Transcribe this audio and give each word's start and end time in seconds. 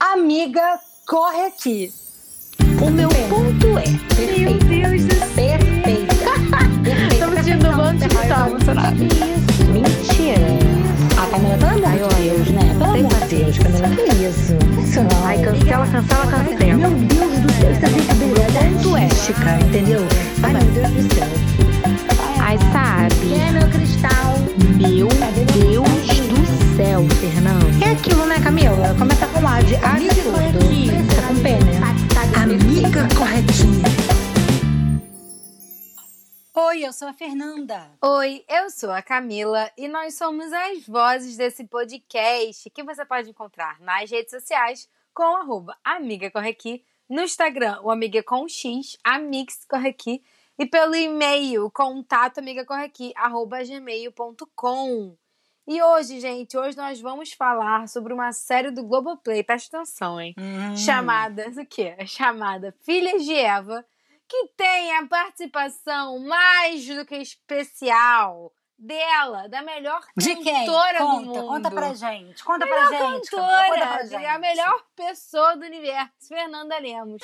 Amiga, 0.00 0.80
corre 1.06 1.42
aqui. 1.42 1.92
O 2.80 2.90
meu 2.90 3.10
ponto 3.28 3.78
é. 3.78 3.84
Meu 4.38 4.54
Deus 4.58 5.04
do 5.04 5.14
céu. 5.14 5.28
Perfeita. 5.36 6.14
Estamos 7.12 7.34
sentindo 7.34 7.68
um 7.68 7.76
monte 7.76 8.08
de 8.08 8.28
tá 8.28 8.48
emocionada. 8.48 8.96
Isso. 8.96 9.64
Mentira. 9.70 10.40
A 11.20 11.26
Camila, 11.26 11.58
pelo 11.58 11.84
amor 11.84 12.14
de 12.14 12.22
Deus, 12.22 12.48
né? 12.48 12.76
Pelo 12.78 12.94
amor 12.94 13.28
de 13.28 13.36
Deus, 13.36 13.58
Camila, 13.58 13.88
que 13.90 14.02
isso? 14.24 15.00
Não. 15.02 15.26
Ai, 15.26 15.42
cancela, 15.42 15.86
cancela, 15.86 16.26
cancela. 16.26 16.74
Meu 16.74 16.90
Deus 16.90 17.38
do 17.40 17.52
céu, 17.52 17.70
isso 17.70 17.84
é 17.84 17.88
brincadeira 17.90 18.40
ponto 18.52 18.96
é. 18.96 19.04
artística, 19.04 19.60
entendeu? 19.60 20.00
Ai, 20.42 20.52
meu 20.54 20.62
Deus 20.62 21.04
do 21.04 21.14
céu. 21.14 21.28
Ai, 22.40 22.58
sabe? 22.72 23.14
Quem 23.20 23.48
é 23.48 23.52
meu 23.52 23.68
cristal? 23.68 24.38
Meu 24.78 25.08
Deus 25.08 26.06
do 26.06 26.19
céu, 26.80 27.02
Fernando. 27.20 27.84
É 27.84 27.92
aquilo, 27.92 28.24
né, 28.24 28.36
Camila? 28.42 28.96
Começa 28.98 29.26
com 29.28 29.46
A 29.46 29.60
de 29.60 29.76
A 29.76 29.96
Amiga 29.96 30.14
tudo. 30.14 30.32
corretinha. 30.32 30.92
Começa 30.96 31.28
com 31.28 31.42
P, 31.42 31.48
né? 31.66 31.80
Amiga 32.42 33.08
corretinha. 33.18 33.84
Oi, 36.54 36.86
eu 36.86 36.92
sou 36.94 37.08
a 37.08 37.12
Fernanda. 37.12 37.90
Oi, 38.02 38.44
eu 38.48 38.70
sou 38.70 38.90
a 38.90 39.02
Camila 39.02 39.70
e 39.76 39.88
nós 39.88 40.14
somos 40.14 40.50
as 40.50 40.86
vozes 40.86 41.36
desse 41.36 41.64
podcast 41.64 42.70
que 42.70 42.82
você 42.82 43.04
pode 43.04 43.28
encontrar 43.28 43.78
nas 43.80 44.10
redes 44.10 44.30
sociais 44.30 44.88
com 45.12 45.36
arroba 45.36 45.76
Amiga 45.84 46.30
Corre 46.30 46.48
Aqui, 46.48 46.82
no 47.06 47.20
Instagram, 47.20 47.78
o 47.82 47.90
Amiga 47.90 48.22
com 48.22 48.48
X, 48.48 48.96
Amix 49.04 49.66
Corre 49.68 49.90
Aqui, 49.90 50.22
e 50.58 50.64
pelo 50.64 50.94
e-mail, 50.94 51.70
contato 51.70 52.38
amigacorreaqui, 52.38 53.12
arroba 53.16 53.62
gmail.com. 53.64 55.19
E 55.72 55.80
hoje, 55.80 56.18
gente, 56.18 56.58
hoje 56.58 56.76
nós 56.76 57.00
vamos 57.00 57.32
falar 57.32 57.86
sobre 57.86 58.12
uma 58.12 58.32
série 58.32 58.72
do 58.72 58.82
Globoplay, 58.82 59.44
presta 59.44 59.76
atenção, 59.76 60.20
hein? 60.20 60.34
Hum. 60.36 60.76
chamada, 60.76 61.48
o 61.48 61.64
quê? 61.64 61.94
Chamada 62.08 62.74
Filhas 62.82 63.24
de 63.24 63.36
Eva, 63.36 63.86
que 64.26 64.48
tem 64.56 64.96
a 64.96 65.06
participação 65.06 66.18
mais 66.26 66.84
do 66.84 67.06
que 67.06 67.14
especial 67.18 68.52
dela, 68.76 69.48
da 69.48 69.62
melhor 69.62 70.00
De 70.16 70.34
cantora 70.42 70.98
do 70.98 71.06
Conta, 71.06 71.24
mundo. 71.24 71.46
conta 71.46 71.70
pra 71.70 71.94
gente. 71.94 72.42
Conta 72.42 72.66
melhor 72.66 72.88
pra 72.88 72.98
gente. 73.12 73.30
Camila, 73.30 73.48
conta 73.48 73.68
pra 73.68 73.86
cantora, 73.86 74.06
gente. 74.08 74.26
a 74.26 74.38
melhor 74.40 74.82
pessoa 74.96 75.56
do 75.56 75.64
universo, 75.66 76.10
Fernanda 76.26 76.78
Lemos. 76.80 77.22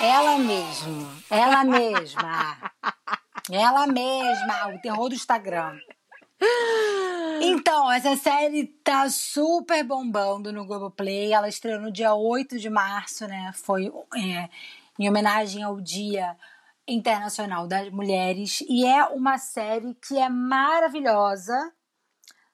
Ela 0.00 0.38
mesma. 0.38 1.10
Ela 1.28 1.64
mesma. 1.64 2.56
Ela 3.50 3.86
mesma. 3.86 4.68
O 4.74 4.80
terror 4.80 5.08
do 5.08 5.14
Instagram. 5.14 5.78
Então, 7.42 7.90
essa 7.90 8.14
série 8.16 8.66
tá 8.84 9.08
super 9.08 9.82
bombando 9.82 10.52
no 10.52 10.66
Globoplay. 10.66 11.32
Ela 11.32 11.48
estreou 11.48 11.80
no 11.80 11.90
dia 11.90 12.14
8 12.14 12.58
de 12.58 12.68
março, 12.68 13.26
né? 13.26 13.50
Foi 13.54 13.90
é, 14.14 14.48
em 14.98 15.08
homenagem 15.08 15.62
ao 15.62 15.80
Dia 15.80 16.36
Internacional 16.86 17.66
das 17.66 17.90
Mulheres. 17.90 18.60
E 18.68 18.84
é 18.86 19.04
uma 19.06 19.38
série 19.38 19.94
que 19.94 20.18
é 20.18 20.28
maravilhosa, 20.28 21.72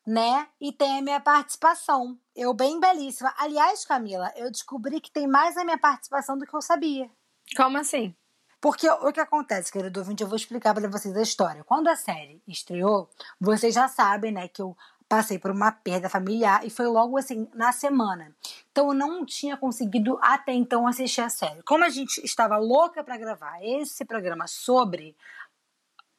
né? 0.07 0.47
E 0.61 0.73
tem 0.73 0.99
a 0.99 1.03
minha 1.03 1.21
participação. 1.21 2.17
Eu 2.35 2.55
bem 2.55 2.79
belíssima. 2.79 3.35
Aliás, 3.39 3.85
Camila, 3.85 4.33
eu 4.37 4.51
descobri 4.51 5.01
que 5.01 5.11
tem 5.11 5.27
mais 5.27 5.57
a 5.57 5.65
minha 5.65 5.79
participação 5.79 6.39
do 6.39 6.47
que 6.47 6.55
eu 6.55 6.63
sabia. 6.63 7.11
Como 7.57 7.77
assim? 7.77 8.15
Porque 8.61 8.89
o 8.89 9.13
que 9.13 9.21
acontece, 9.21 9.71
querido 9.71 10.01
ouvinte, 10.01 10.23
eu 10.23 10.29
vou 10.29 10.37
explicar 10.37 10.75
para 10.75 10.89
vocês 10.89 11.17
a 11.17 11.23
história. 11.23 11.63
Quando 11.65 11.89
a 11.89 11.97
série 11.97 12.43
estreou, 12.49 13.09
vocês 13.41 13.75
já 13.75 13.87
sabem, 13.87 14.33
né, 14.33 14.49
que 14.49 14.63
eu 14.63 14.77
passei 15.09 15.39
por 15.39 15.51
uma 15.51 15.71
perda 15.71 16.09
familiar 16.09 16.65
e 16.65 16.71
foi 16.71 16.87
logo 16.87 17.17
assim, 17.17 17.49
na 17.55 17.73
semana. 17.73 18.35
Então 18.73 18.89
eu 18.89 18.95
não 18.95 19.25
tinha 19.25 19.57
conseguido 19.57 20.19
até 20.21 20.53
então 20.53 20.87
assistir 20.87 21.21
a 21.21 21.29
série. 21.29 21.63
Como 21.63 21.85
a 21.85 21.89
gente 21.89 22.25
estava 22.25 22.57
louca 22.57 23.05
para 23.05 23.17
gravar 23.17 23.63
esse 23.63 24.05
programa 24.05 24.47
sobre 24.47 25.17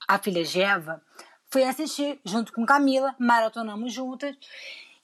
a 0.08 0.18
filha 0.18 0.44
de 0.44 0.62
Eva, 0.62 1.02
fui 1.50 1.64
assistir 1.64 2.20
junto 2.24 2.54
com 2.54 2.66
Camila, 2.66 3.14
maratonamos 3.20 3.92
juntas. 3.92 4.36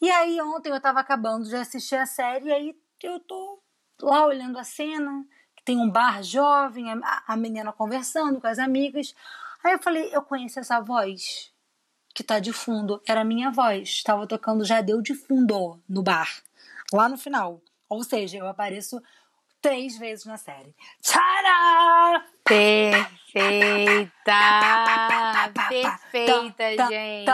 E 0.02 0.10
aí 0.10 0.40
ontem 0.42 0.70
eu 0.72 0.80
tava 0.80 1.00
acabando 1.00 1.46
de 1.46 1.56
assistir 1.56 1.96
a 1.96 2.06
série 2.06 2.48
e 2.48 2.54
aí 2.54 2.78
eu 3.02 3.20
tô 3.20 3.60
lá 4.02 4.26
olhando 4.26 4.58
a 4.58 4.64
cena, 4.64 5.26
tem 5.64 5.78
um 5.78 5.90
bar 5.90 6.22
jovem, 6.24 6.92
a, 6.92 7.24
a 7.28 7.38
menina 7.38 7.72
conversando 7.72 8.40
com 8.40 8.48
as 8.48 8.60
amigas. 8.60 9.16
Aí 9.64 9.74
eu 9.74 9.80
falei, 9.80 10.10
eu 10.14 10.22
conheço 10.22 10.60
essa 10.60 10.80
voz 10.80 11.52
que 12.14 12.24
tá 12.24 12.40
de 12.40 12.54
fundo. 12.54 13.02
Era 13.08 13.22
a 13.22 13.26
minha 13.26 13.50
voz. 13.50 13.90
Estava 13.90 14.28
tocando 14.28 14.66
Já 14.66 14.82
Deu 14.82 15.02
de 15.02 15.16
fundo 15.16 15.82
no 15.88 16.04
bar, 16.04 16.30
lá 16.92 17.10
no 17.10 17.18
final. 17.18 17.62
Ou 17.90 18.04
seja, 18.04 18.38
eu 18.38 18.48
apareço 18.48 19.02
três 19.62 19.98
vezes 19.98 20.26
na 20.26 20.38
série. 20.38 20.76
Tcharam! 21.02 22.24
Perfeita! 22.44 24.34
Perfeita, 26.12 26.88
gente! 26.88 27.26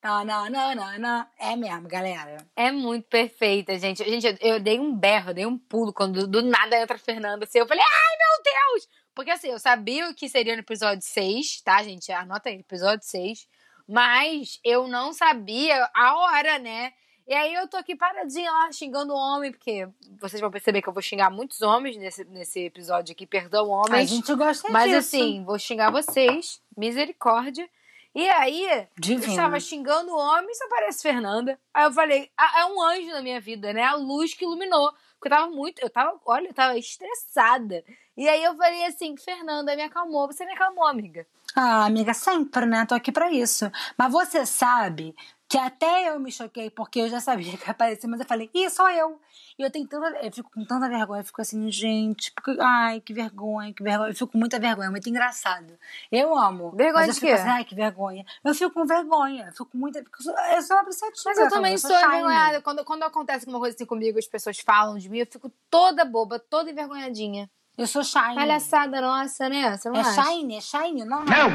Tananana, 0.00 0.50
tananana. 0.74 1.30
É 1.38 1.54
mesmo, 1.56 1.86
galera. 1.88 2.38
É 2.56 2.70
muito 2.70 3.06
perfeita, 3.08 3.78
gente. 3.78 4.02
Gente, 4.02 4.26
eu, 4.26 4.54
eu 4.54 4.60
dei 4.60 4.78
um 4.80 4.94
berro, 4.94 5.30
eu 5.30 5.34
dei 5.34 5.46
um 5.46 5.58
pulo 5.58 5.92
quando 5.92 6.26
do 6.26 6.42
nada 6.42 6.80
entra 6.80 6.96
a 6.96 6.98
Fernanda 6.98 7.44
assim. 7.44 7.58
Eu 7.58 7.66
falei, 7.66 7.82
ai 7.84 8.16
meu 8.16 8.42
Deus! 8.42 8.88
Porque 9.14 9.30
assim, 9.30 9.48
eu 9.48 9.58
sabia 9.58 10.08
o 10.08 10.14
que 10.14 10.28
seria 10.28 10.54
no 10.54 10.60
episódio 10.60 11.02
6, 11.02 11.60
tá, 11.60 11.82
gente? 11.82 12.10
Anota 12.12 12.48
aí, 12.48 12.56
episódio 12.56 13.04
6. 13.06 13.46
Mas 13.86 14.58
eu 14.64 14.88
não 14.88 15.12
sabia 15.12 15.88
a 15.94 16.16
hora, 16.16 16.58
né? 16.58 16.92
E 17.26 17.34
aí 17.34 17.54
eu 17.54 17.68
tô 17.68 17.76
aqui 17.76 17.94
paradinha 17.94 18.50
lá 18.50 18.72
xingando 18.72 19.12
o 19.12 19.16
homem, 19.16 19.52
porque 19.52 19.86
vocês 20.20 20.40
vão 20.40 20.50
perceber 20.50 20.80
que 20.82 20.88
eu 20.88 20.92
vou 20.92 21.02
xingar 21.02 21.30
muitos 21.30 21.60
homens 21.60 21.96
nesse, 21.96 22.24
nesse 22.24 22.60
episódio 22.64 23.12
aqui, 23.12 23.26
perdão, 23.26 23.72
A 23.72 23.82
homens. 23.86 24.10
gente 24.10 24.34
gosta 24.34 24.68
Mas 24.72 24.90
disso. 24.90 25.16
assim, 25.16 25.44
vou 25.44 25.58
xingar 25.58 25.90
vocês, 25.90 26.60
misericórdia. 26.76 27.68
E 28.14 28.28
aí, 28.28 28.64
eu 28.64 28.86
Divino. 28.98 29.30
estava 29.30 29.60
xingando 29.60 30.12
o 30.12 30.18
homem 30.18 30.52
só 30.54 30.64
aparece 30.64 31.02
Fernanda. 31.02 31.58
Aí 31.72 31.84
eu 31.84 31.92
falei, 31.92 32.30
ah, 32.36 32.60
é 32.60 32.64
um 32.66 32.82
anjo 32.82 33.08
na 33.10 33.22
minha 33.22 33.40
vida, 33.40 33.72
né? 33.72 33.84
A 33.84 33.94
luz 33.94 34.34
que 34.34 34.44
iluminou. 34.44 34.92
Porque 35.18 35.28
eu 35.32 35.38
tava 35.38 35.50
muito, 35.50 35.80
eu 35.80 35.90
tava, 35.90 36.18
olha, 36.24 36.48
eu 36.48 36.54
tava 36.54 36.78
estressada. 36.78 37.84
E 38.16 38.28
aí 38.28 38.42
eu 38.42 38.56
falei 38.56 38.84
assim, 38.86 39.16
Fernanda, 39.16 39.76
me 39.76 39.82
acalmou. 39.82 40.26
Você 40.26 40.44
me 40.44 40.52
acalmou, 40.52 40.86
amiga. 40.86 41.26
Ah, 41.54 41.84
amiga, 41.84 42.14
sempre, 42.14 42.66
né? 42.66 42.86
Tô 42.86 42.94
aqui 42.94 43.12
pra 43.12 43.30
isso. 43.30 43.70
Mas 43.96 44.10
você 44.10 44.44
sabe 44.46 45.14
que 45.50 45.58
até 45.58 46.08
eu 46.08 46.20
me 46.20 46.30
choquei, 46.30 46.70
porque 46.70 47.00
eu 47.00 47.08
já 47.08 47.20
sabia 47.20 47.50
que 47.58 47.64
ia 47.66 47.72
aparecer, 47.72 48.06
mas 48.06 48.20
eu 48.20 48.26
falei, 48.26 48.48
ih, 48.54 48.70
sou 48.70 48.88
eu. 48.88 49.20
E 49.58 49.62
eu 49.62 49.70
tenho 49.70 49.86
tanta. 49.86 50.06
Eu 50.24 50.32
fico 50.32 50.48
com 50.50 50.64
tanta 50.64 50.88
vergonha, 50.88 51.20
eu 51.20 51.24
fico 51.24 51.42
assim, 51.42 51.70
gente, 51.70 52.30
porque, 52.32 52.56
ai, 52.60 53.00
que 53.00 53.12
vergonha, 53.12 53.74
que 53.74 53.82
vergonha. 53.82 54.10
Eu 54.10 54.14
fico 54.14 54.30
com 54.30 54.38
muita 54.38 54.60
vergonha, 54.60 54.86
é 54.86 54.90
muito 54.90 55.08
engraçado. 55.08 55.76
Eu 56.10 56.38
amo. 56.38 56.70
Vergonha 56.70 57.06
mas 57.08 57.16
de 57.16 57.20
quê? 57.20 57.32
assim, 57.32 57.48
ai, 57.48 57.64
que 57.64 57.74
vergonha. 57.74 58.24
Eu 58.44 58.54
fico 58.54 58.70
com 58.72 58.86
vergonha, 58.86 59.46
eu 59.46 59.52
fico 59.52 59.66
com 59.66 59.76
muita. 59.76 59.98
Eu 59.98 60.04
sou, 60.22 60.38
eu 60.38 60.62
sou 60.62 60.76
uma 60.76 60.82
apreciativa. 60.82 61.22
Mas 61.26 61.38
eu 61.38 61.48
também 61.50 61.76
sou 61.76 61.90
envergonhada. 61.90 62.62
Quando, 62.62 62.84
quando 62.84 63.02
acontece 63.02 63.44
alguma 63.44 63.58
coisa 63.58 63.74
assim 63.74 63.84
comigo, 63.84 64.18
as 64.20 64.26
pessoas 64.28 64.58
falam 64.60 64.96
de 64.98 65.08
mim, 65.08 65.18
eu 65.18 65.26
fico 65.26 65.50
toda 65.68 66.04
boba, 66.04 66.38
toda 66.38 66.70
envergonhadinha. 66.70 67.50
Eu 67.76 67.86
sou 67.86 68.04
shy. 68.04 68.34
Palhaçada 68.34 69.00
nossa, 69.00 69.48
né? 69.48 69.76
Você 69.76 69.88
não 69.88 69.96
É 69.96 70.00
acha? 70.00 70.22
shine, 70.22 70.56
é 70.56 70.60
shine, 70.60 71.04
não, 71.04 71.24
não. 71.24 71.48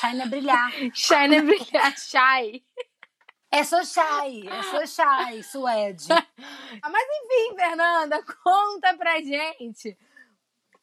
Shine 0.00 0.20
é 0.22 0.26
brilhar. 0.26 0.70
Shy 0.92 1.28
não 1.28 1.36
é 1.36 1.42
brilhar, 1.42 1.94
shy. 1.98 2.62
É 3.50 3.64
sou 3.64 3.82
shy, 3.84 4.46
é 4.46 4.62
sou 4.62 4.86
shy, 4.86 5.42
suede. 5.42 6.06
Ah, 6.80 6.90
Mas 6.90 7.02
enfim, 7.02 7.56
Fernanda, 7.56 8.22
conta 8.44 8.94
pra 8.96 9.20
gente. 9.20 9.96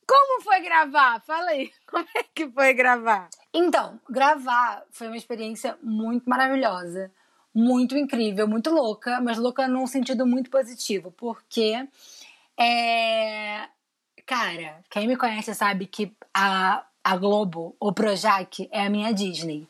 Como 0.08 0.42
foi 0.42 0.60
gravar? 0.60 1.22
Fala 1.22 1.52
aí, 1.52 1.72
como 1.88 2.06
é 2.16 2.24
que 2.24 2.50
foi 2.50 2.74
gravar? 2.74 3.30
Então, 3.54 4.00
gravar 4.10 4.84
foi 4.92 5.08
uma 5.08 5.16
experiência 5.16 5.78
muito 5.82 6.30
maravilhosa, 6.30 7.12
muito 7.54 7.98
incrível, 7.98 8.48
muito 8.48 8.72
louca, 8.72 9.22
mas 9.22 9.38
louca 9.38 9.68
num 9.68 9.88
sentido 9.88 10.26
muito 10.28 10.50
positivo, 10.50 11.12
porque 11.12 11.88
é. 12.60 13.68
Cara, 14.26 14.84
quem 14.90 15.08
me 15.08 15.16
conhece 15.16 15.54
sabe 15.54 15.86
que 15.86 16.12
a, 16.34 16.84
a 17.04 17.16
Globo, 17.16 17.76
o 17.80 17.94
Projac, 17.94 18.68
é 18.72 18.86
a 18.86 18.90
minha 18.90 19.14
Disney. 19.14 19.68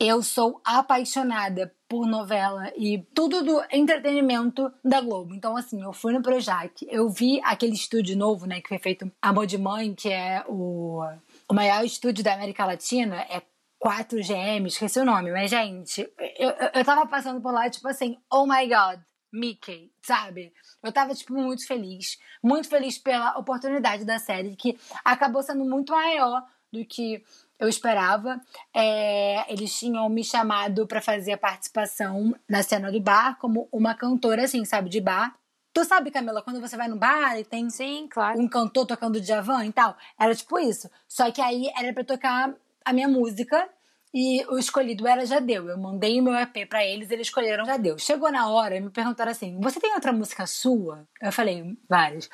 Eu 0.00 0.22
sou 0.22 0.60
apaixonada 0.64 1.74
por 1.88 2.06
novela 2.06 2.72
e 2.76 2.98
tudo 3.12 3.42
do 3.42 3.60
entretenimento 3.72 4.72
da 4.84 5.00
Globo. 5.00 5.34
Então, 5.34 5.56
assim, 5.56 5.82
eu 5.82 5.92
fui 5.92 6.12
no 6.12 6.22
Projac, 6.22 6.86
eu 6.88 7.08
vi 7.08 7.40
aquele 7.42 7.72
estúdio 7.72 8.16
novo, 8.16 8.46
né, 8.46 8.60
que 8.60 8.68
foi 8.68 8.78
feito 8.78 9.10
Amor 9.20 9.46
de 9.46 9.58
Mãe, 9.58 9.92
que 9.94 10.08
é 10.08 10.44
o, 10.46 11.02
o 11.48 11.54
maior 11.54 11.84
estúdio 11.84 12.22
da 12.22 12.34
América 12.34 12.64
Latina, 12.64 13.22
é 13.22 13.42
4GM, 13.82 14.66
esqueci 14.66 15.00
o 15.00 15.04
nome, 15.04 15.32
mas, 15.32 15.50
gente, 15.50 16.08
eu, 16.38 16.50
eu, 16.74 16.84
tava 16.84 17.04
passando 17.06 17.40
por 17.40 17.52
lá, 17.52 17.68
tipo 17.68 17.88
assim, 17.88 18.18
oh 18.30 18.46
my 18.46 18.68
god, 18.68 19.00
Mickey, 19.32 19.90
sabe? 20.02 20.52
Eu 20.82 20.92
tava, 20.92 21.14
tipo, 21.14 21.34
muito 21.34 21.66
feliz. 21.66 22.18
Muito 22.42 22.68
feliz 22.68 22.98
pela 22.98 23.36
oportunidade 23.36 24.04
da 24.04 24.18
série, 24.18 24.56
que 24.56 24.78
acabou 25.04 25.42
sendo 25.42 25.64
muito 25.64 25.92
maior 25.92 26.44
do 26.72 26.84
que 26.84 27.22
eu 27.58 27.68
esperava. 27.68 28.40
É, 28.74 29.52
eles 29.52 29.76
tinham 29.78 30.08
me 30.08 30.22
chamado 30.24 30.86
para 30.86 31.00
fazer 31.00 31.32
a 31.32 31.38
participação 31.38 32.34
na 32.48 32.62
cena 32.62 32.90
do 32.92 33.00
bar 33.00 33.36
como 33.38 33.68
uma 33.72 33.94
cantora, 33.94 34.44
assim, 34.44 34.64
sabe, 34.64 34.88
de 34.88 35.00
bar. 35.00 35.34
Tu 35.72 35.84
sabe, 35.84 36.10
Camila, 36.10 36.42
quando 36.42 36.60
você 36.60 36.76
vai 36.76 36.88
no 36.88 36.96
bar 36.96 37.38
e 37.38 37.44
tem 37.44 37.68
Sim, 37.70 38.08
claro. 38.10 38.40
um 38.40 38.48
cantor 38.48 38.86
tocando 38.86 39.20
Djavan 39.20 39.66
e 39.66 39.72
tal? 39.72 39.96
Era 40.18 40.34
tipo 40.34 40.58
isso. 40.58 40.90
Só 41.06 41.30
que 41.30 41.40
aí 41.40 41.70
era 41.76 41.92
pra 41.92 42.02
tocar 42.04 42.52
a 42.84 42.92
minha 42.92 43.06
música 43.06 43.68
e 44.12 44.42
o 44.48 44.58
escolhido 44.58 45.06
era 45.06 45.26
Jadeu. 45.26 45.68
Eu 45.68 45.76
mandei 45.78 46.18
o 46.18 46.24
meu 46.24 46.34
EP 46.34 46.66
pra 46.68 46.82
eles, 46.84 47.10
eles 47.10 47.26
escolheram 47.28 47.66
Jadeu. 47.66 47.98
Chegou 47.98 48.32
na 48.32 48.48
hora 48.48 48.76
e 48.76 48.80
me 48.80 48.88
perguntaram 48.90 49.30
assim: 49.30 49.60
Você 49.60 49.78
tem 49.78 49.92
outra 49.92 50.10
música 50.12 50.46
sua? 50.46 51.06
Eu 51.20 51.30
falei: 51.30 51.76
Várias. 51.88 52.28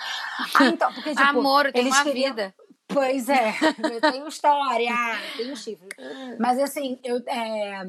Ah, 0.55 0.67
então, 0.67 0.93
porque 0.95 1.11
tipo. 1.17 1.23
Amor, 1.23 1.73
tem 1.73 1.83
eles 1.83 1.95
uma 1.95 2.05
queriam- 2.05 2.31
vida. 2.31 2.55
Pois 2.95 3.29
é, 3.29 3.53
eu 3.93 4.13
tenho 4.13 4.29
história, 4.29 4.95
tenho 5.37 5.57
chifre. 5.57 5.89
Mas 6.39 6.59
assim, 6.59 6.99
eu, 7.05 7.17
é, 7.27 7.85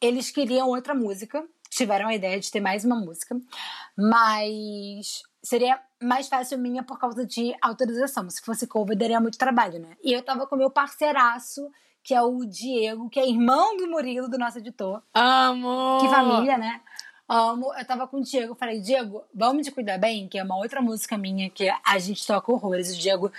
eles 0.00 0.30
queriam 0.30 0.68
outra 0.68 0.94
música, 0.94 1.44
tiveram 1.70 2.08
a 2.08 2.14
ideia 2.14 2.38
de 2.38 2.50
ter 2.50 2.60
mais 2.60 2.84
uma 2.84 2.96
música, 2.96 3.34
mas 3.96 5.22
seria 5.42 5.80
mais 6.00 6.28
fácil 6.28 6.58
minha 6.58 6.82
por 6.82 6.98
causa 6.98 7.24
de 7.26 7.54
autorização. 7.62 8.28
Se 8.28 8.42
fosse 8.42 8.66
cover, 8.66 8.96
daria 8.96 9.20
muito 9.20 9.38
trabalho, 9.38 9.80
né? 9.80 9.96
E 10.04 10.12
eu 10.12 10.22
tava 10.22 10.46
com 10.46 10.56
meu 10.56 10.70
parceiraço, 10.70 11.70
que 12.02 12.14
é 12.14 12.20
o 12.20 12.44
Diego, 12.44 13.08
que 13.08 13.18
é 13.18 13.28
irmão 13.28 13.76
do 13.76 13.88
Murilo, 13.88 14.28
do 14.28 14.38
nosso 14.38 14.58
editor. 14.58 15.02
Amor! 15.14 16.00
Que 16.02 16.08
família, 16.08 16.58
né? 16.58 16.80
Amo. 17.28 17.72
Eu 17.78 17.84
tava 17.86 18.06
com 18.06 18.18
o 18.18 18.22
Diego, 18.22 18.54
falei, 18.54 18.80
Diego, 18.80 19.24
vamos 19.34 19.64
te 19.64 19.72
cuidar 19.72 19.98
bem, 19.98 20.28
que 20.28 20.38
é 20.38 20.42
uma 20.42 20.56
outra 20.56 20.82
música 20.82 21.16
minha 21.16 21.48
que 21.48 21.72
a 21.84 21.98
gente 21.98 22.26
toca 22.26 22.52
horrores. 22.52 22.92
O 22.92 22.98
Diego. 22.98 23.32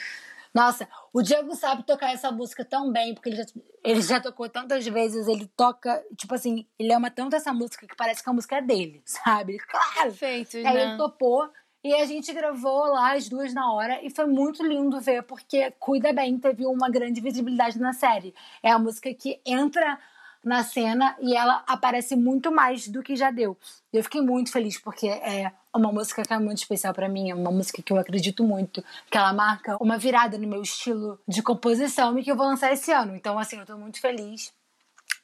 Nossa, 0.53 0.87
o 1.13 1.21
Diego 1.21 1.55
sabe 1.55 1.83
tocar 1.83 2.11
essa 2.11 2.31
música 2.31 2.65
tão 2.65 2.91
bem, 2.91 3.13
porque 3.13 3.29
ele 3.29 3.35
já, 3.35 3.45
ele 3.83 4.01
já 4.01 4.19
tocou 4.19 4.49
tantas 4.49 4.85
vezes, 4.87 5.27
ele 5.27 5.45
toca, 5.55 6.03
tipo 6.17 6.33
assim, 6.33 6.65
ele 6.77 6.91
ama 6.91 7.11
tanto 7.11 7.35
essa 7.35 7.53
música 7.53 7.85
que 7.85 7.95
parece 7.95 8.23
que 8.23 8.29
a 8.29 8.33
música 8.33 8.57
é 8.57 8.61
dele, 8.63 8.99
sabe? 9.05 9.59
Claro! 9.59 10.09
Perfeito, 10.09 10.57
aí 10.57 10.63
né? 10.63 10.83
ele 10.83 10.97
topou. 10.97 11.47
E 11.83 11.93
a 11.93 12.05
gente 12.05 12.31
gravou 12.33 12.85
lá 12.85 13.13
as 13.13 13.27
duas 13.27 13.53
na 13.53 13.71
hora 13.71 14.01
e 14.01 14.09
foi 14.09 14.25
muito 14.25 14.65
lindo 14.65 15.01
ver, 15.01 15.21
porque 15.23 15.69
Cuida 15.71 16.13
Bem 16.13 16.39
teve 16.39 16.65
uma 16.65 16.89
grande 16.89 17.19
visibilidade 17.19 17.77
na 17.77 17.91
série. 17.91 18.33
É 18.63 18.71
a 18.71 18.79
música 18.79 19.13
que 19.13 19.41
entra 19.45 19.99
na 20.43 20.63
cena 20.63 21.15
e 21.19 21.35
ela 21.35 21.61
aparece 21.67 22.15
muito 22.15 22.51
mais 22.51 22.87
do 22.87 23.03
que 23.03 23.17
já 23.17 23.31
deu. 23.31 23.57
Eu 23.91 24.01
fiquei 24.01 24.21
muito 24.21 24.49
feliz 24.49 24.79
porque 24.79 25.07
é 25.07 25.51
uma 25.73 25.91
música 25.91 26.23
que 26.23 26.33
é 26.33 26.39
muito 26.39 26.59
especial 26.59 26.93
pra 26.93 27.09
mim, 27.09 27.29
é 27.29 27.35
uma 27.35 27.51
música 27.51 27.81
que 27.81 27.91
eu 27.91 27.97
acredito 27.97 28.43
muito, 28.43 28.83
que 29.09 29.17
ela 29.17 29.33
marca 29.33 29.77
uma 29.81 29.97
virada 29.97 30.37
no 30.37 30.47
meu 30.47 30.61
estilo 30.61 31.19
de 31.27 31.41
composição 31.41 32.17
e 32.17 32.23
que 32.23 32.31
eu 32.31 32.35
vou 32.35 32.45
lançar 32.45 32.71
esse 32.71 32.91
ano. 32.91 33.15
Então, 33.15 33.39
assim, 33.39 33.57
eu 33.57 33.65
tô 33.65 33.77
muito 33.77 33.99
feliz. 33.99 34.53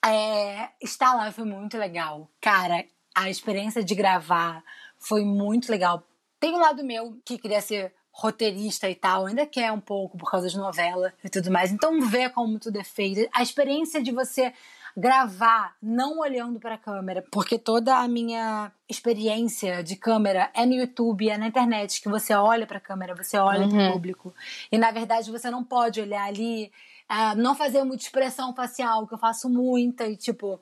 É, 0.06 0.70
estar 0.82 1.14
lá 1.14 1.32
foi 1.32 1.46
muito 1.46 1.78
legal. 1.78 2.28
Cara, 2.42 2.86
a 3.14 3.30
experiência 3.30 3.84
de 3.84 3.94
gravar 3.94 4.64
foi 4.98 5.24
muito 5.24 5.70
legal. 5.70 6.04
Tem 6.40 6.54
um 6.54 6.60
lado 6.60 6.84
meu 6.84 7.18
que 7.26 7.38
queria 7.38 7.62
ser 7.62 7.94
roteirista 8.12 8.90
e 8.90 8.96
tal, 8.96 9.28
ainda 9.28 9.46
quer 9.46 9.72
um 9.72 9.80
pouco 9.80 10.18
por 10.18 10.30
causa 10.30 10.50
de 10.50 10.58
novela 10.58 11.14
e 11.24 11.30
tudo 11.30 11.52
mais. 11.52 11.72
Então, 11.72 12.02
ver 12.02 12.32
como 12.32 12.60
tudo 12.60 12.78
é 12.78 12.84
feito. 12.84 13.30
A 13.34 13.42
experiência 13.42 14.02
de 14.02 14.12
você 14.12 14.54
gravar 15.00 15.76
não 15.82 16.20
olhando 16.20 16.60
para 16.60 16.76
a 16.76 16.78
câmera, 16.78 17.24
porque 17.32 17.58
toda 17.58 17.98
a 17.98 18.08
minha 18.08 18.72
experiência 18.88 19.82
de 19.82 19.96
câmera 19.96 20.52
é 20.54 20.66
no 20.66 20.74
YouTube, 20.74 21.30
é 21.30 21.38
na 21.38 21.48
internet, 21.48 22.02
que 22.02 22.10
você 22.10 22.34
olha 22.34 22.68
para 22.68 22.78
a 22.78 22.82
câmera, 22.82 23.16
você 23.16 23.38
olha 23.38 23.68
para 23.68 23.90
o 23.90 23.94
público. 23.94 24.34
E 24.72 24.78
na 24.78 24.92
verdade 24.92 25.32
você 25.32 25.50
não 25.50 25.64
pode 25.64 26.02
olhar 26.02 26.26
ali, 26.26 26.72
ah, 27.08 27.34
não 27.36 27.56
fazer 27.56 27.84
muita 27.84 28.04
expressão 28.04 28.54
facial, 28.54 29.08
que 29.08 29.14
eu 29.14 29.18
faço 29.18 29.50
muita 29.50 30.06
e 30.06 30.18
tipo 30.18 30.60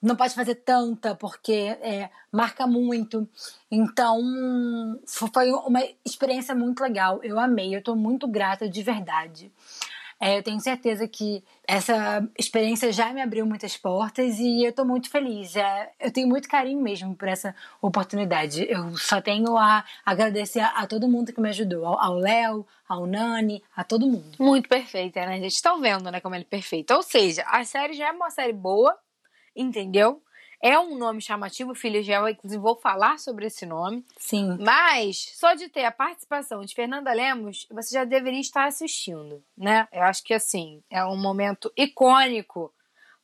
não 0.00 0.14
pode 0.14 0.34
fazer 0.34 0.54
tanta 0.54 1.14
porque 1.14 1.76
é, 1.82 2.08
marca 2.30 2.66
muito. 2.66 3.28
Então, 3.70 4.20
foi 5.06 5.50
uma 5.50 5.82
experiência 6.04 6.54
muito 6.54 6.80
legal. 6.80 7.20
Eu 7.22 7.38
amei, 7.38 7.74
eu 7.74 7.82
tô 7.82 7.96
muito 7.96 8.28
grata 8.28 8.68
de 8.68 8.82
verdade. 8.82 9.52
É, 10.20 10.36
eu 10.36 10.42
tenho 10.42 10.58
certeza 10.60 11.06
que 11.06 11.44
essa 11.66 12.28
experiência 12.36 12.92
já 12.92 13.12
me 13.12 13.22
abriu 13.22 13.46
muitas 13.46 13.76
portas 13.76 14.38
e 14.40 14.64
eu 14.64 14.72
tô 14.72 14.84
muito 14.84 15.08
feliz. 15.08 15.54
É, 15.54 15.92
eu 16.00 16.12
tenho 16.12 16.26
muito 16.26 16.48
carinho 16.48 16.80
mesmo 16.82 17.14
por 17.14 17.28
essa 17.28 17.54
oportunidade. 17.80 18.66
Eu 18.68 18.96
só 18.96 19.20
tenho 19.20 19.56
a 19.56 19.84
agradecer 20.04 20.58
a, 20.58 20.70
a 20.70 20.86
todo 20.88 21.08
mundo 21.08 21.32
que 21.32 21.40
me 21.40 21.48
ajudou, 21.50 21.86
ao- 21.86 22.14
Léo, 22.18 22.66
ao 22.88 23.06
Nani, 23.06 23.62
a 23.76 23.84
todo 23.84 24.08
mundo. 24.08 24.36
Muito 24.40 24.68
perfeita, 24.68 25.24
né, 25.24 25.36
gente? 25.38 25.52
Estão 25.52 25.80
vendo, 25.80 26.10
né, 26.10 26.20
como 26.20 26.34
ele 26.34 26.42
é 26.44 26.48
perfeito. 26.48 26.92
Ou 26.94 27.02
seja, 27.02 27.44
a 27.46 27.64
série 27.64 27.92
já 27.92 28.08
é 28.08 28.12
uma 28.12 28.30
série 28.30 28.52
boa, 28.52 28.98
entendeu? 29.54 30.20
É 30.60 30.78
um 30.78 30.96
nome 30.98 31.20
chamativo, 31.20 31.74
Filho 31.74 32.02
de 32.02 32.12
Eva, 32.12 32.30
inclusive 32.30 32.60
vou 32.60 32.76
falar 32.76 33.18
sobre 33.18 33.46
esse 33.46 33.64
nome. 33.64 34.04
Sim. 34.16 34.56
Mas, 34.60 35.32
só 35.36 35.54
de 35.54 35.68
ter 35.68 35.84
a 35.84 35.92
participação 35.92 36.64
de 36.64 36.74
Fernanda 36.74 37.12
Lemos, 37.12 37.66
você 37.70 37.94
já 37.94 38.04
deveria 38.04 38.40
estar 38.40 38.66
assistindo, 38.66 39.42
né? 39.56 39.86
Eu 39.92 40.02
acho 40.02 40.22
que, 40.24 40.34
assim, 40.34 40.82
é 40.90 41.04
um 41.04 41.16
momento 41.16 41.72
icônico 41.76 42.72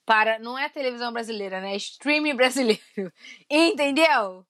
para... 0.06 0.38
Não 0.38 0.56
é 0.56 0.68
televisão 0.68 1.12
brasileira, 1.12 1.60
né? 1.60 1.72
É 1.72 1.76
streaming 1.76 2.36
brasileiro. 2.36 2.80
Entendeu? 3.50 4.46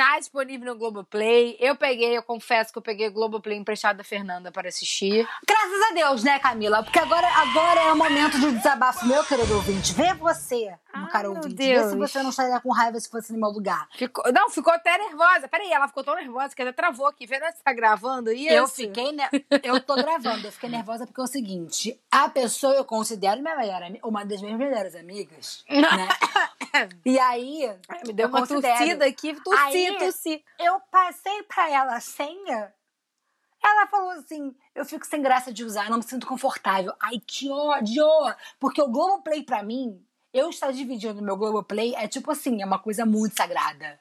Tá 0.00 0.18
disponível 0.18 0.72
no 0.72 0.78
Globoplay. 0.78 1.58
Eu 1.60 1.76
peguei, 1.76 2.16
eu 2.16 2.22
confesso 2.22 2.72
que 2.72 2.78
eu 2.78 2.82
peguei 2.82 3.08
o 3.08 3.12
Globoplay 3.12 3.58
emprestado 3.58 3.98
da 3.98 4.04
Fernanda 4.04 4.50
para 4.50 4.68
assistir. 4.68 5.28
Graças 5.46 5.90
a 5.90 5.92
Deus, 5.92 6.24
né, 6.24 6.38
Camila? 6.38 6.82
Porque 6.82 6.98
agora, 6.98 7.26
agora 7.26 7.80
é 7.82 7.92
o 7.92 7.96
momento 7.96 8.40
de 8.40 8.50
desabafo, 8.52 9.06
meu 9.06 9.22
querido 9.24 9.54
ouvinte. 9.54 9.92
Vê 9.92 10.14
você, 10.14 10.74
Ai, 10.92 11.10
caro 11.10 11.30
meu 11.32 11.36
ouvinte. 11.42 11.54
Vê 11.56 11.82
se 11.82 11.94
Deus. 11.96 12.10
você 12.10 12.22
não 12.22 12.30
estaria 12.30 12.60
com 12.60 12.70
raiva 12.72 12.98
se 13.00 13.08
fosse 13.08 13.32
no 13.32 13.38
meu 13.38 13.50
lugar. 13.50 13.88
Ficou, 13.96 14.32
não, 14.32 14.48
ficou 14.50 14.72
até 14.72 14.96
nervosa. 14.98 15.48
Peraí, 15.48 15.72
ela 15.72 15.88
ficou 15.88 16.02
tão 16.04 16.14
nervosa 16.14 16.54
que 16.54 16.62
até 16.62 16.72
travou 16.72 17.06
aqui. 17.06 17.26
Fernanda, 17.26 17.52
você 17.56 17.62
tá 17.62 17.72
gravando 17.72 18.32
isso? 18.32 18.52
Eu 18.52 18.66
fiquei, 18.68 19.12
ne... 19.12 19.22
eu 19.62 19.80
tô 19.80 19.94
gravando, 19.96 20.46
eu 20.46 20.52
fiquei 20.52 20.68
nervosa 20.68 21.06
porque 21.06 21.20
é 21.20 21.24
o 21.24 21.26
seguinte: 21.26 22.00
a 22.10 22.28
pessoa 22.28 22.74
eu 22.74 22.84
considero 22.84 23.40
minha 23.40 23.56
melhor 23.56 23.80
uma 24.04 24.24
das 24.24 24.40
minhas 24.42 24.58
melhores 24.58 24.94
amigas. 24.94 25.64
né? 25.68 26.88
E 27.04 27.18
aí, 27.18 27.70
Me 28.06 28.12
deu 28.12 28.26
eu 28.26 28.30
uma 28.30 28.40
considero. 28.40 28.78
tossida 28.78 29.04
aqui. 29.06 29.34
Tossi, 29.42 29.58
Aí- 29.58 29.98
tossi. 29.98 30.44
eu 30.58 30.80
passei 30.90 31.42
pra 31.44 31.70
ela 31.70 31.96
a 31.96 32.00
senha. 32.00 32.72
Ela 33.62 33.86
falou 33.88 34.10
assim: 34.12 34.54
eu 34.74 34.84
fico 34.84 35.06
sem 35.06 35.20
graça 35.20 35.52
de 35.52 35.64
usar, 35.64 35.90
não 35.90 35.98
me 35.98 36.02
sinto 36.02 36.26
confortável. 36.26 36.94
Ai, 37.00 37.20
que 37.26 37.50
ódio! 37.50 38.06
Porque 38.58 38.80
o 38.80 38.88
Globoplay, 38.88 39.42
pra 39.42 39.62
mim, 39.62 40.02
eu 40.32 40.50
estar 40.50 40.72
dividindo 40.72 41.22
meu 41.22 41.36
Globoplay 41.36 41.94
é 41.96 42.06
tipo 42.08 42.30
assim, 42.30 42.62
é 42.62 42.66
uma 42.66 42.78
coisa 42.78 43.04
muito 43.06 43.36
sagrada. 43.36 43.98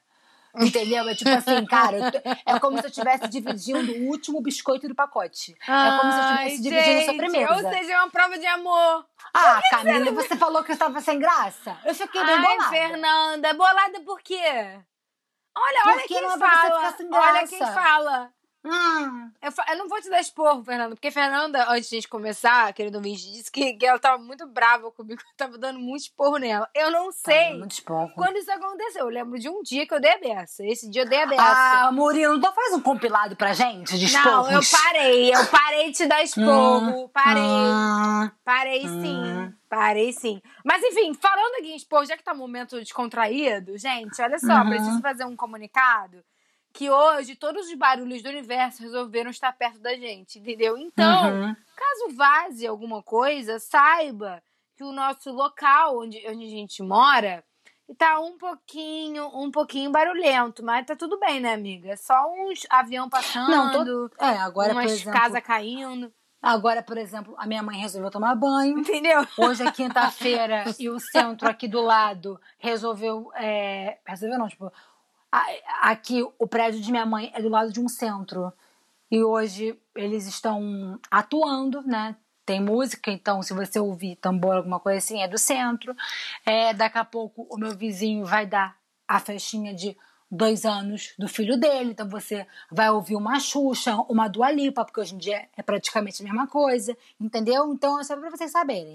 Entendeu? 0.55 1.07
É 1.07 1.13
tipo 1.13 1.29
assim, 1.29 1.63
cara, 1.65 2.11
tô- 2.11 2.17
é 2.45 2.59
como 2.59 2.77
se 2.79 2.85
eu 2.85 2.89
estivesse 2.89 3.27
dividindo 3.27 3.91
o 3.93 4.07
último 4.07 4.41
biscoito 4.41 4.87
do 4.87 4.95
pacote. 4.95 5.55
é 5.67 5.91
como 5.91 6.11
se 6.11 6.17
eu 6.17 6.23
estivesse 6.23 6.61
dividindo 6.61 6.97
a 6.97 7.01
gente, 7.01 7.05
sobremesa. 7.05 7.53
Ou 7.53 7.69
seja, 7.73 7.93
é 7.93 7.97
uma 7.97 8.09
prova 8.09 8.37
de 8.37 8.45
amor. 8.47 9.05
ah, 9.33 9.61
Camila, 9.69 10.11
você 10.11 10.35
falou 10.35 10.63
que 10.63 10.71
eu 10.71 10.73
estava 10.73 10.99
sem 11.01 11.19
graça? 11.19 11.77
Eu 11.85 11.93
fiquei 11.93 12.23
bem 12.23 12.35
Ai, 12.35 12.41
bolada. 12.41 12.69
Fernanda, 12.69 13.53
bolada 13.53 13.99
por 14.01 14.19
quê? 14.21 14.35
Olha, 15.55 15.81
olha 15.85 15.93
Porque 15.99 16.07
quem 16.07 16.17
é 16.17 16.21
pra 16.21 16.31
você 16.31 16.39
fala. 16.39 16.95
Olha 17.11 17.47
quem 17.47 17.59
fala. 17.59 18.33
Hum, 18.63 19.31
Eu, 19.41 19.51
eu 19.69 19.77
não 19.77 19.87
vou 19.87 20.01
te 20.01 20.09
dar 20.09 20.19
esporro, 20.19 20.63
Fernanda, 20.65 20.93
porque 20.95 21.09
Fernanda, 21.09 21.65
antes 21.71 21.89
de 21.89 21.95
a 21.95 21.99
gente 21.99 22.09
começar, 22.09 22.73
querido 22.73 22.97
ouvinte, 22.97 23.31
disse 23.31 23.49
que, 23.49 23.73
que 23.73 23.85
ela 23.85 23.97
tava 23.97 24.21
muito 24.21 24.45
brava 24.47 24.91
comigo, 24.91 25.21
eu 25.21 25.25
tava 25.37 25.57
dando 25.57 25.79
muito 25.79 26.01
esporro 26.01 26.37
nela. 26.37 26.69
Eu 26.75 26.91
não 26.91 27.09
sei 27.11 27.57
muito 27.57 27.71
esporro. 27.71 28.11
quando 28.15 28.35
isso 28.37 28.51
aconteceu. 28.51 29.05
Eu 29.05 29.09
lembro 29.09 29.39
de 29.39 29.47
um 29.47 29.63
dia 29.63 29.87
que 29.87 29.93
eu 29.93 29.99
dei 30.01 30.11
a 30.11 30.17
beça. 30.19 30.65
Esse 30.65 30.89
dia 30.89 31.03
eu 31.03 31.09
dei 31.09 31.21
a 31.21 31.25
beça. 31.25 31.41
Ah, 31.41 31.89
Murilo, 31.93 32.35
então 32.35 32.53
faz 32.53 32.73
um 32.73 32.81
compilado 32.81 33.35
pra 33.35 33.53
gente 33.53 33.97
de 33.97 34.11
não, 34.13 34.51
eu 34.51 34.59
esporros. 34.59 34.71
parei. 34.71 35.33
Eu 35.33 35.45
parei 35.47 35.85
de 35.91 35.97
te 35.97 36.05
dar 36.05 36.21
esporro. 36.21 37.07
parei. 37.09 37.41
Hum, 37.43 38.31
Parei 38.43 38.87
sim. 38.87 39.53
Parei 39.69 40.11
sim. 40.11 40.41
Mas 40.65 40.83
enfim, 40.83 41.13
falando 41.13 41.55
aqui 41.59 41.71
em 41.71 41.75
esporro, 41.75 42.05
já 42.05 42.17
que 42.17 42.23
tá 42.23 42.33
um 42.33 42.37
momento 42.37 42.77
descontraído, 42.79 43.77
gente, 43.77 44.21
olha 44.21 44.37
só, 44.39 44.63
Uhum. 44.63 44.69
preciso 44.69 45.01
fazer 45.01 45.23
um 45.25 45.35
comunicado 45.35 46.23
que 46.73 46.89
hoje 46.89 47.35
todos 47.35 47.67
os 47.67 47.73
barulhos 47.75 48.21
do 48.21 48.29
universo 48.29 48.81
resolveram 48.81 49.29
estar 49.31 49.51
perto 49.53 49.79
da 49.79 49.95
gente, 49.95 50.39
entendeu? 50.39 50.77
Então, 50.77 51.31
uhum. 51.33 51.55
caso 51.75 52.15
vaze 52.15 52.67
alguma 52.67 53.01
coisa, 53.01 53.59
saiba 53.59 54.41
que 54.77 54.83
o 54.83 54.91
nosso 54.91 55.31
local 55.31 55.99
onde, 55.99 56.17
onde 56.27 56.45
a 56.45 56.49
gente 56.49 56.81
mora 56.81 57.43
tá 57.97 58.19
um 58.19 58.37
pouquinho, 58.37 59.27
um 59.33 59.49
pouquinho 59.49 59.91
barulhento, 59.91 60.63
mas 60.63 60.85
tá 60.85 60.95
tudo 60.95 61.19
bem, 61.19 61.39
né, 61.39 61.53
amiga? 61.53 61.97
Só 61.97 62.13
uns 62.37 62.65
avião 62.69 63.09
passando, 63.09 63.49
Não, 63.49 63.85
tô- 63.85 64.23
É, 64.23 64.37
agora, 64.37 64.73
por 64.73 64.81
umas 64.81 64.91
exemplo, 64.91 65.19
casas 65.19 65.41
caindo, 65.41 66.13
agora, 66.39 66.83
por 66.83 66.97
exemplo, 66.97 67.33
a 67.37 67.47
minha 67.47 67.63
mãe 67.63 67.79
resolveu 67.79 68.11
tomar 68.11 68.35
banho. 68.35 68.77
entendeu? 68.79 69.25
Hoje 69.37 69.63
é 69.65 69.71
quinta-feira 69.71 70.65
e 70.79 70.87
o 70.87 70.99
centro 70.99 71.49
aqui 71.49 71.67
do 71.67 71.81
lado 71.81 72.39
resolveu. 72.59 73.31
É, 73.35 73.97
resolveu 74.05 74.37
não, 74.37 74.47
tipo. 74.47 74.71
Aqui 75.81 76.23
o 76.37 76.47
prédio 76.47 76.81
de 76.81 76.91
minha 76.91 77.05
mãe 77.05 77.31
é 77.33 77.41
do 77.41 77.49
lado 77.49 77.71
de 77.71 77.79
um 77.79 77.87
centro. 77.87 78.51
E 79.11 79.23
hoje 79.23 79.79
eles 79.95 80.27
estão 80.27 80.99
atuando, 81.09 81.81
né? 81.83 82.15
tem 82.49 82.59
música, 82.59 83.11
então 83.11 83.43
se 83.43 83.53
você 83.53 83.79
ouvir 83.79 84.15
tambor, 84.15 84.55
alguma 84.55 84.79
coisa 84.79 84.97
assim, 84.97 85.21
é 85.21 85.27
do 85.27 85.37
centro. 85.37 85.95
É, 86.43 86.73
daqui 86.73 86.97
a 86.97 87.05
pouco 87.05 87.45
o 87.47 87.59
meu 87.59 87.77
vizinho 87.77 88.25
vai 88.25 88.47
dar 88.47 88.75
a 89.07 89.19
festinha 89.19 89.71
de 89.71 89.95
dois 90.31 90.63
anos 90.65 91.13
do 91.17 91.27
filho 91.27 91.57
dele, 91.57 91.91
então 91.91 92.07
você 92.07 92.45
vai 92.71 92.89
ouvir 92.91 93.15
uma 93.15 93.39
Xuxa, 93.39 93.95
uma 94.07 94.27
Dua 94.27 94.51
Lipa, 94.51 94.85
porque 94.85 94.99
hoje 94.99 95.15
em 95.15 95.17
dia 95.17 95.47
é 95.57 95.63
praticamente 95.63 96.21
a 96.21 96.25
mesma 96.25 96.47
coisa, 96.47 96.95
entendeu? 97.19 97.71
Então 97.73 97.99
é 97.99 98.03
só 98.03 98.15
pra 98.15 98.29
vocês 98.29 98.51
saberem. 98.51 98.93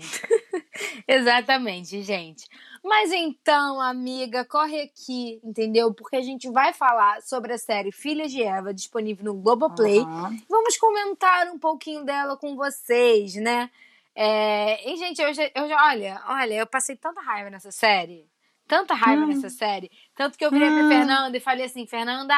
Exatamente, 1.09 2.03
gente. 2.03 2.49
Mas 2.83 3.11
então, 3.13 3.81
amiga, 3.81 4.45
corre 4.45 4.83
aqui, 4.83 5.41
entendeu? 5.43 5.93
Porque 5.93 6.17
a 6.17 6.23
gente 6.23 6.49
vai 6.51 6.73
falar 6.73 7.21
sobre 7.23 7.53
a 7.53 7.59
série 7.59 7.91
Filhas 7.91 8.31
de 8.31 8.43
Eva, 8.43 8.73
disponível 8.73 9.25
no 9.25 9.35
Globoplay. 9.35 10.01
Uhum. 10.01 10.39
Vamos 10.49 10.77
comentar 10.77 11.49
um 11.49 11.59
pouquinho 11.59 12.05
dela 12.05 12.37
com 12.37 12.55
vocês, 12.55 13.35
né? 13.35 13.71
É... 14.15 14.89
E, 14.89 14.97
gente, 14.97 15.21
eu 15.21 15.35
já, 15.35 15.51
eu 15.55 15.69
já, 15.69 15.89
olha, 15.89 16.23
olha, 16.29 16.55
eu 16.55 16.67
passei 16.67 16.95
tanta 16.95 17.21
raiva 17.21 17.51
nessa 17.51 17.73
série 17.73 18.29
tanta 18.67 18.95
raiva 18.95 19.25
hum. 19.25 19.29
nessa 19.29 19.51
série. 19.51 19.91
Tanto 20.15 20.39
que 20.39 20.45
eu 20.45 20.51
virei 20.51 20.69
pra 20.69 20.89
Fernanda 20.89 21.37
e 21.37 21.41
falei 21.41 21.67
assim: 21.67 21.87
Fernanda, 21.87 22.35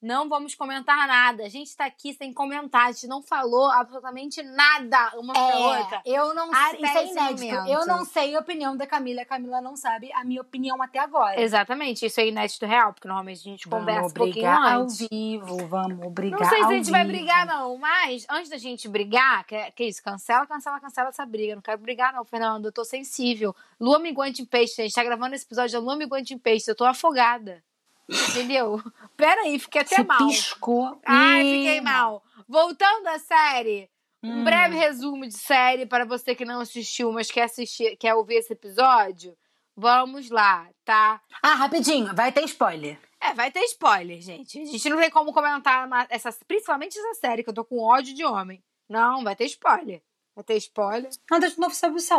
não 0.00 0.28
vamos 0.28 0.54
comentar 0.54 1.06
nada. 1.06 1.44
A 1.44 1.48
gente 1.48 1.74
tá 1.74 1.86
aqui 1.86 2.12
sem 2.12 2.32
comentar. 2.32 2.88
A 2.88 2.92
gente 2.92 3.06
não 3.06 3.22
falou 3.22 3.70
absolutamente 3.70 4.42
nada 4.42 5.12
uma 5.16 5.32
é, 5.32 5.34
pra 5.34 5.58
outra. 5.58 6.02
Eu 6.04 6.34
não 6.34 6.50
sei. 6.52 6.80
Isso 6.80 6.98
é 6.98 7.06
inédito. 7.06 7.68
Eu 7.68 7.86
não 7.86 8.04
sei 8.04 8.36
a 8.36 8.40
opinião 8.40 8.76
da 8.76 8.86
Camila. 8.86 9.22
A 9.22 9.26
Camila 9.26 9.60
não 9.60 9.76
sabe 9.76 10.12
a 10.12 10.22
minha 10.24 10.40
opinião 10.40 10.80
até 10.82 10.98
agora. 10.98 11.40
Exatamente. 11.40 12.04
Isso 12.04 12.20
é 12.20 12.28
inédito 12.28 12.66
real, 12.66 12.92
porque 12.92 13.08
normalmente 13.08 13.40
a 13.40 13.50
gente 13.50 13.68
vamos 13.68 13.86
conversa 13.86 14.08
um 14.08 14.12
pouquinho 14.12 14.48
antes. 14.48 15.02
ao 15.02 15.08
vivo. 15.08 15.66
Vamos 15.66 16.12
brigar. 16.12 16.40
Não 16.40 16.48
sei 16.48 16.58
se 16.58 16.64
a 16.64 16.72
gente 16.72 16.84
vivo. 16.84 16.96
vai 16.96 17.04
brigar, 17.04 17.46
não. 17.46 17.78
Mas 17.78 18.26
antes 18.30 18.50
da 18.50 18.58
gente 18.58 18.88
brigar, 18.88 19.44
que, 19.44 19.70
que 19.72 19.84
isso? 19.84 20.02
Cancela, 20.02 20.46
cancela, 20.46 20.78
cancela 20.78 21.08
essa 21.08 21.24
briga. 21.24 21.54
Não 21.54 21.62
quero 21.62 21.78
brigar, 21.78 22.12
não, 22.12 22.24
Fernando. 22.24 22.66
Eu 22.66 22.72
tô 22.72 22.84
sensível. 22.84 23.56
Lua 23.80 23.98
minguante 23.98 24.42
em 24.42 24.46
peixe. 24.46 24.82
A 24.82 24.84
gente 24.84 24.94
tá 24.94 25.04
gravando 25.04 25.34
esse 25.34 25.44
episódio 25.44 25.72
da 25.72 25.84
Lua 25.84 25.96
minguante 25.96 26.34
em 26.34 26.38
peixe. 26.38 26.70
Eu 26.70 26.76
tô 26.76 26.84
afogada. 26.84 27.62
Entendeu? 28.08 28.80
Peraí, 29.16 29.58
fiquei 29.58 29.80
até 29.82 29.96
Você 29.96 30.04
mal. 30.04 30.18
piscou. 30.18 31.00
Ai, 31.04 31.42
fiquei 31.42 31.80
mal. 31.80 32.22
Voltando 32.48 33.08
à 33.08 33.18
série, 33.18 33.90
um 34.22 34.40
hum. 34.40 34.44
breve 34.44 34.76
resumo 34.76 35.26
de 35.26 35.36
série 35.36 35.86
para 35.86 36.04
você 36.04 36.34
que 36.34 36.44
não 36.44 36.60
assistiu, 36.60 37.12
mas 37.12 37.30
quer 37.30 37.44
assistir, 37.44 37.96
quer 37.96 38.14
ouvir 38.14 38.36
esse 38.36 38.52
episódio. 38.52 39.36
Vamos 39.76 40.30
lá, 40.30 40.68
tá? 40.84 41.20
Ah, 41.42 41.54
rapidinho, 41.54 42.14
vai 42.14 42.32
ter 42.32 42.44
spoiler. 42.44 42.98
É, 43.20 43.34
vai 43.34 43.50
ter 43.50 43.60
spoiler, 43.64 44.20
gente. 44.22 44.60
A 44.60 44.64
gente 44.64 44.88
não 44.88 44.98
tem 44.98 45.10
como 45.10 45.32
comentar 45.32 45.88
essa, 46.08 46.34
principalmente 46.46 46.98
essa 46.98 47.14
série, 47.14 47.42
que 47.42 47.50
eu 47.50 47.54
tô 47.54 47.64
com 47.64 47.82
ódio 47.82 48.14
de 48.14 48.24
homem. 48.24 48.62
Não, 48.88 49.22
vai 49.22 49.34
ter 49.34 49.44
spoiler. 49.44 50.02
Vai 50.34 50.44
ter 50.44 50.56
spoiler. 50.56 51.10
Nada 51.30 51.48
de 51.48 51.58
novo 51.58 51.74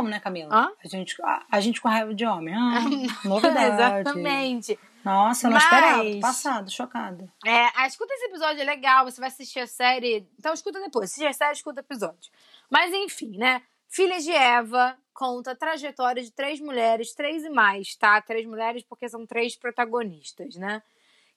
né, 0.08 0.20
Camila? 0.20 0.54
Hã? 0.54 0.72
A 0.84 0.88
gente, 0.88 1.16
a, 1.22 1.46
a 1.52 1.60
gente 1.60 1.80
com 1.80 1.88
raiva 1.88 2.14
de 2.14 2.26
homem. 2.26 2.54
Ah, 2.54 2.82
novidade. 3.24 4.00
Exatamente. 4.02 4.80
Nossa, 5.08 5.48
não 5.48 5.54
Mas... 5.54 5.64
esperava. 5.64 6.20
Passado, 6.20 6.70
chocada. 6.70 7.32
É, 7.46 7.70
ah, 7.76 7.88
escuta 7.88 8.14
esse 8.14 8.26
episódio, 8.26 8.62
é 8.62 8.66
legal. 8.66 9.06
Você 9.06 9.22
vai 9.22 9.30
assistir 9.30 9.62
a 9.62 9.68
série. 9.68 10.28
Então 10.38 10.54
escuta 10.54 10.82
depois. 10.82 11.12
Assiste 11.12 11.26
a 11.26 11.34
série, 11.34 11.54
escuta 11.54 11.80
o 11.80 11.84
episódio. 11.84 12.30
Mas 12.70 12.94
enfim, 12.94 13.38
né? 13.38 13.62
Filhas 13.88 14.26
de 14.26 14.34
Eva 14.34 14.98
conta 15.14 15.52
a 15.52 15.56
trajetória 15.56 16.22
de 16.22 16.32
três 16.32 16.60
mulheres, 16.60 17.14
três 17.14 17.46
e 17.46 17.50
mais, 17.50 17.96
tá? 17.96 18.22
Três 18.22 18.46
mulheres 18.46 18.84
porque 18.84 19.08
são 19.08 19.26
três 19.26 19.56
protagonistas, 19.56 20.56
né? 20.56 20.84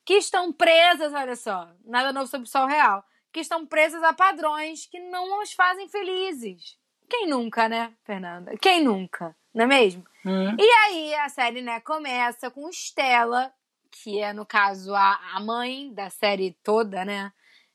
Que 0.03 0.15
estão 0.15 0.51
presas, 0.51 1.13
olha 1.13 1.35
só, 1.35 1.69
nada 1.85 2.11
novo 2.11 2.27
sobre 2.27 2.47
o 2.47 2.51
sol 2.51 2.67
real, 2.67 3.03
que 3.31 3.39
estão 3.39 3.65
presas 3.65 4.03
a 4.03 4.11
padrões 4.11 4.85
que 4.85 4.99
não 4.99 5.41
as 5.41 5.53
fazem 5.53 5.87
felizes. 5.87 6.77
Quem 7.09 7.27
nunca, 7.27 7.69
né, 7.69 7.93
Fernanda? 8.03 8.55
Quem 8.61 8.83
nunca, 8.83 9.35
não 9.53 9.63
é 9.63 9.67
mesmo? 9.67 10.03
Hum. 10.25 10.55
E 10.59 10.63
aí 10.63 11.15
a 11.15 11.29
série, 11.29 11.61
né, 11.61 11.79
começa 11.79 12.51
com 12.51 12.69
Estela, 12.69 13.51
que 13.91 14.19
é, 14.19 14.33
no 14.33 14.45
caso, 14.45 14.95
a, 14.95 15.19
a 15.35 15.39
mãe 15.39 15.93
da 15.93 16.09
série 16.09 16.57
toda, 16.63 17.03
né? 17.05 17.31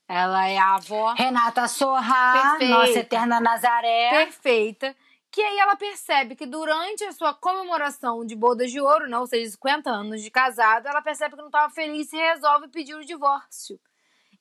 Ela 0.07 0.47
é 0.47 0.57
a 0.57 0.75
avó. 0.75 1.13
Renata 1.13 1.67
Sorra, 1.67 2.49
Perfeita. 2.49 2.73
nossa 2.73 2.99
eterna 2.99 3.39
Nazaré. 3.39 4.09
Perfeita. 4.09 4.95
Que 5.29 5.41
aí 5.41 5.59
ela 5.59 5.75
percebe 5.75 6.35
que 6.35 6.45
durante 6.45 7.03
a 7.03 7.11
sua 7.11 7.33
comemoração 7.33 8.25
de 8.25 8.35
bodas 8.35 8.71
de 8.71 8.79
ouro, 8.79 9.09
não, 9.09 9.21
ou 9.21 9.27
seja, 9.27 9.51
50 9.51 9.89
anos 9.89 10.21
de 10.21 10.31
casado, 10.31 10.87
ela 10.87 11.01
percebe 11.01 11.35
que 11.35 11.41
não 11.41 11.47
estava 11.47 11.69
feliz 11.71 12.11
e 12.13 12.17
resolve 12.17 12.69
pedir 12.69 12.95
o 12.95 13.05
divórcio. 13.05 13.79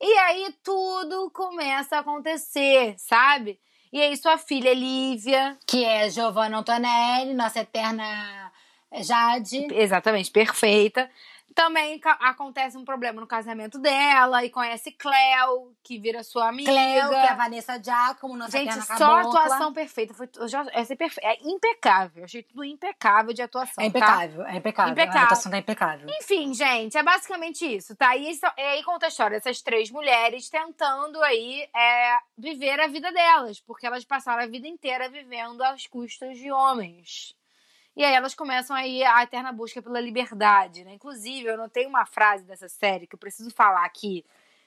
E 0.00 0.18
aí 0.18 0.54
tudo 0.62 1.30
começa 1.30 1.96
a 1.96 2.00
acontecer, 2.00 2.94
sabe? 2.98 3.58
E 3.92 4.00
aí 4.00 4.16
sua 4.16 4.38
filha 4.38 4.72
Lívia. 4.72 5.58
Que 5.66 5.84
é 5.84 6.08
Giovanna 6.08 6.58
Antonelli, 6.58 7.34
nossa 7.34 7.60
eterna 7.60 8.52
Jade. 8.92 9.66
Exatamente, 9.72 10.30
perfeita. 10.30 11.10
Também 11.56 11.98
acontece 12.20 12.76
um 12.76 12.84
problema 12.84 13.18
no 13.18 13.26
casamento 13.26 13.78
dela 13.78 14.44
e 14.44 14.50
conhece 14.50 14.92
Cleo, 14.92 15.74
que 15.82 15.98
vira 15.98 16.22
sua 16.22 16.50
amiga. 16.50 16.70
Cleo, 16.70 17.08
que 17.08 17.14
é 17.14 17.28
a 17.30 17.34
Vanessa 17.34 17.82
Giacomo, 17.82 18.36
nossa 18.36 18.58
Gente, 18.58 18.74
só 18.82 19.20
atuação 19.20 19.72
perfeita. 19.72 20.12
Foi, 20.12 20.28
já, 20.46 20.66
é, 20.70 20.84
perfe... 20.94 21.18
é 21.24 21.38
impecável. 21.42 22.24
achei 22.24 22.42
tudo 22.42 22.62
impecável 22.62 23.32
de 23.32 23.40
atuação. 23.40 23.82
É 23.82 23.86
impecável, 23.86 24.44
tá? 24.44 24.52
é 24.52 24.56
impecável. 24.56 24.92
impecável. 24.92 25.20
A 25.22 25.24
atuação 25.24 25.50
tá 25.50 25.56
impecável. 25.56 26.06
Enfim, 26.20 26.52
gente, 26.52 26.98
é 26.98 27.02
basicamente 27.02 27.64
isso, 27.64 27.96
tá? 27.96 28.14
E 28.14 28.38
aí 28.58 28.82
conta 28.84 29.06
a 29.06 29.08
história 29.08 29.38
dessas 29.38 29.62
três 29.62 29.90
mulheres 29.90 30.50
tentando 30.50 31.22
aí 31.22 31.66
é, 31.74 32.18
viver 32.36 32.78
a 32.80 32.86
vida 32.86 33.10
delas, 33.10 33.60
porque 33.60 33.86
elas 33.86 34.04
passaram 34.04 34.42
a 34.42 34.46
vida 34.46 34.68
inteira 34.68 35.08
vivendo 35.08 35.62
às 35.62 35.86
custas 35.86 36.36
de 36.36 36.52
homens. 36.52 37.35
E 37.96 38.04
aí 38.04 38.12
elas 38.12 38.34
começam 38.34 38.76
aí 38.76 39.02
a 39.02 39.22
eterna 39.22 39.50
busca 39.52 39.80
pela 39.80 39.98
liberdade, 39.98 40.84
né? 40.84 40.92
Inclusive, 40.92 41.48
eu 41.48 41.56
notei 41.56 41.86
uma 41.86 42.04
frase 42.04 42.44
dessa 42.44 42.68
série 42.68 43.06
que 43.06 43.14
eu 43.14 43.18
preciso 43.18 43.50
falar 43.50 43.86
aqui, 43.86 44.22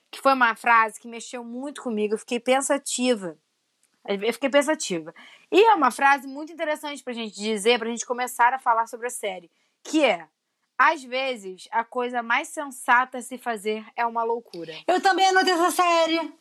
que 0.09 0.19
foi 0.19 0.33
uma 0.33 0.55
frase 0.55 0.99
que 0.99 1.07
mexeu 1.07 1.43
muito 1.43 1.83
comigo, 1.83 2.15
eu 2.15 2.17
fiquei 2.17 2.39
pensativa. 2.39 3.37
Eu 4.03 4.33
fiquei 4.33 4.49
pensativa. 4.49 5.13
E 5.51 5.61
é 5.61 5.75
uma 5.75 5.91
frase 5.91 6.25
muito 6.25 6.51
interessante 6.51 7.03
pra 7.03 7.13
gente 7.13 7.35
dizer, 7.35 7.77
pra 7.77 7.89
gente 7.89 8.05
começar 8.05 8.53
a 8.53 8.57
falar 8.59 8.87
sobre 8.87 9.05
a 9.05 9.11
série, 9.11 9.51
que 9.83 10.03
é: 10.03 10.27
às 10.75 11.03
vezes, 11.03 11.67
a 11.71 11.83
coisa 11.83 12.23
mais 12.23 12.47
sensata 12.47 13.19
a 13.19 13.21
se 13.21 13.37
fazer 13.37 13.85
é 13.95 14.05
uma 14.05 14.23
loucura. 14.23 14.73
Eu 14.87 14.99
também 15.01 15.27
anotei 15.27 15.53
essa 15.53 15.69
série. 15.69 16.33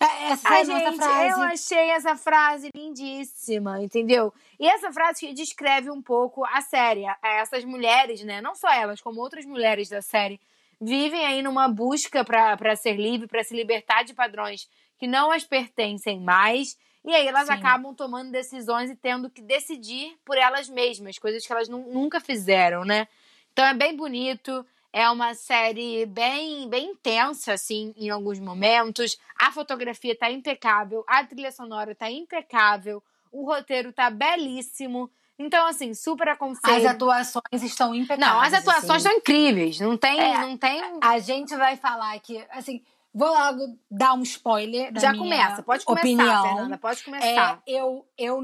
É, 0.00 0.32
essa, 0.32 0.48
Ai, 0.48 0.64
gente, 0.64 0.96
frase. 0.96 1.30
eu 1.30 1.42
achei 1.42 1.90
essa 1.90 2.16
frase 2.16 2.70
lindíssima, 2.74 3.82
entendeu? 3.82 4.32
E 4.60 4.66
essa 4.68 4.92
frase 4.92 5.32
descreve 5.32 5.90
um 5.90 6.02
pouco 6.02 6.44
a 6.44 6.60
série. 6.60 7.04
Essas 7.22 7.64
mulheres, 7.64 8.22
né? 8.22 8.40
Não 8.42 8.54
só 8.54 8.68
elas, 8.68 9.00
como 9.00 9.20
outras 9.20 9.46
mulheres 9.46 9.88
da 9.88 10.02
série, 10.02 10.38
vivem 10.80 11.24
aí 11.24 11.42
numa 11.42 11.66
busca 11.66 12.24
para 12.24 12.76
ser 12.76 12.96
livre, 12.96 13.26
para 13.26 13.42
se 13.42 13.54
libertar 13.56 14.04
de 14.04 14.12
padrões 14.12 14.68
que 14.98 15.06
não 15.06 15.30
as 15.30 15.44
pertencem 15.44 16.20
mais. 16.20 16.76
E 17.04 17.14
aí 17.14 17.26
elas 17.26 17.46
Sim. 17.46 17.54
acabam 17.54 17.94
tomando 17.94 18.30
decisões 18.30 18.90
e 18.90 18.96
tendo 18.96 19.30
que 19.30 19.40
decidir 19.40 20.18
por 20.24 20.36
elas 20.36 20.68
mesmas, 20.68 21.18
coisas 21.18 21.46
que 21.46 21.52
elas 21.52 21.68
nunca 21.68 22.20
fizeram, 22.20 22.84
né? 22.84 23.06
Então 23.52 23.64
é 23.64 23.72
bem 23.72 23.96
bonito. 23.96 24.66
É 24.96 25.10
uma 25.10 25.34
série 25.34 26.06
bem, 26.06 26.66
bem 26.70 26.92
intensa, 26.92 27.52
assim, 27.52 27.92
em 27.98 28.08
alguns 28.08 28.40
momentos. 28.40 29.18
A 29.38 29.52
fotografia 29.52 30.16
tá 30.16 30.30
impecável, 30.30 31.04
a 31.06 31.22
trilha 31.22 31.52
sonora 31.52 31.94
tá 31.94 32.10
impecável, 32.10 33.02
o 33.30 33.44
roteiro 33.44 33.92
tá 33.92 34.08
belíssimo. 34.08 35.10
Então, 35.38 35.66
assim, 35.66 35.92
super 35.92 36.30
aconselho. 36.30 36.78
As 36.78 36.86
atuações 36.86 37.62
estão 37.62 37.94
impecáveis. 37.94 38.26
Não, 38.26 38.40
as 38.40 38.54
atuações 38.54 38.84
assim. 38.84 38.96
estão 38.96 39.12
incríveis. 39.12 39.78
Não 39.80 39.98
tem, 39.98 40.18
é, 40.18 40.38
não 40.38 40.56
tem. 40.56 40.80
A 41.02 41.18
gente 41.18 41.54
vai 41.56 41.76
falar 41.76 42.18
que, 42.20 42.42
assim, 42.50 42.82
vou 43.12 43.28
logo 43.28 43.76
dar 43.90 44.14
um 44.14 44.22
spoiler. 44.22 44.90
Já 44.98 45.14
começa, 45.14 45.62
pode 45.62 45.84
começar, 45.84 46.06
opinião. 46.06 46.42
Fernanda, 46.42 46.78
pode 46.78 47.04
começar. 47.04 47.62
É, 47.66 47.70
eu, 47.70 48.06
eu 48.16 48.40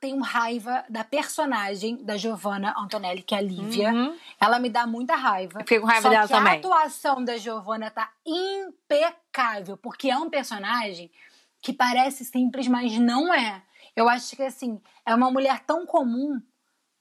tenho 0.00 0.20
raiva 0.22 0.84
da 0.88 1.04
personagem 1.04 1.96
da 2.04 2.16
Giovanna 2.16 2.74
Antonelli, 2.76 3.22
que 3.22 3.34
é 3.34 3.38
a 3.38 3.42
Lívia. 3.42 3.92
Uhum. 3.92 4.16
Ela 4.40 4.58
me 4.58 4.68
dá 4.68 4.86
muita 4.86 5.16
raiva. 5.16 5.60
Fico 5.66 5.82
com 5.82 5.86
raiva 5.86 6.02
Só 6.02 6.08
dela 6.08 6.26
que 6.26 6.32
também. 6.32 6.52
A 6.54 6.56
atuação 6.56 7.24
da 7.24 7.36
Giovanna 7.36 7.90
tá 7.90 8.10
impecável, 8.24 9.76
porque 9.76 10.10
é 10.10 10.16
um 10.16 10.30
personagem 10.30 11.10
que 11.60 11.72
parece 11.72 12.24
simples, 12.24 12.68
mas 12.68 12.98
não 12.98 13.32
é. 13.34 13.62
Eu 13.94 14.08
acho 14.08 14.36
que 14.36 14.42
assim, 14.42 14.80
é 15.04 15.14
uma 15.14 15.30
mulher 15.30 15.60
tão 15.60 15.84
comum 15.84 16.40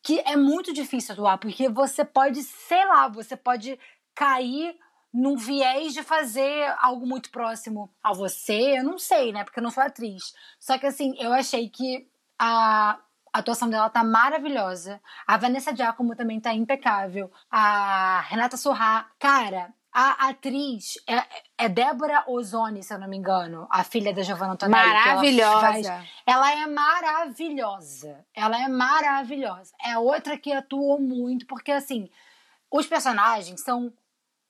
que 0.01 0.19
é 0.21 0.35
muito 0.35 0.73
difícil 0.73 1.13
atuar, 1.13 1.37
porque 1.37 1.69
você 1.69 2.03
pode, 2.03 2.41
sei 2.43 2.85
lá, 2.85 3.07
você 3.07 3.35
pode 3.35 3.77
cair 4.15 4.75
num 5.13 5.35
viés 5.35 5.93
de 5.93 6.03
fazer 6.03 6.75
algo 6.79 7.05
muito 7.05 7.29
próximo 7.29 7.93
a 8.03 8.13
você, 8.13 8.79
eu 8.79 8.83
não 8.83 8.97
sei, 8.97 9.31
né? 9.31 9.43
Porque 9.43 9.59
eu 9.59 9.63
não 9.63 9.71
sou 9.71 9.83
atriz. 9.83 10.33
Só 10.59 10.77
que 10.77 10.85
assim, 10.85 11.15
eu 11.19 11.33
achei 11.33 11.69
que 11.69 12.07
a 12.39 12.99
atuação 13.33 13.69
dela 13.69 13.89
tá 13.89 14.03
maravilhosa. 14.03 15.01
A 15.25 15.37
Vanessa 15.37 15.75
Giacomo 15.75 16.15
também 16.15 16.39
tá 16.39 16.53
impecável. 16.53 17.31
A 17.49 18.21
Renata 18.21 18.57
Sorra, 18.57 19.07
cara, 19.19 19.73
a 19.93 20.29
atriz 20.29 20.95
é, 21.07 21.23
é 21.57 21.69
Débora 21.69 22.23
Ozoni, 22.27 22.83
se 22.83 22.93
eu 22.93 22.99
não 22.99 23.07
me 23.07 23.17
engano, 23.17 23.67
a 23.69 23.83
filha 23.83 24.13
da 24.13 24.21
Giovanna 24.21 24.53
Antonelli. 24.53 24.93
Maravilhosa. 24.93 25.51
Ela, 25.51 25.61
faz, 25.61 25.87
ela 26.25 26.51
é 26.51 26.67
maravilhosa. 26.67 28.25
Ela 28.33 28.61
é 28.63 28.67
maravilhosa. 28.67 29.73
É 29.83 29.97
outra 29.97 30.37
que 30.37 30.53
atuou 30.53 31.01
muito, 31.01 31.47
porque 31.47 31.71
assim, 31.71 32.09
os 32.71 32.85
personagens 32.85 33.61
são 33.61 33.91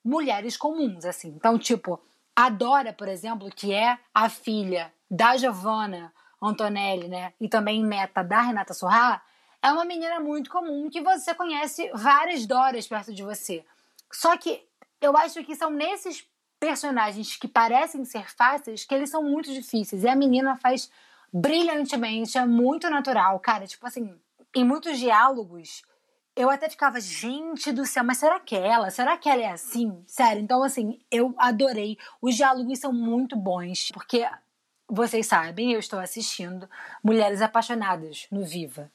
mulheres 0.04 0.58
comuns, 0.58 1.06
assim. 1.06 1.30
Então, 1.30 1.58
tipo, 1.58 1.98
a 2.36 2.50
Dora, 2.50 2.92
por 2.92 3.08
exemplo, 3.08 3.50
que 3.50 3.74
é 3.74 3.98
a 4.14 4.30
filha 4.30 4.94
da 5.10 5.38
Giovanna 5.38 6.14
Antonelli, 6.42 7.08
né? 7.08 7.34
E 7.40 7.48
também 7.48 7.84
neta 7.84 8.24
da 8.24 8.42
Renata 8.42 8.74
Sorrah, 8.74 9.22
é 9.62 9.72
uma 9.72 9.86
menina 9.86 10.20
muito 10.20 10.50
comum 10.50 10.90
que 10.90 11.02
você 11.02 11.34
conhece 11.34 11.90
várias 11.94 12.46
Doras 12.46 12.88
perto 12.88 13.14
de 13.14 13.24
você. 13.24 13.66
Só 14.12 14.38
que 14.38 14.64
eu 15.02 15.16
acho 15.18 15.44
que 15.44 15.56
são 15.56 15.70
nesses 15.70 16.28
personagens 16.60 17.36
que 17.36 17.48
parecem 17.48 18.04
ser 18.06 18.30
fáceis 18.36 18.86
que 18.86 18.94
eles 18.94 19.10
são 19.10 19.24
muito 19.24 19.52
difíceis. 19.54 20.04
E 20.04 20.08
a 20.08 20.16
menina 20.16 20.58
faz 20.58 20.92
brilhantemente, 21.32 22.38
é 22.38 22.46
muito 22.46 22.90
natural. 22.90 23.40
Cara, 23.40 23.68
tipo 23.68 23.86
assim, 23.86 24.16
em 24.56 24.64
muitos 24.64 24.98
diálogos, 24.98 25.84
eu 26.36 26.50
até 26.50 26.70
ficava, 26.70 27.00
gente 27.00 27.72
do 27.72 27.86
céu, 27.86 28.04
mas 28.04 28.18
será 28.20 28.40
que 28.40 28.56
é 28.56 28.68
ela? 28.68 28.90
Será 28.90 29.18
que 29.18 29.30
ela 29.30 29.42
é 29.42 29.52
assim? 29.52 30.04
Sério, 30.06 30.42
então 30.42 30.64
assim, 30.64 31.00
eu 31.12 31.34
adorei. 31.38 31.98
Os 32.22 32.36
diálogos 32.36 32.80
são 32.80 32.94
muito 32.94 33.36
bons, 33.36 33.92
porque 33.92 34.28
vocês 34.90 35.28
sabem, 35.28 35.74
eu 35.74 35.80
estou 35.80 36.00
assistindo 36.00 36.70
Mulheres 37.04 37.42
Apaixonadas 37.42 38.28
no 38.32 38.46
Viva. 38.46 38.92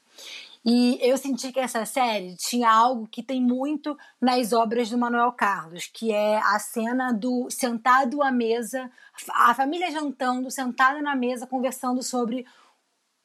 E 0.65 0.97
eu 1.01 1.17
senti 1.17 1.51
que 1.51 1.59
essa 1.59 1.85
série 1.85 2.37
tinha 2.37 2.71
algo 2.71 3.05
que 3.05 3.21
tem 3.21 3.41
muito 3.41 3.97
nas 4.19 4.53
obras 4.53 4.89
do 4.89 4.97
Manuel 4.97 5.31
Carlos, 5.33 5.87
que 5.87 6.11
é 6.13 6.37
a 6.37 6.57
cena 6.57 7.11
do 7.11 7.49
sentado 7.49 8.23
à 8.23 8.31
mesa, 8.31 8.89
a 9.29 9.53
família 9.53 9.91
jantando, 9.91 10.49
sentada 10.49 11.01
na 11.01 11.15
mesa, 11.15 11.45
conversando 11.45 12.01
sobre 12.01 12.45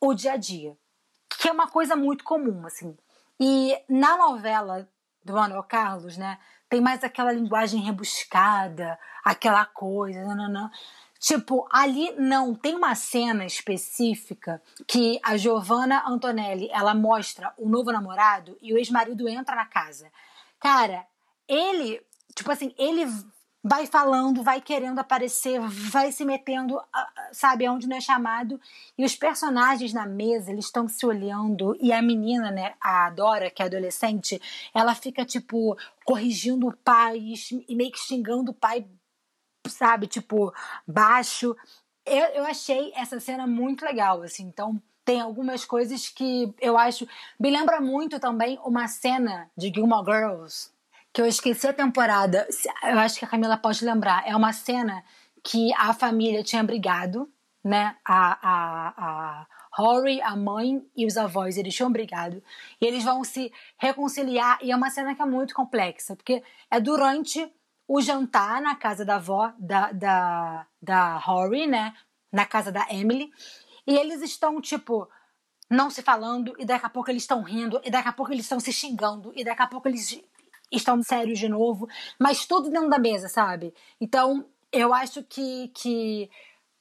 o 0.01 0.15
dia 0.15 0.33
a 0.33 0.37
dia. 0.37 0.77
Que 1.29 1.49
é 1.49 1.53
uma 1.53 1.69
coisa 1.69 1.95
muito 1.95 2.25
comum, 2.25 2.67
assim. 2.67 2.97
E 3.39 3.81
na 3.89 4.17
novela 4.17 4.89
do 5.25 5.35
Manuel 5.35 5.63
Carlos, 5.63 6.17
né, 6.17 6.39
tem 6.69 6.81
mais 6.81 7.05
aquela 7.05 7.33
linguagem 7.33 7.81
rebuscada, 7.81 8.99
aquela 9.25 9.65
coisa, 9.65 10.25
não, 10.25 10.35
não, 10.35 10.49
não. 10.49 10.71
Tipo, 11.19 11.67
ali 11.73 12.13
não 12.17 12.55
tem 12.55 12.77
uma 12.77 12.95
cena 12.95 13.45
específica 13.45 14.63
que 14.87 15.19
a 15.23 15.37
Giovanna 15.37 16.05
Antonelli, 16.07 16.69
ela 16.71 16.95
mostra 16.95 17.53
o 17.59 17.69
novo 17.69 17.91
namorado 17.91 18.57
e 18.63 18.73
o 18.73 18.79
ex-marido 18.79 19.29
entra 19.29 19.57
na 19.57 19.67
casa. 19.67 20.13
Cara, 20.61 21.05
ele, 21.49 22.01
tipo 22.35 22.53
assim, 22.53 22.73
ele 22.79 23.05
vai 23.63 23.87
falando, 23.87 24.43
vai 24.43 24.61
querendo 24.61 25.01
aparecer, 25.01 25.61
vai 25.61 26.13
se 26.13 26.25
metendo, 26.25 26.81
sabe, 27.33 27.67
aonde 27.67 27.89
não 27.89 27.97
é 27.97 28.01
chamado. 28.01 28.61
E 28.97 29.05
os 29.05 29.17
personagens 29.17 29.93
na 29.93 30.07
mesa, 30.07 30.53
eles 30.53 30.67
estão 30.67 30.89
se 30.89 31.05
olhando. 31.05 31.77
E 31.81 31.93
a 31.93 32.01
menina, 32.01 32.51
né, 32.51 32.75
a 32.81 33.11
Dora, 33.11 33.51
que 33.51 33.61
é 33.61 33.67
adolescente, 33.67 34.41
ela 34.73 34.95
fica, 34.95 35.25
tipo, 35.25 35.77
corrigindo 36.05 36.69
o 36.69 36.77
pai 36.77 37.35
e 37.69 37.75
meio 37.75 37.91
que 37.91 37.99
xingando 37.99 38.53
o 38.53 38.55
pai 38.55 38.87
sabe, 39.69 40.07
tipo, 40.07 40.53
baixo. 40.87 41.57
Eu, 42.05 42.25
eu 42.35 42.45
achei 42.45 42.93
essa 42.95 43.21
cena 43.21 43.47
muito 43.47 43.85
legal, 43.85 44.23
assim, 44.23 44.45
então 44.45 44.81
tem 45.05 45.23
algumas 45.23 45.65
coisas 45.65 46.11
que 46.11 46.53
eu 46.61 46.77
acho. 46.77 47.09
Me 47.41 47.51
lembra 47.51 47.81
muito 47.81 48.21
também 48.21 48.59
uma 48.63 48.87
cena 48.89 49.51
de 49.57 49.73
Gilmore 49.75 50.05
Girls, 50.05 50.71
que 51.13 51.23
eu 51.23 51.27
esqueci 51.27 51.67
a 51.67 51.73
temporada. 51.73 52.47
Eu 52.83 52.99
acho 52.99 53.19
que 53.19 53.25
a 53.25 53.29
Camila 53.29 53.57
pode 53.57 53.83
lembrar. 53.85 54.23
É 54.27 54.37
uma 54.37 54.53
cena 54.53 55.03
que 55.43 55.73
a 55.79 55.95
família 55.95 56.43
tinha 56.43 56.63
brigado, 56.63 57.27
né? 57.65 57.97
A, 58.05 58.39
a, 58.43 58.95
a 58.97 59.47
Rory, 59.73 60.21
a 60.21 60.37
mãe 60.37 60.85
e 60.95 61.07
os 61.07 61.17
avós, 61.17 61.57
eles 61.57 61.75
tinham 61.75 61.91
brigado. 61.91 62.43
E 62.79 62.85
eles 62.85 63.03
vão 63.03 63.25
se 63.25 63.51
reconciliar. 63.79 64.59
E 64.61 64.71
é 64.71 64.77
uma 64.77 64.91
cena 64.91 65.15
que 65.15 65.23
é 65.23 65.25
muito 65.25 65.55
complexa, 65.55 66.17
porque 66.17 66.43
é 66.71 66.79
durante 66.79 67.51
o 67.89 68.03
jantar 68.03 68.61
na 68.61 68.77
casa 68.77 69.03
da 69.03 69.17
avó 69.17 69.53
da, 69.59 69.91
da, 69.91 70.67
da 70.81 71.17
Rory, 71.17 71.67
né? 71.67 71.95
Na 72.31 72.45
casa 72.45 72.71
da 72.71 72.87
Emily. 72.91 73.31
E 73.87 73.97
eles 73.97 74.21
estão, 74.21 74.61
tipo, 74.61 75.09
não 75.71 75.89
se 75.89 76.03
falando, 76.03 76.55
e 76.59 76.67
daqui 76.67 76.85
a 76.85 76.91
pouco 76.91 77.11
eles 77.11 77.23
estão 77.23 77.43
rindo, 77.43 77.81
e 77.83 77.91
daqui 77.91 78.09
a 78.09 78.13
pouco 78.13 78.31
eles 78.31 78.45
estão 78.45 78.61
se 78.61 78.71
xingando, 78.71 79.33
e 79.35 79.43
daqui 79.43 79.63
a 79.63 79.67
pouco 79.67 79.89
eles 79.89 80.23
estão 80.71 81.03
sérios 81.03 81.39
de 81.39 81.49
novo, 81.49 81.89
mas 82.19 82.45
tudo 82.45 82.71
dentro 82.71 82.91
da 82.91 82.99
mesa, 82.99 83.29
sabe? 83.29 83.75
Então, 83.99 84.47
eu 84.71 84.93
acho 84.93 85.23
que, 85.23 85.69
que 85.69 86.31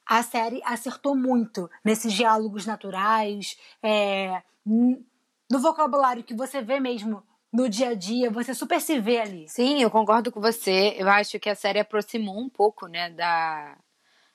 a 0.06 0.22
série 0.22 0.60
acertou 0.64 1.16
muito 1.16 1.70
nesses 1.82 2.12
diálogos 2.12 2.66
naturais, 2.66 3.58
é, 3.82 4.42
no 4.66 5.58
vocabulário 5.58 6.22
que 6.22 6.34
você 6.34 6.60
vê 6.60 6.78
mesmo 6.78 7.22
no 7.52 7.68
dia 7.68 7.90
a 7.90 7.94
dia, 7.94 8.30
você 8.30 8.54
super 8.54 8.80
se 8.80 9.00
vê 9.00 9.20
ali. 9.20 9.48
Sim, 9.48 9.82
eu 9.82 9.90
concordo 9.90 10.30
com 10.30 10.40
você. 10.40 10.94
Eu 10.98 11.08
acho 11.08 11.38
que 11.40 11.48
a 11.48 11.54
série 11.54 11.78
aproximou 11.78 12.38
um 12.38 12.48
pouco, 12.48 12.86
né, 12.86 13.10
da, 13.10 13.76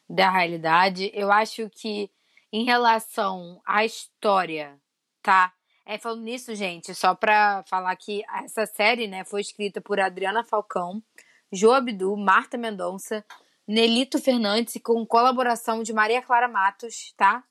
da 0.10 0.30
realidade. 0.32 1.12
Eu 1.14 1.32
acho 1.32 1.70
que 1.70 2.10
em 2.52 2.64
relação 2.66 3.62
à 3.66 3.86
história, 3.86 4.80
tá? 5.22 5.54
É, 5.86 5.98
falando 5.98 6.24
nisso, 6.24 6.56
gente, 6.56 6.96
só 6.96 7.14
pra 7.14 7.64
falar 7.68 7.96
que 7.96 8.24
essa 8.44 8.66
série, 8.66 9.08
né, 9.08 9.24
foi 9.26 9.42
escrita 9.42 9.82
por 9.82 10.00
Adriana 10.00 10.44
Falcão, 10.44 11.04
Jo 11.52 11.72
Abdu, 11.72 12.16
Marta 12.16 12.58
Mendonça, 12.58 13.24
Nelito 13.68 14.20
Fernandes, 14.20 14.80
com 14.84 15.06
colaboração 15.06 15.84
de 15.84 15.94
Maria 15.94 16.22
Clara 16.22 16.48
Matos, 16.48 17.14
tá? 17.18 17.44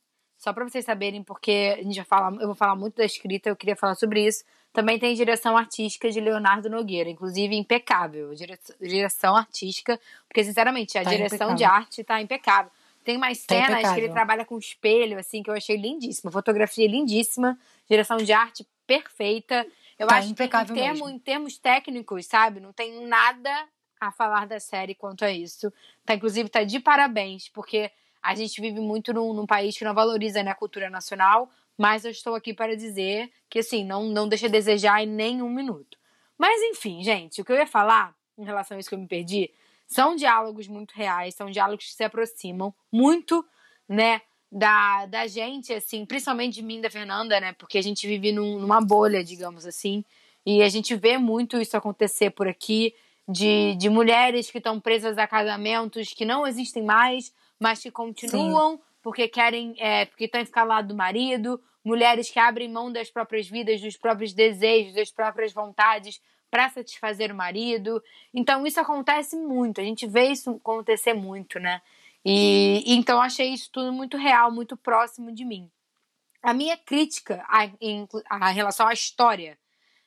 Só 0.42 0.52
para 0.52 0.68
vocês 0.68 0.84
saberem, 0.84 1.22
porque 1.22 1.76
a 1.78 1.82
gente 1.84 1.94
vai 1.94 2.04
falar, 2.04 2.32
eu 2.40 2.48
vou 2.48 2.54
falar 2.56 2.74
muito 2.74 2.96
da 2.96 3.04
escrita, 3.04 3.48
eu 3.48 3.54
queria 3.54 3.76
falar 3.76 3.94
sobre 3.94 4.26
isso. 4.26 4.42
Também 4.72 4.98
tem 4.98 5.14
direção 5.14 5.56
artística 5.56 6.10
de 6.10 6.20
Leonardo 6.20 6.68
Nogueira, 6.68 7.08
inclusive 7.08 7.54
impecável. 7.54 8.34
Direção, 8.34 8.74
direção 8.80 9.36
artística, 9.36 10.00
porque 10.26 10.42
sinceramente 10.42 10.98
a 10.98 11.04
tá 11.04 11.10
direção 11.10 11.36
impecável. 11.36 11.54
de 11.54 11.64
arte 11.64 12.02
tá 12.02 12.20
impecável. 12.20 12.72
Tem 13.04 13.16
mais 13.16 13.46
tá 13.46 13.54
cenas 13.54 13.82
tá 13.82 13.94
que 13.94 14.00
ele 14.00 14.08
trabalha 14.08 14.44
com 14.44 14.58
espelho, 14.58 15.16
assim, 15.16 15.44
que 15.44 15.50
eu 15.50 15.54
achei 15.54 15.76
lindíssima. 15.76 16.32
Fotografia 16.32 16.88
lindíssima, 16.88 17.56
direção 17.88 18.16
de 18.16 18.32
arte 18.32 18.66
perfeita. 18.84 19.64
Eu 19.96 20.08
tá 20.08 20.16
acho 20.16 20.34
que 20.34 20.42
em, 20.42 20.74
termo, 20.74 21.08
em 21.08 21.18
termos 21.20 21.56
técnicos, 21.56 22.26
sabe, 22.26 22.58
não 22.58 22.72
tem 22.72 23.06
nada 23.06 23.68
a 24.00 24.10
falar 24.10 24.48
da 24.48 24.58
série 24.58 24.96
quanto 24.96 25.24
a 25.24 25.30
isso. 25.30 25.72
Tá, 26.04 26.16
inclusive, 26.16 26.48
tá 26.48 26.64
de 26.64 26.80
parabéns, 26.80 27.48
porque 27.48 27.92
a 28.22 28.34
gente 28.34 28.60
vive 28.60 28.80
muito 28.80 29.12
num, 29.12 29.32
num 29.32 29.46
país 29.46 29.76
que 29.76 29.84
não 29.84 29.94
valoriza 29.94 30.42
né, 30.42 30.50
a 30.50 30.54
cultura 30.54 30.88
nacional, 30.88 31.50
mas 31.76 32.04
eu 32.04 32.10
estou 32.10 32.34
aqui 32.34 32.54
para 32.54 32.76
dizer 32.76 33.30
que, 33.50 33.58
assim, 33.58 33.84
não, 33.84 34.04
não 34.04 34.28
deixa 34.28 34.46
a 34.46 34.50
desejar 34.50 35.02
em 35.02 35.06
nenhum 35.06 35.50
minuto. 35.50 35.98
Mas, 36.38 36.60
enfim, 36.62 37.02
gente, 37.02 37.40
o 37.40 37.44
que 37.44 37.52
eu 37.52 37.56
ia 37.56 37.66
falar 37.66 38.14
em 38.38 38.44
relação 38.44 38.76
a 38.76 38.80
isso 38.80 38.88
que 38.88 38.94
eu 38.94 38.98
me 38.98 39.08
perdi 39.08 39.50
são 39.86 40.16
diálogos 40.16 40.68
muito 40.68 40.92
reais, 40.92 41.34
são 41.34 41.50
diálogos 41.50 41.86
que 41.86 41.94
se 41.94 42.04
aproximam 42.04 42.74
muito, 42.90 43.44
né, 43.88 44.22
da, 44.50 45.06
da 45.06 45.26
gente, 45.26 45.72
assim, 45.72 46.04
principalmente 46.06 46.54
de 46.54 46.62
mim 46.62 46.80
da 46.80 46.90
Fernanda, 46.90 47.40
né, 47.40 47.52
porque 47.54 47.78
a 47.78 47.82
gente 47.82 48.06
vive 48.06 48.32
num, 48.32 48.58
numa 48.58 48.80
bolha, 48.80 49.24
digamos 49.24 49.66
assim, 49.66 50.04
e 50.44 50.62
a 50.62 50.68
gente 50.68 50.94
vê 50.94 51.18
muito 51.18 51.60
isso 51.60 51.76
acontecer 51.76 52.30
por 52.30 52.48
aqui, 52.48 52.94
de, 53.28 53.74
de 53.76 53.88
mulheres 53.88 54.50
que 54.50 54.58
estão 54.58 54.80
presas 54.80 55.16
a 55.16 55.26
casamentos 55.26 56.12
que 56.12 56.24
não 56.24 56.46
existem 56.46 56.82
mais, 56.82 57.32
mas 57.62 57.80
que 57.80 57.90
continuam 57.90 58.76
Sim 58.76 58.82
porque 59.02 59.26
querem, 59.28 59.74
é, 59.78 60.06
porque 60.06 60.24
estão 60.24 60.40
escalados 60.40 60.88
do 60.88 60.94
marido, 60.94 61.60
mulheres 61.84 62.30
que 62.30 62.38
abrem 62.38 62.70
mão 62.70 62.90
das 62.90 63.10
próprias 63.10 63.48
vidas, 63.48 63.80
dos 63.80 63.96
próprios 63.96 64.32
desejos, 64.32 64.94
das 64.94 65.10
próprias 65.10 65.52
vontades 65.52 66.22
para 66.48 66.68
satisfazer 66.68 67.32
o 67.32 67.34
marido. 67.34 68.02
Então 68.32 68.64
isso 68.64 68.80
acontece 68.80 69.36
muito, 69.36 69.80
a 69.80 69.84
gente 69.84 70.06
vê 70.06 70.28
isso 70.28 70.50
acontecer 70.50 71.12
muito, 71.12 71.58
né? 71.58 71.82
E, 72.24 72.84
então 72.94 73.20
achei 73.20 73.48
isso 73.48 73.68
tudo 73.72 73.92
muito 73.92 74.16
real, 74.16 74.52
muito 74.52 74.76
próximo 74.76 75.32
de 75.32 75.44
mim. 75.44 75.68
A 76.40 76.54
minha 76.54 76.76
crítica 76.76 77.44
a, 77.48 77.68
em, 77.80 78.06
a 78.30 78.50
relação 78.50 78.86
à 78.86 78.92
história, 78.92 79.58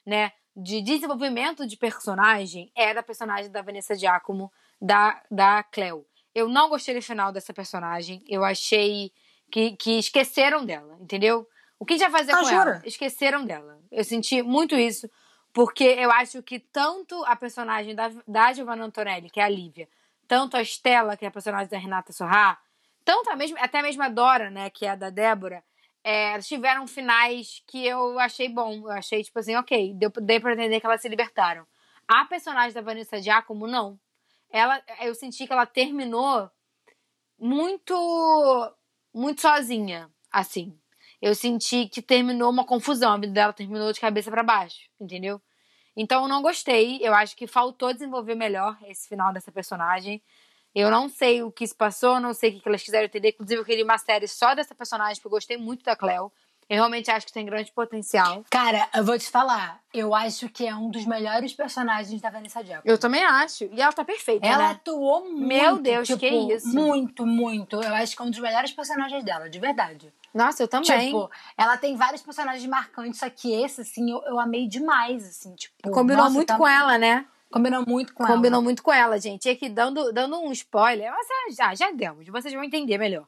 né, 0.06 0.32
de 0.56 0.82
desenvolvimento 0.82 1.68
de 1.68 1.76
personagem 1.76 2.72
é 2.74 2.94
da 2.94 3.04
personagem 3.04 3.52
da 3.52 3.62
Vanessa 3.62 3.96
Giacomo, 3.96 4.50
da, 4.82 5.22
da 5.30 5.64
Cleo. 5.64 6.06
Eu 6.36 6.50
não 6.50 6.70
gostei 6.70 6.94
do 6.94 7.02
final 7.02 7.32
dessa 7.32 7.54
personagem. 7.54 8.22
Eu 8.28 8.44
achei 8.44 9.12
que, 9.50 9.72
que 9.78 9.98
esqueceram 9.98 10.66
dela, 10.66 10.98
entendeu? 11.00 11.48
O 11.80 11.86
que 11.86 11.98
vai 11.98 12.12
fazer 12.12 12.34
ah, 12.34 12.38
com 12.38 12.44
jura? 12.44 12.72
ela? 12.72 12.82
Esqueceram 12.86 13.46
dela. 13.46 13.80
Eu 13.92 14.04
senti 14.04 14.42
muito 14.42 14.76
isso, 14.76 15.10
porque 15.54 15.84
eu 15.84 16.12
acho 16.12 16.44
que 16.44 16.60
tanto 16.60 17.24
a 17.26 17.36
personagem 17.36 17.96
da, 17.96 18.12
da 18.28 18.54
Giovanna 18.54 18.86
Antonelli, 18.86 19.30
que 19.30 19.40
é 19.40 19.44
a 19.44 19.50
Lívia, 19.50 19.88
tanto 20.28 20.58
a 20.58 20.62
Estela, 20.62 21.16
que 21.16 21.26
é 21.26 21.28
a 21.28 21.32
personagem 21.32 21.70
da 21.70 21.78
Renata 21.78 22.12
Sorrá, 22.12 22.60
tanto 23.04 23.30
a 23.30 23.36
mesma, 23.36 23.60
até 23.60 23.82
mesmo 23.82 24.04
a 24.04 24.10
Dora, 24.10 24.50
né, 24.50 24.70
que 24.70 24.86
é 24.86 24.90
a 24.90 24.96
da 24.96 25.10
Débora, 25.10 25.64
é, 26.04 26.38
tiveram 26.40 26.86
finais 26.86 27.64
que 27.68 27.86
eu 27.86 28.20
achei 28.20 28.48
bom. 28.50 28.74
Eu 28.84 28.92
achei, 28.92 29.24
tipo 29.24 29.40
assim, 29.40 29.56
ok, 29.56 29.94
deu, 29.96 30.10
deu 30.10 30.42
pra 30.42 30.54
entender 30.54 30.80
que 30.80 30.86
elas 30.86 31.02
se 31.02 31.10
libertaram. 31.10 31.66
A 32.08 32.26
personagem 32.26 32.74
da 32.74 32.82
Vanessa 32.82 33.22
Giacomo, 33.22 33.66
não. 33.66 34.00
Ela, 34.50 34.82
eu 35.02 35.14
senti 35.16 35.46
que 35.46 35.54
ela 35.54 35.66
terminou 35.66 36.50
muito, 37.38 38.76
muito 39.14 39.42
sozinha, 39.42 40.10
assim. 40.32 40.78
Eu 41.22 41.34
senti 41.36 41.88
que 41.88 42.02
terminou 42.02 42.50
uma 42.52 42.66
confusão, 42.66 43.14
a 43.14 43.18
vida 43.18 43.34
dela 43.34 43.54
terminou 43.54 43.92
de 43.92 44.00
cabeça 44.00 44.30
para 44.30 44.44
baixo, 44.44 44.90
entendeu? 45.00 45.42
Então 45.96 46.24
eu 46.24 46.28
não 46.28 46.42
gostei, 46.42 47.00
eu 47.02 47.14
acho 47.14 47.36
que 47.36 47.48
faltou 47.48 47.94
desenvolver 47.94 48.36
melhor 48.36 48.78
esse 48.84 49.08
final 49.08 49.32
dessa 49.34 49.52
personagem. 49.52 50.22
Eu 50.74 50.92
não 50.92 51.08
sei 51.08 51.42
o 51.42 51.50
que 51.52 51.66
se 51.66 51.74
passou, 51.74 52.20
não 52.20 52.34
sei 52.34 52.58
o 52.58 52.62
que 52.62 52.68
elas 52.68 52.84
quiseram 52.84 53.06
entender. 53.06 53.30
Inclusive, 53.30 53.62
eu 53.62 53.66
queria 53.66 53.84
uma 53.86 53.98
série 53.98 54.28
só 54.28 54.54
dessa 54.54 54.76
personagem, 54.76 55.16
porque 55.16 55.28
eu 55.28 55.32
gostei 55.32 55.56
muito 55.56 55.86
da 55.86 55.96
Cleo. 55.96 56.30
Eu 56.68 56.78
realmente 56.78 57.12
acho 57.12 57.28
que 57.28 57.32
tem 57.34 57.46
grande 57.46 57.72
potencial. 57.72 58.44
Cara, 58.50 58.90
eu 58.96 59.04
vou 59.06 59.18
te 59.20 59.30
falar. 59.30 59.80
Eu 59.94 60.16
acho 60.16 60.50
que 60.50 60.66
é 60.66 60.76
um 60.76 60.90
dos 60.90 61.06
melhores 61.06 61.54
personagens 61.54 62.20
da 62.20 62.30
Vanessa 62.32 62.64
Jackson. 62.64 62.82
Eu 62.84 62.98
também 62.98 63.24
acho. 63.24 63.66
E 63.66 63.80
ela 63.80 63.94
tá 63.94 64.04
perfeita, 64.04 64.46
Ela 64.48 64.58
né? 64.58 64.70
atuou 64.72 65.30
muito. 65.30 65.46
Meu 65.48 65.78
Deus, 65.78 66.08
tipo, 66.08 66.20
que 66.20 66.28
isso. 66.28 66.68
Muito, 66.68 67.24
muito. 67.26 67.76
Eu 67.82 67.94
acho 67.94 68.16
que 68.16 68.22
é 68.22 68.26
um 68.26 68.32
dos 68.32 68.40
melhores 68.40 68.72
personagens 68.72 69.24
dela, 69.24 69.48
de 69.48 69.60
verdade. 69.60 70.12
Nossa, 70.34 70.64
eu 70.64 70.68
também. 70.68 71.06
Tipo, 71.08 71.30
ela 71.56 71.78
tem 71.78 71.96
vários 71.96 72.24
personagens 72.24 72.66
marcantes, 72.66 73.20
só 73.20 73.30
que 73.30 73.54
esse, 73.54 73.82
assim, 73.82 74.12
eu, 74.12 74.22
eu 74.24 74.40
amei 74.40 74.68
demais, 74.68 75.24
assim, 75.24 75.54
tipo. 75.54 75.76
Combinou 75.92 76.24
nossa, 76.24 76.34
muito 76.36 76.48
tá- 76.48 76.58
com 76.58 76.68
ela, 76.68 76.98
né? 76.98 77.26
Combinou 77.52 77.86
muito 77.88 78.14
com 78.14 78.26
Combinou 78.26 78.58
ela. 78.58 78.64
muito 78.64 78.82
com 78.84 78.92
ela, 78.92 79.20
gente. 79.20 79.46
E 79.46 79.52
aqui, 79.52 79.70
dando, 79.70 80.12
dando 80.12 80.38
um 80.42 80.52
spoiler, 80.52 81.12
mas 81.12 81.56
já, 81.56 81.76
já 81.76 81.92
demos, 81.92 82.28
vocês 82.28 82.54
vão 82.54 82.64
entender 82.64 82.98
melhor. 82.98 83.26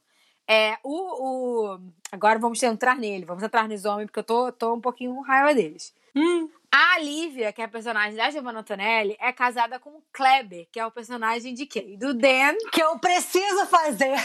É, 0.48 0.78
o, 0.84 1.74
o... 1.74 1.80
Agora 2.12 2.40
vamos 2.40 2.62
entrar 2.64 2.96
nele, 2.96 3.26
vamos 3.26 3.44
entrar 3.44 3.68
nos 3.68 3.84
homens, 3.86 4.06
porque 4.08 4.20
eu 4.20 4.24
tô, 4.24 4.52
tô 4.52 4.74
um 4.74 4.82
pouquinho 4.82 5.16
com 5.16 5.22
raiva 5.22 5.54
deles. 5.54 5.94
Hum. 6.16 6.50
A 6.72 7.00
Lívia, 7.00 7.52
que 7.52 7.62
é 7.62 7.66
a 7.66 7.70
personagem 7.70 8.16
da 8.16 8.30
Giovanna 8.30 8.60
Antonelli, 8.60 9.16
é 9.20 9.32
casada 9.32 9.80
com 9.80 9.90
o 9.90 10.04
Kleber, 10.12 10.68
que 10.72 10.80
é 10.80 10.86
o 10.86 10.92
personagem 10.92 11.54
de 11.54 11.66
quem? 11.66 11.98
Do 11.98 12.14
Dan. 12.14 12.56
Que 12.72 12.82
eu 12.82 12.98
preciso 13.00 13.66
fazer. 13.68 14.18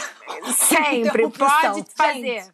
Sempre, 0.55 1.29
pode 1.31 1.85
fazer. 1.95 2.41
Gente, 2.41 2.53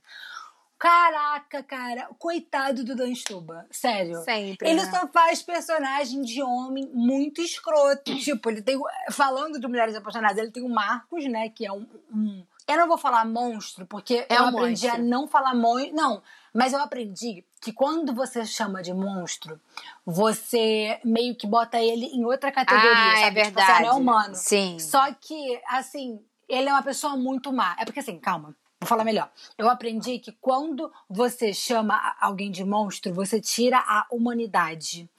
Caraca, 0.80 1.62
cara, 1.62 2.08
coitado 2.18 2.86
do 2.86 2.96
Dan 2.96 3.14
Stuba. 3.14 3.68
Sério. 3.70 4.24
Sempre. 4.24 4.70
Ele 4.70 4.82
né? 4.82 4.90
só 4.90 5.06
faz 5.10 5.44
personagem 5.44 6.22
de 6.22 6.42
homem 6.42 6.90
muito 6.94 7.42
escroto. 7.42 8.16
Tipo, 8.18 8.50
ele 8.50 8.62
tem. 8.62 8.80
Falando 9.12 9.60
de 9.60 9.68
mulheres 9.68 9.94
apaixonadas, 9.94 10.38
ele 10.38 10.52
tem 10.52 10.64
o 10.64 10.70
Marcos, 10.70 11.26
né? 11.26 11.50
Que 11.50 11.66
é 11.66 11.72
um. 11.74 11.86
um- 12.14 12.46
eu 12.72 12.78
não 12.78 12.88
vou 12.88 12.98
falar 12.98 13.26
monstro, 13.26 13.86
porque 13.86 14.26
É 14.30 14.38
eu 14.38 14.44
um 14.44 14.48
aprendi 14.48 14.86
monstro. 14.88 14.92
a 14.92 14.98
não 14.98 15.28
falar 15.28 15.56
monstro. 15.56 15.94
Não, 15.96 16.22
mas 16.54 16.74
eu 16.74 16.80
aprendi 16.80 17.44
que 17.62 17.72
quando 17.74 18.14
você 18.14 18.46
chama 18.46 18.82
de 18.82 18.94
monstro, 18.94 19.60
você 20.06 21.00
meio 21.04 21.36
que 21.36 21.46
bota 21.48 21.80
ele 21.80 22.06
em 22.08 22.26
outra 22.26 22.52
categoria. 22.52 22.92
Ah, 22.92 23.20
é 23.20 23.24
sabe? 23.26 23.44
Tipo, 23.44 23.56
verdade. 23.56 23.78
você 23.78 23.84
não 23.84 23.90
é 23.90 23.94
humano. 23.94 24.36
Sim. 24.36 24.80
Só 24.80 25.12
que, 25.14 25.62
assim, 25.68 26.20
ele 26.48 26.70
é 26.70 26.72
uma 26.72 26.84
pessoa 26.84 27.16
muito 27.18 27.52
má. 27.52 27.76
É 27.80 27.86
porque, 27.86 28.00
assim, 28.00 28.18
calma. 28.20 28.56
Vou 28.82 28.88
falar 28.88 29.04
melhor. 29.04 29.30
Eu 29.58 29.70
aprendi 29.70 30.20
que 30.20 30.32
quando 30.40 30.90
você 31.10 31.52
chama 31.54 32.16
alguém 32.22 32.50
de 32.50 32.64
monstro, 32.64 33.14
você 33.14 33.42
tira 33.42 33.78
a 33.78 34.06
humanidade. 34.10 35.10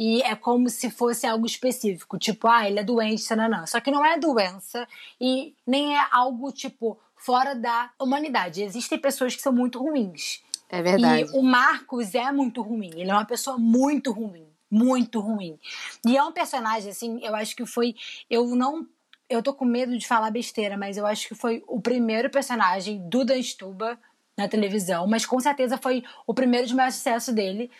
E 0.00 0.22
é 0.22 0.34
como 0.34 0.70
se 0.70 0.88
fosse 0.88 1.26
algo 1.26 1.44
específico. 1.44 2.18
Tipo, 2.18 2.48
ah, 2.48 2.66
ele 2.66 2.80
é 2.80 2.82
doente, 2.82 3.22
não. 3.36 3.66
Só 3.66 3.80
que 3.80 3.90
não 3.90 4.02
é 4.02 4.18
doença 4.18 4.88
e 5.20 5.54
nem 5.66 5.94
é 5.94 6.06
algo, 6.10 6.50
tipo, 6.50 6.98
fora 7.14 7.54
da 7.54 7.90
humanidade. 8.00 8.62
Existem 8.62 8.98
pessoas 8.98 9.36
que 9.36 9.42
são 9.42 9.52
muito 9.52 9.78
ruins. 9.78 10.42
É 10.70 10.80
verdade. 10.80 11.30
E 11.30 11.38
o 11.38 11.42
Marcos 11.42 12.14
é 12.14 12.32
muito 12.32 12.62
ruim. 12.62 12.90
Ele 12.96 13.10
é 13.10 13.12
uma 13.12 13.26
pessoa 13.26 13.58
muito 13.58 14.10
ruim. 14.10 14.46
Muito 14.70 15.20
ruim. 15.20 15.58
E 16.06 16.16
é 16.16 16.24
um 16.24 16.32
personagem, 16.32 16.90
assim, 16.90 17.20
eu 17.22 17.36
acho 17.36 17.54
que 17.54 17.66
foi. 17.66 17.94
Eu 18.30 18.46
não. 18.56 18.86
Eu 19.28 19.42
tô 19.42 19.52
com 19.52 19.66
medo 19.66 19.98
de 19.98 20.06
falar 20.06 20.30
besteira, 20.30 20.78
mas 20.78 20.96
eu 20.96 21.06
acho 21.06 21.28
que 21.28 21.34
foi 21.34 21.62
o 21.68 21.78
primeiro 21.78 22.30
personagem 22.30 23.06
do 23.06 23.22
Dan 23.22 23.42
Stuba 23.42 23.98
na 24.34 24.48
televisão. 24.48 25.06
Mas 25.06 25.26
com 25.26 25.38
certeza 25.38 25.76
foi 25.76 26.02
o 26.26 26.32
primeiro 26.32 26.66
de 26.66 26.74
maior 26.74 26.90
sucesso 26.90 27.34
dele. 27.34 27.70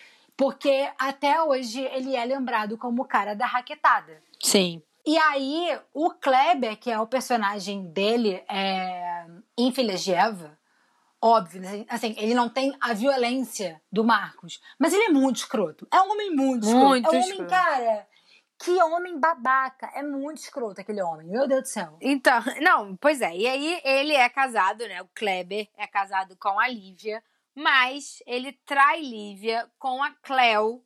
Porque 0.40 0.90
até 0.98 1.42
hoje 1.42 1.82
ele 1.82 2.16
é 2.16 2.24
lembrado 2.24 2.78
como 2.78 3.02
o 3.02 3.04
cara 3.04 3.34
da 3.34 3.44
raquetada. 3.44 4.22
Sim. 4.42 4.82
E 5.04 5.18
aí, 5.18 5.78
o 5.92 6.12
Kleber, 6.12 6.78
que 6.78 6.90
é 6.90 6.98
o 6.98 7.06
personagem 7.06 7.92
dele 7.92 8.42
é, 8.48 9.26
em 9.58 9.70
Filhas 9.70 10.02
de 10.02 10.14
Eva, 10.14 10.58
óbvio, 11.20 11.60
né? 11.60 11.84
assim, 11.90 12.14
ele 12.16 12.32
não 12.32 12.48
tem 12.48 12.74
a 12.80 12.94
violência 12.94 13.82
do 13.92 14.02
Marcos, 14.02 14.62
mas 14.78 14.94
ele 14.94 15.02
é 15.02 15.08
muito 15.10 15.36
escroto. 15.36 15.86
É 15.92 16.00
um 16.00 16.10
homem 16.10 16.34
muito 16.34 16.66
escroto. 16.66 16.88
Muito 16.88 17.06
é 17.06 17.10
um 17.10 17.22
homem, 17.22 17.30
escroto. 17.32 17.50
cara, 17.50 18.06
que 18.58 18.82
homem 18.82 19.20
babaca. 19.20 19.90
É 19.94 20.02
muito 20.02 20.38
escroto 20.38 20.80
aquele 20.80 21.02
homem, 21.02 21.28
meu 21.28 21.46
Deus 21.46 21.64
do 21.64 21.68
céu. 21.68 21.98
Então, 22.00 22.42
não, 22.64 22.96
pois 22.96 23.20
é. 23.20 23.36
E 23.36 23.46
aí 23.46 23.78
ele 23.84 24.14
é 24.14 24.26
casado, 24.30 24.88
né? 24.88 25.02
O 25.02 25.08
Kleber 25.14 25.68
é 25.76 25.86
casado 25.86 26.34
com 26.38 26.58
a 26.58 26.66
Lívia, 26.66 27.22
mas 27.60 28.22
ele 28.26 28.52
trai 28.64 29.02
Lívia 29.02 29.70
com 29.78 30.02
a 30.02 30.10
Cleo 30.22 30.82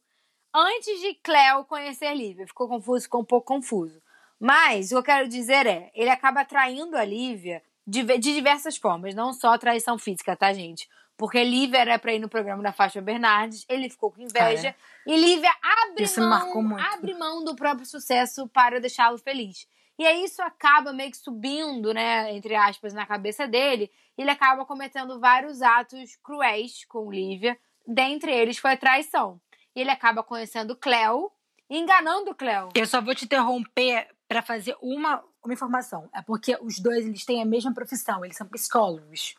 antes 0.53 1.01
de 1.01 1.15
Cleo 1.15 1.65
conhecer 1.65 2.13
Lívia. 2.15 2.47
Ficou 2.47 2.69
confuso, 2.69 3.05
ficou 3.05 3.21
um 3.21 3.25
pouco 3.25 3.47
confuso. 3.47 4.03
Mas 4.41 4.87
o 4.87 4.89
que 4.89 4.95
eu 4.97 5.03
quero 5.03 5.29
dizer 5.29 5.67
é, 5.67 5.93
ele 5.95 6.11
acaba 6.11 6.45
traindo 6.45 6.97
a 6.97 7.05
Lívia 7.05 7.63
de, 7.87 8.03
de 8.03 8.35
diversas 8.35 8.77
formas, 8.77 9.15
não 9.15 9.33
só 9.33 9.57
traição 9.57 9.97
física, 9.97 10.37
tá, 10.37 10.53
gente? 10.53 10.89
Porque 11.17 11.45
Lívia 11.45 11.79
era 11.79 11.99
pra 11.99 12.13
ir 12.13 12.19
no 12.19 12.29
programa 12.29 12.61
da 12.61 12.73
Fátima 12.73 13.03
Bernardes, 13.03 13.65
ele 13.69 13.89
ficou 13.89 14.11
com 14.11 14.21
inveja, 14.21 14.73
Cara, 14.73 14.77
e 15.07 15.17
Lívia 15.17 15.55
abre 15.63 16.05
mão, 16.19 16.29
marcou 16.29 16.63
muito. 16.63 16.85
abre 16.85 17.15
mão 17.15 17.45
do 17.45 17.55
próprio 17.55 17.87
sucesso 17.87 18.49
para 18.49 18.81
deixá-lo 18.81 19.17
feliz. 19.19 19.69
E 19.99 20.07
aí 20.07 20.25
isso 20.25 20.43
acaba 20.43 20.93
meio 20.93 21.11
que 21.11 21.17
subindo, 21.17 21.95
né, 21.95 22.35
entre 22.35 22.55
aspas, 22.55 22.93
na 22.93 23.07
cabeça 23.07 23.47
dele, 23.47 23.91
ele 24.19 24.31
acaba 24.31 24.65
cometendo 24.65 25.21
vários 25.21 25.63
atos 25.63 26.17
cruéis 26.17 26.85
com 26.85 27.11
Lívia, 27.11 27.59
dentre 27.87 28.33
eles 28.33 28.59
foi 28.59 28.73
a 28.73 28.77
traição. 28.77 29.41
Ele 29.75 29.91
acaba 29.91 30.23
conhecendo 30.23 30.77
Cleo, 30.77 31.31
enganando 31.69 32.35
Cleo. 32.35 32.71
Eu 32.75 32.87
só 32.87 33.01
vou 33.01 33.15
te 33.15 33.25
interromper 33.25 34.09
para 34.29 34.43
fazer 34.43 34.77
uma, 34.81 35.23
uma 35.43 35.55
informação. 35.55 36.09
É 36.13 36.23
porque 36.23 36.57
os 36.61 36.79
dois 36.79 37.07
eles 37.07 37.25
têm 37.25 37.43
a 37.43 37.47
mesma 37.47 37.73
profissão, 37.73 38.25
eles 38.25 38.37
são 38.37 38.47
psicólogos. 38.49 39.35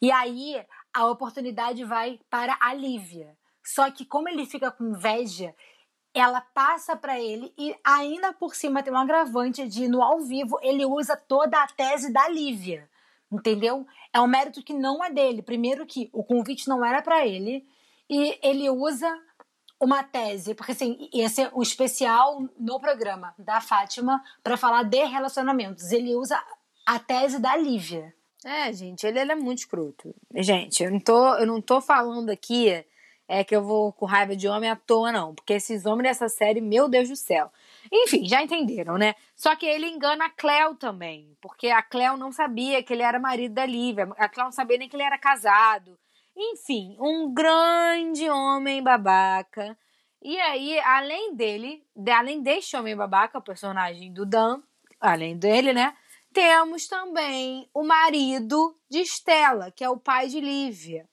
E 0.00 0.10
aí 0.10 0.62
a 0.92 1.06
oportunidade 1.06 1.84
vai 1.84 2.18
para 2.28 2.56
a 2.60 2.74
Lívia. 2.74 3.36
Só 3.64 3.90
que 3.90 4.04
como 4.04 4.28
ele 4.28 4.44
fica 4.44 4.70
com 4.70 4.84
inveja, 4.84 5.54
ela 6.14 6.40
passa 6.40 6.94
para 6.94 7.18
ele 7.20 7.52
e 7.56 7.74
ainda 7.82 8.32
por 8.32 8.54
cima 8.54 8.82
tem 8.82 8.92
um 8.92 8.98
agravante 8.98 9.66
de 9.66 9.88
no 9.88 10.02
ao 10.02 10.20
vivo 10.20 10.58
ele 10.62 10.84
usa 10.84 11.16
toda 11.16 11.62
a 11.62 11.66
tese 11.66 12.12
da 12.12 12.28
Lívia. 12.28 12.88
Entendeu? 13.30 13.86
É 14.12 14.20
um 14.20 14.26
mérito 14.26 14.62
que 14.62 14.74
não 14.74 15.02
é 15.02 15.10
dele. 15.10 15.40
Primeiro 15.40 15.86
que 15.86 16.10
o 16.12 16.22
convite 16.22 16.68
não 16.68 16.84
era 16.84 17.00
para 17.00 17.26
ele 17.26 17.66
e 18.08 18.38
ele 18.42 18.68
usa 18.68 19.10
uma 19.80 20.04
tese, 20.04 20.54
porque 20.54 20.72
assim, 20.72 21.08
ia 21.12 21.28
ser 21.28 21.50
um 21.52 21.62
especial 21.62 22.46
no 22.58 22.78
programa 22.78 23.34
da 23.36 23.60
Fátima 23.60 24.22
para 24.42 24.56
falar 24.56 24.84
de 24.84 25.02
relacionamentos. 25.04 25.90
Ele 25.90 26.14
usa 26.14 26.40
a 26.86 26.98
tese 26.98 27.40
da 27.40 27.56
Lívia. 27.56 28.14
É, 28.44 28.72
gente, 28.72 29.06
ele, 29.06 29.18
ele 29.18 29.32
é 29.32 29.34
muito 29.34 29.58
escroto. 29.58 30.14
Gente, 30.34 30.84
eu 30.84 30.90
não 30.90 31.00
tô, 31.00 31.34
eu 31.34 31.46
não 31.46 31.60
tô 31.60 31.80
falando 31.80 32.30
aqui 32.30 32.84
é 33.34 33.42
que 33.42 33.56
eu 33.56 33.62
vou 33.62 33.92
com 33.92 34.04
raiva 34.04 34.36
de 34.36 34.46
homem 34.46 34.68
à 34.68 34.76
toa, 34.76 35.10
não. 35.10 35.34
Porque 35.34 35.54
esses 35.54 35.86
homens 35.86 36.08
dessa 36.10 36.28
série, 36.28 36.60
meu 36.60 36.88
Deus 36.88 37.08
do 37.08 37.16
céu. 37.16 37.50
Enfim, 37.90 38.26
já 38.28 38.42
entenderam, 38.42 38.98
né? 38.98 39.14
Só 39.34 39.56
que 39.56 39.64
ele 39.64 39.86
engana 39.88 40.26
a 40.26 40.30
Cleo 40.30 40.74
também. 40.74 41.36
Porque 41.40 41.68
a 41.68 41.82
Cleo 41.82 42.16
não 42.16 42.30
sabia 42.30 42.82
que 42.82 42.92
ele 42.92 43.02
era 43.02 43.18
marido 43.18 43.54
da 43.54 43.64
Lívia. 43.64 44.08
A 44.18 44.28
Cleo 44.28 44.44
não 44.44 44.52
sabia 44.52 44.76
nem 44.76 44.88
que 44.88 44.94
ele 44.96 45.02
era 45.02 45.16
casado. 45.16 45.98
Enfim, 46.36 46.96
um 47.00 47.32
grande 47.32 48.28
homem 48.28 48.82
babaca. 48.82 49.76
E 50.20 50.38
aí, 50.38 50.78
além 50.80 51.34
dele, 51.34 51.84
de- 51.96 52.10
além 52.12 52.42
deste 52.42 52.76
homem 52.76 52.94
babaca, 52.94 53.38
o 53.38 53.42
personagem 53.42 54.12
do 54.12 54.24
Dan, 54.26 54.62
além 55.00 55.36
dele, 55.36 55.72
né? 55.72 55.96
Temos 56.32 56.86
também 56.86 57.68
o 57.74 57.82
marido 57.82 58.76
de 58.90 59.00
Estela, 59.00 59.70
que 59.70 59.82
é 59.84 59.90
o 59.90 59.98
pai 59.98 60.28
de 60.28 60.40
Lívia, 60.40 61.08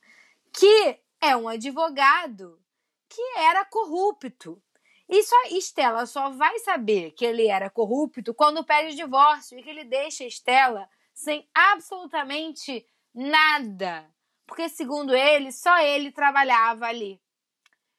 que 0.53 0.97
é 1.21 1.35
um 1.35 1.47
advogado 1.47 2.59
que 3.07 3.21
era 3.37 3.65
corrupto. 3.65 4.61
E 5.07 5.23
só 5.23 5.35
Estela 5.49 6.05
só 6.05 6.29
vai 6.29 6.59
saber 6.59 7.11
que 7.11 7.25
ele 7.25 7.47
era 7.47 7.69
corrupto 7.69 8.33
quando 8.33 8.63
pede 8.63 8.95
divórcio 8.95 9.57
e 9.57 9.63
que 9.63 9.69
ele 9.69 9.83
deixa 9.83 10.23
Estela 10.23 10.87
sem 11.13 11.49
absolutamente 11.53 12.85
nada. 13.13 14.05
Porque, 14.45 14.69
segundo 14.69 15.15
ele, 15.15 15.51
só 15.51 15.79
ele 15.79 16.11
trabalhava 16.11 16.85
ali. 16.85 17.19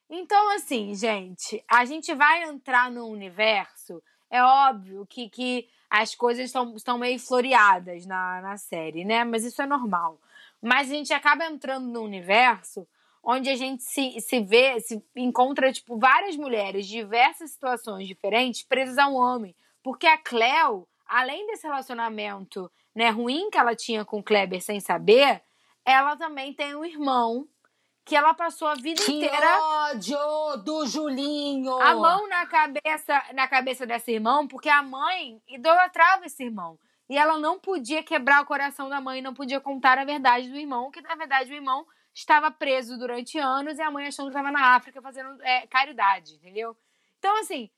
Então, 0.09 0.55
assim, 0.55 0.93
gente, 0.95 1.63
a 1.69 1.85
gente 1.85 2.13
vai 2.13 2.43
entrar 2.43 2.89
no 2.89 3.07
universo. 3.07 4.01
É 4.29 4.43
óbvio 4.43 5.05
que, 5.05 5.29
que 5.29 5.69
as 5.89 6.15
coisas 6.15 6.53
estão, 6.53 6.97
meio 6.97 7.19
floreadas 7.19 8.05
na, 8.05 8.41
na 8.41 8.57
série, 8.57 9.05
né? 9.05 9.23
Mas 9.23 9.43
isso 9.43 9.61
é 9.61 9.65
normal. 9.65 10.19
Mas 10.61 10.89
a 10.89 10.93
gente 10.93 11.13
acaba 11.13 11.45
entrando 11.45 11.87
no 11.87 12.01
universo 12.01 12.87
onde 13.23 13.49
a 13.49 13.55
gente 13.55 13.83
se, 13.83 14.19
se 14.19 14.39
vê, 14.41 14.79
se 14.79 15.03
encontra, 15.15 15.71
tipo, 15.71 15.97
várias 15.97 16.35
mulheres 16.35 16.87
de 16.87 16.93
diversas 16.93 17.51
situações 17.51 18.07
diferentes 18.07 18.63
presas 18.63 18.97
a 18.97 19.07
um 19.07 19.15
homem. 19.15 19.55
Porque 19.83 20.07
a 20.07 20.17
Cleo, 20.17 20.87
além 21.07 21.45
desse 21.47 21.67
relacionamento 21.67 22.71
né, 22.95 23.09
ruim 23.09 23.49
que 23.49 23.57
ela 23.57 23.75
tinha 23.75 24.03
com 24.03 24.19
o 24.19 24.23
Kleber 24.23 24.61
sem 24.61 24.79
saber, 24.79 25.41
ela 25.85 26.15
também 26.15 26.53
tem 26.53 26.75
um 26.75 26.85
irmão 26.85 27.47
que 28.03 28.15
ela 28.15 28.33
passou 28.33 28.67
a 28.67 28.75
vida 28.75 29.03
que 29.03 29.11
inteira. 29.11 29.59
ódio 29.89 30.17
do 30.63 30.85
Julinho! 30.87 31.79
A 31.79 31.95
mão 31.95 32.27
na 32.27 32.45
cabeça, 32.45 33.23
na 33.33 33.47
cabeça 33.47 33.85
desse 33.85 34.11
irmão, 34.11 34.47
porque 34.47 34.69
a 34.69 34.81
mãe 34.81 35.41
idolatrava 35.47 36.25
esse 36.25 36.43
irmão. 36.43 36.79
E 37.07 37.17
ela 37.17 37.37
não 37.37 37.59
podia 37.59 38.01
quebrar 38.01 38.41
o 38.41 38.45
coração 38.45 38.89
da 38.89 39.01
mãe, 39.01 39.21
não 39.21 39.33
podia 39.33 39.59
contar 39.59 39.97
a 39.97 40.05
verdade 40.05 40.49
do 40.49 40.57
irmão, 40.57 40.89
que 40.89 41.01
na 41.01 41.13
verdade 41.13 41.51
o 41.51 41.55
irmão 41.55 41.85
estava 42.13 42.51
preso 42.51 42.97
durante 42.97 43.37
anos 43.37 43.77
e 43.77 43.81
a 43.81 43.91
mãe 43.91 44.07
achando 44.07 44.27
que 44.27 44.37
estava 44.37 44.51
na 44.51 44.75
África 44.75 45.01
fazendo 45.01 45.41
é, 45.43 45.65
caridade, 45.67 46.35
entendeu? 46.35 46.75
Então, 47.19 47.39
assim, 47.39 47.69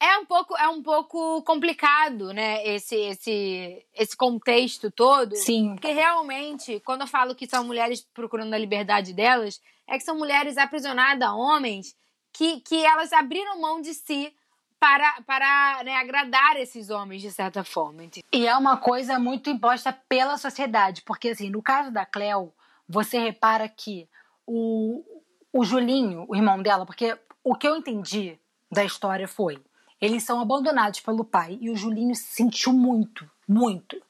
é 0.00 0.18
um 0.18 0.26
pouco 0.26 0.56
é 0.56 0.68
um 0.68 0.82
pouco 0.82 1.42
complicado, 1.42 2.32
né, 2.32 2.66
esse 2.66 2.94
esse 2.96 3.86
esse 3.94 4.16
contexto 4.16 4.90
todo. 4.90 5.34
Sim. 5.36 5.74
Porque 5.74 5.92
realmente, 5.92 6.80
quando 6.80 7.02
eu 7.02 7.06
falo 7.06 7.34
que 7.34 7.46
são 7.46 7.64
mulheres 7.64 8.06
procurando 8.12 8.52
a 8.54 8.58
liberdade 8.58 9.12
delas, 9.12 9.60
é 9.86 9.96
que 9.96 10.04
são 10.04 10.16
mulheres 10.16 10.58
aprisionadas 10.58 11.28
a 11.28 11.34
homens 11.34 11.96
que, 12.32 12.60
que 12.60 12.84
elas 12.84 13.12
abriram 13.12 13.60
mão 13.60 13.80
de 13.80 13.94
si 13.94 14.34
para, 14.78 15.22
para 15.22 15.82
né, 15.84 15.96
agradar 15.96 16.56
esses 16.56 16.90
homens, 16.90 17.22
de 17.22 17.30
certa 17.30 17.64
forma. 17.64 18.02
E 18.30 18.46
é 18.46 18.54
uma 18.56 18.76
coisa 18.76 19.18
muito 19.18 19.48
imposta 19.48 19.92
pela 19.92 20.36
sociedade, 20.36 21.02
porque, 21.02 21.30
assim, 21.30 21.48
no 21.48 21.62
caso 21.62 21.90
da 21.90 22.04
Cleo, 22.04 22.52
você 22.88 23.18
repara 23.18 23.68
que 23.68 24.08
o, 24.46 25.04
o 25.52 25.64
Julinho, 25.64 26.24
o 26.28 26.36
irmão 26.36 26.62
dela, 26.62 26.86
porque 26.86 27.18
o 27.42 27.54
que 27.54 27.66
eu 27.66 27.76
entendi 27.76 28.38
da 28.70 28.84
história 28.84 29.26
foi: 29.26 29.62
eles 30.00 30.22
são 30.22 30.40
abandonados 30.40 31.00
pelo 31.00 31.24
pai 31.24 31.58
e 31.60 31.70
o 31.70 31.76
Julinho 31.76 32.14
sentiu 32.14 32.72
muito, 32.72 33.28
muito. 33.48 34.00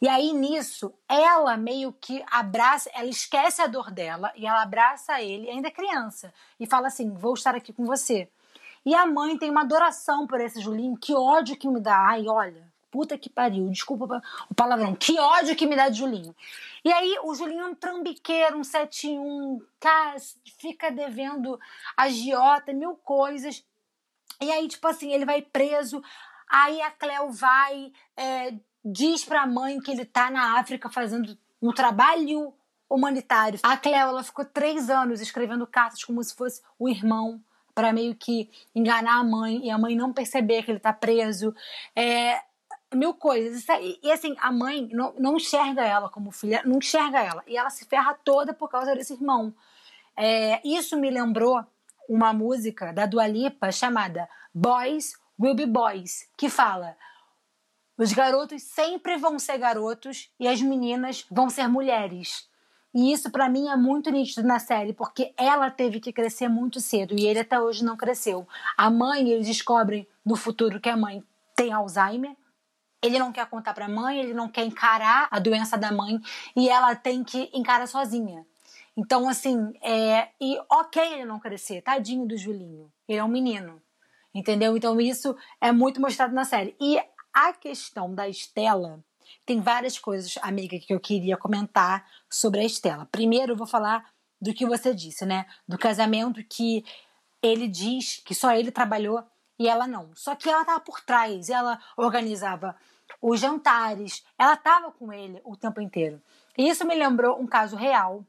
E 0.00 0.08
aí 0.08 0.32
nisso, 0.32 0.92
ela 1.08 1.56
meio 1.56 1.92
que 1.92 2.22
abraça, 2.30 2.90
ela 2.92 3.08
esquece 3.08 3.62
a 3.62 3.66
dor 3.66 3.90
dela 3.90 4.32
e 4.36 4.46
ela 4.46 4.62
abraça 4.62 5.20
ele, 5.20 5.48
ainda 5.48 5.70
criança, 5.70 6.32
e 6.58 6.66
fala 6.66 6.88
assim: 6.88 7.10
"Vou 7.12 7.34
estar 7.34 7.54
aqui 7.54 7.72
com 7.72 7.84
você". 7.84 8.28
E 8.84 8.94
a 8.94 9.06
mãe 9.06 9.38
tem 9.38 9.50
uma 9.50 9.62
adoração 9.62 10.26
por 10.26 10.40
esse 10.40 10.60
Julinho, 10.60 10.96
que 10.96 11.14
ódio 11.14 11.56
que 11.56 11.66
me 11.66 11.80
dá. 11.80 11.96
Ai, 11.96 12.28
olha, 12.28 12.70
puta 12.94 13.18
que 13.18 13.28
pariu, 13.28 13.68
desculpa 13.70 14.22
o 14.48 14.54
palavrão, 14.54 14.94
que 14.94 15.18
ódio 15.18 15.56
que 15.56 15.66
me 15.66 15.74
dá 15.74 15.88
de 15.88 15.98
Julinho. 15.98 16.32
E 16.84 16.92
aí 16.92 17.18
o 17.24 17.34
Julinho 17.34 17.64
é 17.64 17.66
um 17.66 17.74
trambiqueiro, 17.74 18.56
um 18.56 18.62
71, 18.62 19.60
cara, 19.80 20.14
fica 20.60 20.92
devendo 20.92 21.58
agiota, 21.96 22.72
mil 22.72 22.94
coisas. 22.94 23.64
E 24.40 24.48
aí, 24.52 24.68
tipo 24.68 24.86
assim, 24.86 25.12
ele 25.12 25.24
vai 25.24 25.42
preso, 25.42 26.00
aí 26.48 26.80
a 26.82 26.90
Cleo 26.92 27.32
vai, 27.32 27.90
é, 28.16 28.54
diz 28.84 29.24
pra 29.24 29.44
mãe 29.44 29.80
que 29.80 29.90
ele 29.90 30.04
tá 30.04 30.30
na 30.30 30.60
África 30.60 30.88
fazendo 30.88 31.36
um 31.60 31.72
trabalho 31.72 32.54
humanitário. 32.88 33.58
A 33.64 33.76
Cleo, 33.76 33.96
ela 33.96 34.22
ficou 34.22 34.44
três 34.44 34.88
anos 34.88 35.20
escrevendo 35.20 35.66
cartas 35.66 36.04
como 36.04 36.22
se 36.22 36.32
fosse 36.32 36.62
o 36.78 36.88
irmão 36.88 37.42
para 37.74 37.92
meio 37.92 38.14
que 38.14 38.48
enganar 38.72 39.18
a 39.18 39.24
mãe 39.24 39.66
e 39.66 39.70
a 39.70 39.76
mãe 39.76 39.96
não 39.96 40.12
perceber 40.12 40.62
que 40.62 40.70
ele 40.70 40.78
tá 40.78 40.92
preso. 40.92 41.52
É, 41.96 42.40
mil 42.92 43.14
coisas. 43.14 43.64
E, 44.02 44.10
assim, 44.10 44.34
a 44.40 44.50
mãe 44.50 44.88
não, 44.92 45.14
não 45.18 45.36
enxerga 45.36 45.84
ela 45.84 46.08
como 46.08 46.30
filha, 46.30 46.62
não 46.64 46.78
enxerga 46.78 47.20
ela. 47.20 47.42
E 47.46 47.56
ela 47.56 47.70
se 47.70 47.84
ferra 47.84 48.14
toda 48.24 48.52
por 48.52 48.68
causa 48.68 48.94
desse 48.94 49.14
irmão. 49.14 49.54
É, 50.16 50.60
isso 50.66 50.96
me 50.96 51.10
lembrou 51.10 51.64
uma 52.08 52.32
música 52.32 52.92
da 52.92 53.06
Dua 53.06 53.26
Lipa 53.26 53.72
chamada 53.72 54.28
Boys 54.54 55.14
Will 55.40 55.54
Be 55.54 55.66
Boys, 55.66 56.28
que 56.36 56.48
fala 56.48 56.96
os 57.96 58.12
garotos 58.12 58.62
sempre 58.62 59.16
vão 59.16 59.38
ser 59.38 59.56
garotos 59.56 60.28
e 60.38 60.48
as 60.48 60.60
meninas 60.60 61.24
vão 61.30 61.48
ser 61.48 61.68
mulheres. 61.68 62.48
E 62.92 63.12
isso 63.12 63.30
para 63.30 63.48
mim 63.48 63.68
é 63.68 63.76
muito 63.76 64.10
nítido 64.10 64.46
na 64.46 64.58
série, 64.58 64.92
porque 64.92 65.32
ela 65.36 65.70
teve 65.70 66.00
que 66.00 66.12
crescer 66.12 66.48
muito 66.48 66.80
cedo 66.80 67.14
e 67.16 67.26
ele 67.26 67.40
até 67.40 67.60
hoje 67.60 67.84
não 67.84 67.96
cresceu. 67.96 68.46
A 68.76 68.90
mãe, 68.90 69.30
eles 69.30 69.46
descobrem 69.46 70.08
no 70.24 70.34
futuro 70.34 70.80
que 70.80 70.88
a 70.88 70.96
mãe 70.96 71.22
tem 71.54 71.72
Alzheimer. 71.72 72.36
Ele 73.04 73.18
não 73.18 73.30
quer 73.30 73.46
contar 73.46 73.74
para 73.74 73.84
a 73.84 73.88
mãe, 73.88 74.18
ele 74.18 74.32
não 74.32 74.48
quer 74.48 74.64
encarar 74.64 75.28
a 75.30 75.38
doença 75.38 75.76
da 75.76 75.92
mãe 75.92 76.18
e 76.56 76.70
ela 76.70 76.96
tem 76.96 77.22
que 77.22 77.50
encarar 77.52 77.86
sozinha. 77.86 78.46
Então, 78.96 79.28
assim, 79.28 79.74
é... 79.82 80.28
e 80.40 80.58
ok 80.70 81.02
ele 81.12 81.26
não 81.26 81.38
crescer, 81.38 81.82
tadinho 81.82 82.26
do 82.26 82.38
Julinho. 82.38 82.90
Ele 83.06 83.18
é 83.18 83.24
um 83.24 83.28
menino, 83.28 83.82
entendeu? 84.34 84.74
Então, 84.74 84.98
isso 84.98 85.36
é 85.60 85.70
muito 85.70 86.00
mostrado 86.00 86.34
na 86.34 86.46
série. 86.46 86.74
E 86.80 86.98
a 87.30 87.52
questão 87.52 88.14
da 88.14 88.26
Estela 88.26 89.04
tem 89.44 89.60
várias 89.60 89.98
coisas, 89.98 90.38
amiga, 90.40 90.78
que 90.78 90.94
eu 90.94 91.00
queria 91.00 91.36
comentar 91.36 92.06
sobre 92.30 92.60
a 92.60 92.64
Estela. 92.64 93.06
Primeiro, 93.12 93.52
eu 93.52 93.56
vou 93.56 93.66
falar 93.66 94.08
do 94.40 94.54
que 94.54 94.64
você 94.64 94.94
disse, 94.94 95.26
né? 95.26 95.44
Do 95.68 95.76
casamento 95.76 96.42
que 96.44 96.82
ele 97.42 97.68
diz 97.68 98.22
que 98.24 98.34
só 98.34 98.54
ele 98.54 98.70
trabalhou 98.70 99.22
e 99.58 99.68
ela 99.68 99.86
não. 99.86 100.10
Só 100.14 100.34
que 100.34 100.48
ela 100.48 100.62
estava 100.62 100.80
por 100.80 101.00
trás, 101.00 101.50
ela 101.50 101.78
organizava 101.96 102.74
os 103.26 103.40
jantares, 103.40 104.22
ela 104.38 104.52
estava 104.52 104.92
com 104.92 105.10
ele 105.10 105.40
o 105.44 105.56
tempo 105.56 105.80
inteiro. 105.80 106.20
E 106.58 106.68
isso 106.68 106.86
me 106.86 106.94
lembrou 106.94 107.40
um 107.40 107.46
caso 107.46 107.74
real. 107.74 108.22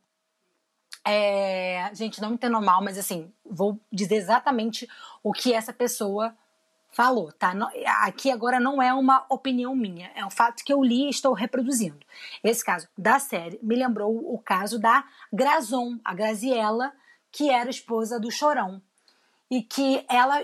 É... 1.06 1.90
Gente, 1.94 2.22
não 2.22 2.30
me 2.30 2.36
entendo 2.36 2.62
mal, 2.62 2.82
mas 2.82 2.98
assim, 2.98 3.30
vou 3.46 3.78
dizer 3.92 4.16
exatamente 4.16 4.88
o 5.22 5.34
que 5.34 5.52
essa 5.52 5.74
pessoa 5.74 6.34
falou, 6.94 7.30
tá? 7.34 7.54
Aqui 8.04 8.32
agora 8.32 8.58
não 8.58 8.82
é 8.82 8.94
uma 8.94 9.26
opinião 9.28 9.76
minha, 9.76 10.10
é 10.16 10.26
um 10.26 10.30
fato 10.30 10.64
que 10.64 10.72
eu 10.72 10.82
li 10.82 11.08
e 11.08 11.10
estou 11.10 11.34
reproduzindo. 11.34 12.00
Esse 12.42 12.64
caso 12.64 12.88
da 12.98 13.20
série 13.20 13.60
me 13.62 13.76
lembrou 13.76 14.16
o 14.34 14.40
caso 14.40 14.80
da 14.80 15.04
Grazon, 15.32 16.00
a 16.06 16.14
Graziella, 16.14 16.94
que 17.34 17.50
era 17.50 17.70
esposa 17.70 18.18
do 18.18 18.32
Chorão, 18.32 18.82
e 19.52 19.62
que 19.62 20.06
ela 20.08 20.42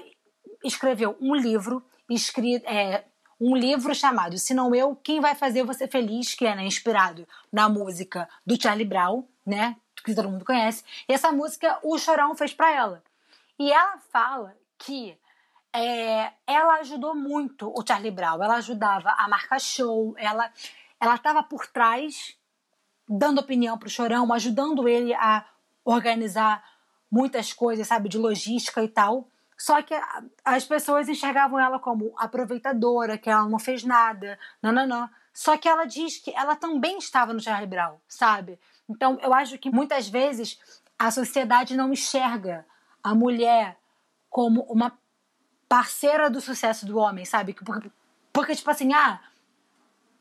escreveu 0.62 1.16
um 1.22 1.34
livro 1.34 1.82
escrito, 2.10 2.66
é, 2.68 3.06
um 3.41 3.56
livro 3.56 3.95
chamado 3.95 4.38
Se 4.38 4.54
Não 4.54 4.73
Eu, 4.75 4.95
Quem 4.95 5.19
Vai 5.19 5.34
Fazer 5.34 5.63
Você 5.63 5.88
Feliz, 5.88 6.36
que 6.36 6.45
é 6.45 6.56
né, 6.56 6.63
inspirado 6.63 7.27
na 7.51 7.67
música 7.67 8.30
do 8.45 8.62
Charlie 8.62 8.86
Brown, 8.86 9.23
né? 9.43 9.75
Que 10.06 10.13
todo 10.13 10.30
mundo 10.30 10.45
conhece. 10.45 10.84
E 11.10 11.13
essa 11.13 11.32
música 11.32 11.80
o 11.82 11.97
Chorão 11.97 12.36
fez 12.36 12.54
para 12.54 12.71
ela. 12.71 13.04
E 13.58 13.71
ela 13.71 13.97
fala 14.12 14.56
que 14.77 15.17
é, 15.73 16.32
ela 16.45 16.75
ajudou 16.82 17.15
muito 17.15 17.71
o 17.75 17.84
Charlie 17.86 18.12
Brown. 18.12 18.43
Ela 18.43 18.58
ajudava 18.58 19.10
a 19.17 19.27
marca 19.27 19.58
show, 19.58 20.13
ela 20.17 20.51
ela 20.99 21.15
estava 21.15 21.41
por 21.41 21.65
trás, 21.65 22.38
dando 23.10 23.41
opinião 23.41 23.75
para 23.75 23.88
o 23.88 23.89
Chorão, 23.89 24.32
ajudando 24.32 24.88
ele 24.88 25.15
a 25.15 25.43
organizar 25.84 26.63
muitas 27.10 27.51
coisas, 27.51 27.88
sabe, 27.88 28.08
de 28.08 28.19
logística 28.19 28.84
e 28.84 28.88
tal. 28.88 29.27
Só 29.62 29.80
que 29.84 29.93
as 30.43 30.65
pessoas 30.65 31.08
enxergavam 31.08 31.60
ela 31.60 31.78
como 31.78 32.15
aproveitadora, 32.17 33.15
que 33.15 33.30
ela 33.30 33.47
não 33.47 33.60
fez 33.60 33.84
nada, 33.84 34.39
não, 34.60 34.71
não, 34.71 34.88
não. 34.88 35.08
Só 35.32 35.56
que 35.56 35.69
ela 35.69 35.86
diz 35.86 36.17
que 36.17 36.32
ela 36.36 36.56
também 36.56 36.97
estava 36.97 37.32
no 37.32 37.39
Charlie 37.39 37.67
Brown, 37.67 38.00
sabe? 38.08 38.60
Então 38.89 39.19
eu 39.21 39.32
acho 39.32 39.60
que 39.60 39.69
muitas 39.69 40.10
vezes 40.10 40.60
a 40.97 41.12
sociedade 41.12 41.78
não 41.78 41.93
enxerga 41.93 42.65
a 43.04 43.13
mulher 43.13 43.78
como 44.32 44.62
uma 44.63 44.97
parceira 45.69 46.28
do 46.28 46.41
sucesso 46.41 46.84
do 46.88 46.97
homem, 46.97 47.24
sabe? 47.24 47.54
Porque, 47.54 47.91
porque, 48.34 48.56
tipo 48.56 48.71
assim, 48.71 48.91
ah, 48.95 49.21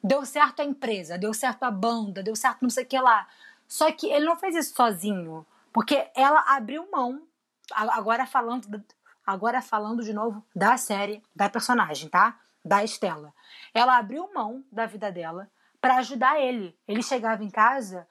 deu 0.05 0.27
certo 0.27 0.61
a 0.61 0.67
empresa, 0.67 1.17
deu 1.17 1.33
certo 1.33 1.63
a 1.63 1.71
banda, 1.71 2.23
deu 2.23 2.37
certo 2.37 2.61
não 2.61 2.69
sei 2.69 2.85
o 2.85 2.87
que 2.87 3.01
lá. 3.01 3.27
Só 3.67 3.91
que 3.91 4.07
ele 4.07 4.27
não 4.27 4.37
fez 4.37 4.55
isso 4.55 4.75
sozinho, 4.75 5.47
porque 5.73 6.11
ela 6.15 6.41
abriu 6.47 6.87
mão, 6.93 7.23
agora 7.73 8.27
falando, 8.27 8.85
agora 9.31 9.63
falando 9.63 10.03
de 10.03 10.13
novo 10.13 10.45
da 10.55 10.77
série, 10.77 11.23
da 11.35 11.49
personagem, 11.49 12.09
tá? 12.09 12.39
Da 12.65 12.85
Estela. 12.85 13.33
Ela 13.73 13.99
abriu 13.99 14.31
mão 14.35 14.65
da 14.71 14.87
vida 14.87 15.11
dela 15.11 15.51
para 15.81 15.97
ajudar 15.97 16.41
ele. 16.41 16.77
Ele 16.87 17.03
chegava 17.03 17.43
em 17.43 17.51
casa 17.51 18.07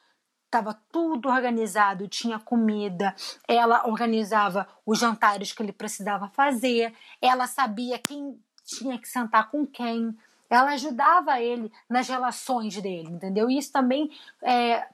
Tava 0.50 0.74
tudo 0.92 1.30
organizado, 1.30 2.08
tinha 2.08 2.40
comida, 2.40 3.16
ela 3.48 3.88
organizava 3.88 4.68
os 4.84 4.98
jantares 4.98 5.52
que 5.52 5.62
ele 5.62 5.72
precisava 5.72 6.28
fazer, 6.30 6.92
ela 7.22 7.46
sabia 7.46 8.00
quem 8.00 8.42
tinha 8.66 8.98
que 8.98 9.08
sentar 9.08 9.52
com 9.52 9.64
quem, 9.64 10.18
ela 10.50 10.72
ajudava 10.72 11.40
ele 11.40 11.72
nas 11.88 12.08
relações 12.08 12.76
dele, 12.82 13.10
entendeu? 13.10 13.48
E 13.48 13.60
isso 13.60 13.72
também 13.72 14.10
é, 14.42 14.88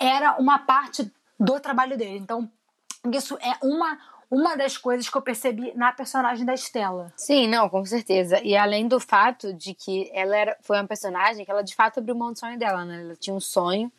era 0.00 0.36
uma 0.36 0.58
parte 0.58 1.12
do 1.38 1.60
trabalho 1.60 1.96
dele. 1.96 2.18
Então, 2.18 2.50
isso 3.12 3.38
é 3.40 3.56
uma 3.64 4.00
uma 4.30 4.56
das 4.56 4.78
coisas 4.78 5.08
que 5.08 5.16
eu 5.16 5.22
percebi 5.22 5.72
na 5.74 5.92
personagem 5.92 6.46
da 6.46 6.54
Estela. 6.54 7.12
Sim, 7.16 7.48
não, 7.48 7.68
com 7.68 7.84
certeza. 7.84 8.40
E 8.42 8.56
além 8.56 8.86
do 8.86 9.00
fato 9.00 9.52
de 9.52 9.74
que 9.74 10.08
ela 10.14 10.36
era, 10.36 10.56
foi 10.62 10.76
uma 10.76 10.86
personagem 10.86 11.44
que 11.44 11.50
ela 11.50 11.62
de 11.62 11.74
fato 11.74 11.98
abriu 11.98 12.14
mão 12.14 12.32
do 12.32 12.38
sonho 12.38 12.58
dela, 12.58 12.84
né? 12.84 13.00
Ela 13.02 13.16
tinha 13.16 13.34
um 13.34 13.40
sonho 13.40 13.90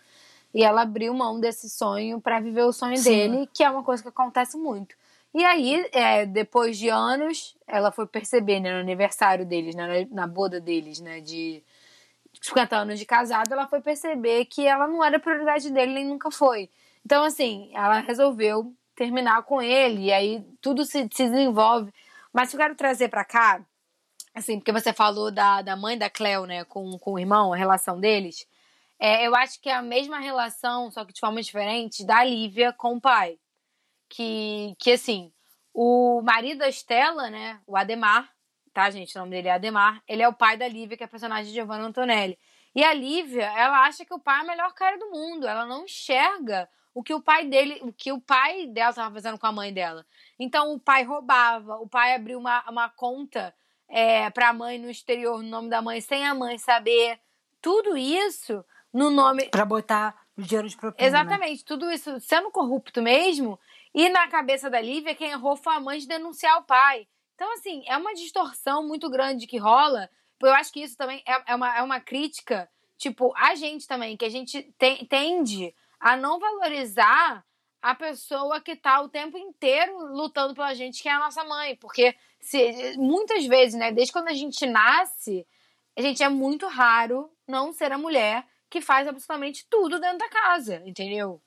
e 0.54 0.63
ela 0.63 0.84
abriu 0.84 1.13
mão 1.13 1.39
desse 1.39 1.70
sonho 1.70 2.22
para 2.22 2.39
viver 2.39 2.63
o 2.63 2.72
sonho 2.72 2.96
Sim. 2.98 3.10
dele, 3.10 3.50
que 3.54 3.63
é 3.63 3.70
uma 3.70 3.84
coisa 3.84 4.02
que 4.02 4.10
acontece 4.10 4.58
muito. 4.58 4.96
E 5.34 5.44
aí, 5.44 5.89
é, 5.94 6.26
depois 6.26 6.78
de 6.78 6.89
anos, 6.89 7.56
ela 7.65 7.91
foi 7.91 8.06
perceber, 8.06 8.60
né, 8.60 8.74
no 8.74 8.80
aniversário 8.80 9.46
deles, 9.46 9.76
né, 9.76 10.08
na 10.12 10.28
boda 10.28 10.60
deles, 10.60 11.00
né, 11.00 11.22
de 11.22 11.63
50 12.41 12.76
anos 12.76 13.00
de 13.00 13.06
casado, 13.06 13.54
ela 13.54 13.67
foi 13.67 13.82
perceber 13.82 14.46
que 14.46 14.65
ela 14.65 14.88
não 14.88 15.04
era 15.04 15.20
prioridade 15.20 15.70
dele, 15.70 15.94
nem 15.94 16.06
nunca 16.06 16.30
foi. 16.32 16.70
Então, 17.06 17.24
assim, 17.24 17.70
ela 17.74 18.00
resolveu 18.00 18.74
terminar 19.02 19.42
com 19.44 19.60
ele, 19.60 20.06
e 20.06 20.14
aí 20.14 20.46
tudo 20.62 20.86
se, 20.86 21.10
se 21.12 21.28
desenvolve. 21.28 21.92
Mas 22.32 22.54
eu 22.54 22.60
quero 22.60 22.76
trazer 22.76 23.10
para 23.10 23.26
cá, 23.26 23.60
assim, 24.36 24.60
porque 24.60 24.72
você 24.72 24.94
falou 24.94 25.32
da, 25.32 25.64
da 25.64 25.76
mãe 25.76 25.98
da 25.98 26.08
Cleo, 26.08 26.46
né, 26.46 26.64
com, 26.66 27.00
com 27.00 27.14
o 27.14 27.20
irmão, 27.20 27.52
a 27.52 27.58
relação 27.58 28.00
deles. 28.00 28.48
É, 29.00 29.26
eu 29.26 29.34
acho 29.34 29.60
que 29.60 29.70
é 29.70 29.74
a 29.74 29.82
mesma 29.82 30.20
relação, 30.20 30.92
só 30.92 31.04
que 31.04 31.14
de 31.14 31.20
forma 31.20 31.42
diferente, 31.42 32.06
da 32.06 32.24
Lívia 32.24 32.72
com 32.72 32.98
o 32.98 33.02
pai. 33.02 33.40
Que, 34.08 34.76
que 34.78 34.92
assim, 34.92 35.34
o 35.74 36.22
marido 36.22 36.60
da 36.60 36.70
Estela, 36.70 37.32
né, 37.32 37.60
o 37.66 37.76
Ademar, 37.76 38.30
tá, 38.72 38.88
gente? 38.92 39.18
O 39.18 39.22
nome 39.22 39.32
dele 39.32 39.48
é 39.48 39.54
Ademar. 39.54 40.04
Ele 40.08 40.22
é 40.22 40.28
o 40.28 40.34
pai 40.34 40.58
da 40.58 40.68
Lívia, 40.68 40.96
que 40.96 41.04
é 41.04 41.08
a 41.08 41.10
personagem 41.10 41.48
de 41.48 41.54
Giovanna 41.54 41.86
Antonelli. 41.86 42.38
E 42.76 42.84
a 42.84 42.94
Lívia, 42.94 43.52
ela 43.58 43.84
acha 43.84 44.06
que 44.06 44.14
o 44.14 44.20
pai 44.20 44.42
é 44.42 44.44
o 44.44 44.48
melhor 44.48 44.74
cara 44.76 44.96
do 45.00 45.10
mundo. 45.10 45.48
Ela 45.48 45.66
não 45.66 45.86
enxerga 45.86 46.70
o 46.94 47.02
que 47.02 47.14
o 47.14 47.22
pai 47.22 47.46
dele, 47.46 47.80
o 47.82 47.92
que 47.92 48.12
o 48.12 48.20
pai 48.20 48.68
dela 48.68 48.90
estava 48.90 49.14
fazendo 49.14 49.38
com 49.38 49.48
a 49.48 49.52
mãe 49.52 49.74
dela. 49.74 50.06
Então 50.40 50.74
o 50.74 50.80
pai 50.80 51.04
roubava, 51.04 51.78
o 51.78 51.88
pai 51.88 52.16
abriu 52.16 52.40
uma, 52.40 52.64
uma 52.70 52.90
conta 52.90 53.54
é, 53.88 54.30
para 54.30 54.50
a 54.50 54.54
mãe 54.54 54.78
no 54.78 54.90
exterior, 54.90 55.42
no 55.42 55.50
nome 55.50 55.70
da 55.70 55.82
mãe, 55.82 56.02
sem 56.02 56.26
a 56.26 56.34
mãe 56.34 56.58
saber. 56.58 57.20
Tudo 57.62 57.96
isso 57.96 58.64
no 58.92 59.10
nome. 59.10 59.50
Para 59.50 59.66
botar 59.66 60.16
o 60.38 60.42
dinheiro 60.42 60.68
de 60.68 60.76
propina. 60.76 61.08
Exatamente, 61.08 61.60
né? 61.60 61.66
tudo 61.66 61.92
isso 61.92 62.20
sendo 62.20 62.52
corrupto 62.52 63.02
mesmo. 63.02 63.60
E 63.94 64.10
na 64.10 64.28
cabeça 64.28 64.70
da 64.70 64.82
Lívia, 64.82 65.16
quem 65.16 65.32
errou 65.32 65.56
foi 65.56 65.76
a 65.76 65.80
mãe 65.80 66.00
de 66.00 66.08
denunciar 66.08 66.58
o 66.60 66.64
pai. 66.64 67.08
Então, 67.36 67.54
assim, 67.54 67.84
é 67.88 67.98
uma 67.98 68.14
distorção 68.14 68.88
muito 68.88 69.10
grande 69.10 69.48
que 69.48 69.58
rola. 69.58 70.10
Eu 70.42 70.54
acho 70.54 70.72
que 70.72 70.82
isso 70.82 70.98
também 70.98 71.22
é, 71.26 71.52
é, 71.52 71.56
uma, 71.56 71.78
é 71.78 71.82
uma 71.82 72.00
crítica, 72.00 72.70
tipo, 72.98 73.34
a 73.36 73.56
gente 73.56 73.88
também, 73.88 74.16
que 74.16 74.26
a 74.26 74.30
gente 74.30 74.64
tem, 74.78 75.06
tende 75.06 75.74
a 76.02 76.18
não 76.18 76.40
valorizar 76.40 77.46
a 77.80 77.96
pessoa 77.96 78.60
que 78.60 78.76
tá 78.76 79.02
o 79.02 79.10
tempo 79.10 79.38
inteiro 79.38 79.98
lutando 80.14 80.54
pela 80.54 80.74
gente, 80.74 81.02
que 81.02 81.08
é 81.08 81.14
a 81.14 81.20
nossa 81.20 81.44
mãe. 81.44 81.76
Porque 81.76 82.16
se, 82.40 82.96
muitas 82.98 83.46
vezes, 83.46 83.80
né, 83.80 83.92
desde 83.92 84.12
quando 84.12 84.28
a 84.28 84.34
gente 84.34 84.66
nasce, 84.66 85.48
a 85.96 86.02
gente 86.02 86.24
é 86.24 86.30
muito 86.30 86.68
raro 86.68 87.32
não 87.48 87.72
ser 87.72 87.92
a 87.92 87.98
mulher 87.98 88.46
que 88.70 88.82
faz 88.82 89.08
absolutamente 89.08 89.66
tudo 89.70 90.00
dentro 90.00 90.18
da 90.18 90.30
casa, 90.30 90.82
entendeu? 90.86 91.42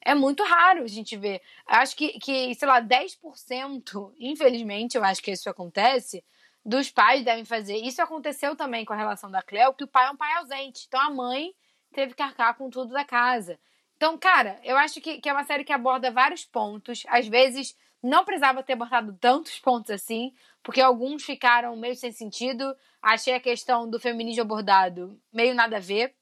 É 0.00 0.14
muito 0.14 0.42
raro 0.42 0.84
a 0.84 0.86
gente 0.86 1.16
ver. 1.16 1.42
Acho 1.66 1.96
que, 1.96 2.18
que 2.18 2.54
sei 2.54 2.68
lá, 2.68 2.80
10%, 2.80 4.12
infelizmente, 4.18 4.96
eu 4.96 5.04
acho 5.04 5.22
que 5.22 5.32
isso 5.32 5.50
acontece, 5.50 6.24
dos 6.64 6.90
pais 6.90 7.24
devem 7.24 7.44
fazer. 7.44 7.76
Isso 7.76 8.00
aconteceu 8.00 8.54
também 8.54 8.84
com 8.84 8.92
a 8.92 8.96
relação 8.96 9.30
da 9.30 9.42
Cleo, 9.42 9.74
que 9.74 9.84
o 9.84 9.88
pai 9.88 10.06
é 10.06 10.10
um 10.10 10.16
pai 10.16 10.32
ausente. 10.34 10.84
Então 10.86 11.00
a 11.00 11.10
mãe 11.10 11.52
teve 11.92 12.14
que 12.14 12.22
arcar 12.22 12.56
com 12.56 12.70
tudo 12.70 12.92
da 12.92 13.04
casa. 13.04 13.58
Então, 13.98 14.16
cara, 14.16 14.60
eu 14.62 14.76
acho 14.76 15.00
que, 15.00 15.20
que 15.20 15.28
é 15.28 15.32
uma 15.32 15.42
série 15.42 15.64
que 15.64 15.72
aborda 15.72 16.08
vários 16.12 16.44
pontos. 16.44 17.02
Às 17.08 17.26
vezes, 17.26 17.76
não 18.00 18.24
precisava 18.24 18.62
ter 18.62 18.74
abordado 18.74 19.12
tantos 19.20 19.58
pontos 19.58 19.90
assim, 19.90 20.32
porque 20.62 20.80
alguns 20.80 21.24
ficaram 21.24 21.76
meio 21.76 21.96
sem 21.96 22.12
sentido. 22.12 22.76
Achei 23.02 23.34
a 23.34 23.40
questão 23.40 23.90
do 23.90 23.98
feminismo 23.98 24.42
abordado 24.42 25.20
meio 25.32 25.52
nada 25.52 25.78
a 25.78 25.80
ver, 25.80 26.14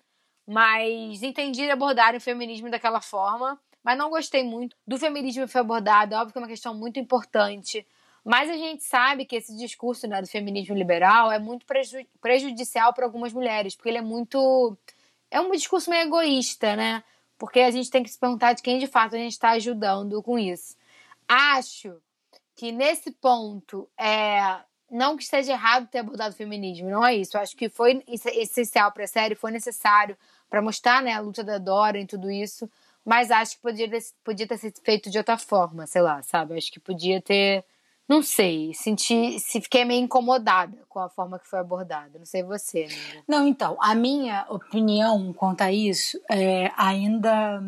mas 0.47 1.23
entendi 1.23 1.71
abordar 1.71 2.17
o 2.17 2.21
feminismo 2.21 2.71
daquela 2.71 3.03
forma. 3.03 3.61
Mas 3.85 3.99
não 3.99 4.09
gostei 4.09 4.43
muito 4.43 4.75
do 4.87 4.99
feminismo 4.99 5.45
que 5.45 5.53
foi 5.53 5.61
abordado. 5.61 6.15
É 6.15 6.19
óbvio 6.19 6.33
que 6.33 6.39
é 6.39 6.41
uma 6.41 6.49
questão 6.49 6.75
muito 6.75 6.99
importante. 6.99 7.87
Mas 8.25 8.49
a 8.49 8.55
gente 8.57 8.85
sabe 8.85 9.27
que 9.27 9.37
esse 9.37 9.55
discurso 9.55 10.09
né, 10.09 10.23
do 10.23 10.27
feminismo 10.27 10.75
liberal 10.75 11.31
é 11.31 11.39
muito 11.39 11.67
prejudicial 12.23 12.95
para 12.95 13.05
algumas 13.05 13.35
mulheres, 13.35 13.77
porque 13.77 13.91
ele 13.91 13.99
é 13.99 14.03
muito. 14.03 14.77
É 15.31 15.41
um 15.41 15.51
discurso 15.53 15.91
meio 15.91 16.07
egoísta, 16.07 16.75
né? 16.75 17.05
Porque 17.38 17.61
a 17.61 17.70
gente 17.70 17.90
tem 17.90 18.03
que 18.03 18.11
se 18.11 18.18
perguntar 18.18 18.55
de 18.55 18.62
quem 18.62 18.79
de 18.79 18.87
fato 18.87 19.14
a 19.14 19.18
gente 19.18 19.33
está 19.33 19.51
ajudando 19.51 20.22
com 20.22 20.38
isso. 20.38 20.77
Acho 21.29 22.01
que 22.55 22.72
nesse 22.72 23.11
ponto, 23.11 23.88
é, 23.99 24.61
não 24.90 25.16
que 25.16 25.22
esteja 25.22 25.53
errado 25.53 25.88
ter 25.88 25.99
abordado 25.99 26.35
o 26.35 26.37
feminismo, 26.37 26.88
não 26.88 27.05
é 27.05 27.14
isso. 27.14 27.37
acho 27.37 27.57
que 27.57 27.68
foi 27.68 28.03
essencial 28.09 28.90
para 28.92 29.05
a 29.05 29.09
série, 29.09 29.35
foi 29.35 29.51
necessário 29.51 30.16
para 30.49 30.62
mostrar 30.62 31.03
né, 31.03 31.12
a 31.12 31.20
luta 31.20 31.44
da 31.44 31.59
Dora 31.59 31.99
e 31.99 32.07
tudo 32.07 32.31
isso. 32.31 32.70
Mas 33.05 33.31
acho 33.31 33.57
que 33.57 33.62
podia 33.62 33.88
podia 34.25 34.49
ter 34.49 34.59
sido 34.59 34.81
feito 34.83 35.11
de 35.11 35.18
outra 35.18 35.38
forma, 35.38 35.87
sei 35.87 36.03
lá, 36.03 36.22
sabe? 36.22 36.57
Acho 36.57 36.72
que 36.72 36.81
podia 36.81 37.22
ter. 37.22 37.64
Não 38.09 38.23
sei, 38.23 38.73
senti, 38.73 39.40
se 39.40 39.61
fiquei 39.61 39.85
meio 39.85 40.05
incomodada 40.05 40.79
com 40.88 41.01
a 41.01 41.09
forma 41.09 41.38
que 41.38 41.49
foi 41.49 41.59
abordada. 41.59 42.19
Não 42.19 42.27
sei 42.27 42.42
você, 42.42 42.85
amiga. 42.85 43.25
Não, 43.27 43.47
então, 43.49 43.77
a 43.81 43.95
minha 43.95 44.47
opinião 44.49 45.33
quanto 45.33 45.62
a 45.62 45.73
isso 45.73 46.21
é 46.31 46.71
ainda 46.77 47.61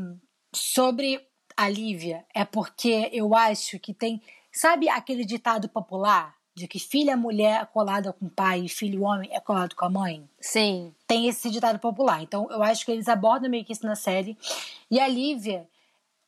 sobre 0.54 1.20
a 1.56 1.68
Lívia 1.68 2.24
é 2.32 2.44
porque 2.44 3.10
eu 3.12 3.34
acho 3.34 3.80
que 3.80 3.92
tem, 3.92 4.22
sabe 4.52 4.88
aquele 4.88 5.24
ditado 5.24 5.68
popular 5.68 6.38
de 6.54 6.68
que 6.68 6.78
filha 6.78 7.16
mulher 7.16 7.62
é 7.62 7.66
colada 7.66 8.12
com 8.12 8.26
o 8.26 8.30
pai 8.30 8.60
e 8.60 8.68
filho 8.68 9.02
homem 9.02 9.30
é 9.32 9.40
colado 9.40 9.74
com 9.74 9.84
a 9.84 9.90
mãe? 9.90 10.28
Sim. 10.40 10.94
Tem 11.06 11.28
esse 11.28 11.50
ditado 11.50 11.78
popular. 11.78 12.22
Então 12.22 12.48
eu 12.50 12.62
acho 12.62 12.84
que 12.84 12.92
eles 12.92 13.08
abordam 13.08 13.50
meio 13.50 13.64
que 13.64 13.72
isso 13.72 13.86
na 13.86 13.94
série. 13.94 14.36
E 14.90 15.00
a 15.00 15.08
Lívia, 15.08 15.68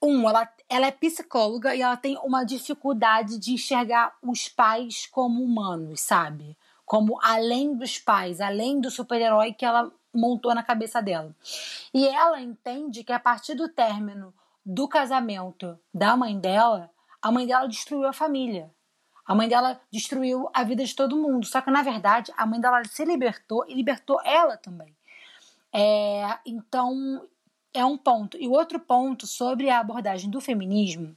um, 0.03 0.29
ela, 0.29 0.49
ela 0.69 0.87
é 0.87 0.91
psicóloga 0.91 1.75
e 1.75 1.83
ela 1.83 1.97
tem 1.97 2.19
uma 2.23 2.45
dificuldade 2.45 3.39
de 3.39 3.53
enxergar 3.53 4.17
os 4.23 4.49
pais 4.49 5.07
como 5.07 5.43
humanos, 5.43 6.01
sabe? 6.01 6.57
Como 6.87 7.19
além 7.23 7.77
dos 7.77 7.99
pais, 7.99 8.41
além 8.41 8.81
do 8.81 8.91
super-herói 8.91 9.53
que 9.53 9.65
ela 9.65 9.93
montou 10.13 10.55
na 10.55 10.63
cabeça 10.63 11.01
dela. 11.01 11.35
E 11.93 12.07
ela 12.09 12.41
entende 12.41 13.05
que 13.05 13.13
a 13.13 13.21
partir 13.21 13.55
do 13.55 13.69
término 13.69 14.35
do 14.65 14.89
casamento 14.89 15.79
da 15.93 16.17
mãe 16.17 16.39
dela, 16.39 16.91
a 17.23 17.31
mãe 17.31 17.47
dela 17.47 17.67
destruiu 17.67 18.09
a 18.09 18.13
família. 18.13 18.71
A 19.27 19.35
mãe 19.35 19.49
dela 19.49 19.81
destruiu 19.93 20.49
a 20.53 20.65
vida 20.65 20.85
de 20.85 20.95
todo 20.95 21.17
mundo. 21.17 21.47
Só 21.47 21.61
que, 21.61 21.71
na 21.71 21.83
verdade, 21.83 22.33
a 22.37 22.45
mãe 22.45 22.61
dela 22.61 22.83
se 22.85 23.05
libertou 23.05 23.65
e 23.69 23.75
libertou 23.75 24.21
ela 24.25 24.57
também. 24.57 24.97
É, 25.73 26.39
então, 26.45 27.29
é 27.73 27.85
um 27.85 27.97
ponto. 27.97 28.37
E 28.37 28.47
o 28.49 28.53
outro 28.53 28.79
ponto 28.79 29.27
sobre 29.27 29.71
a 29.71 29.81
abordagem 29.81 30.31
do 30.31 30.41
feminismo, 30.41 31.17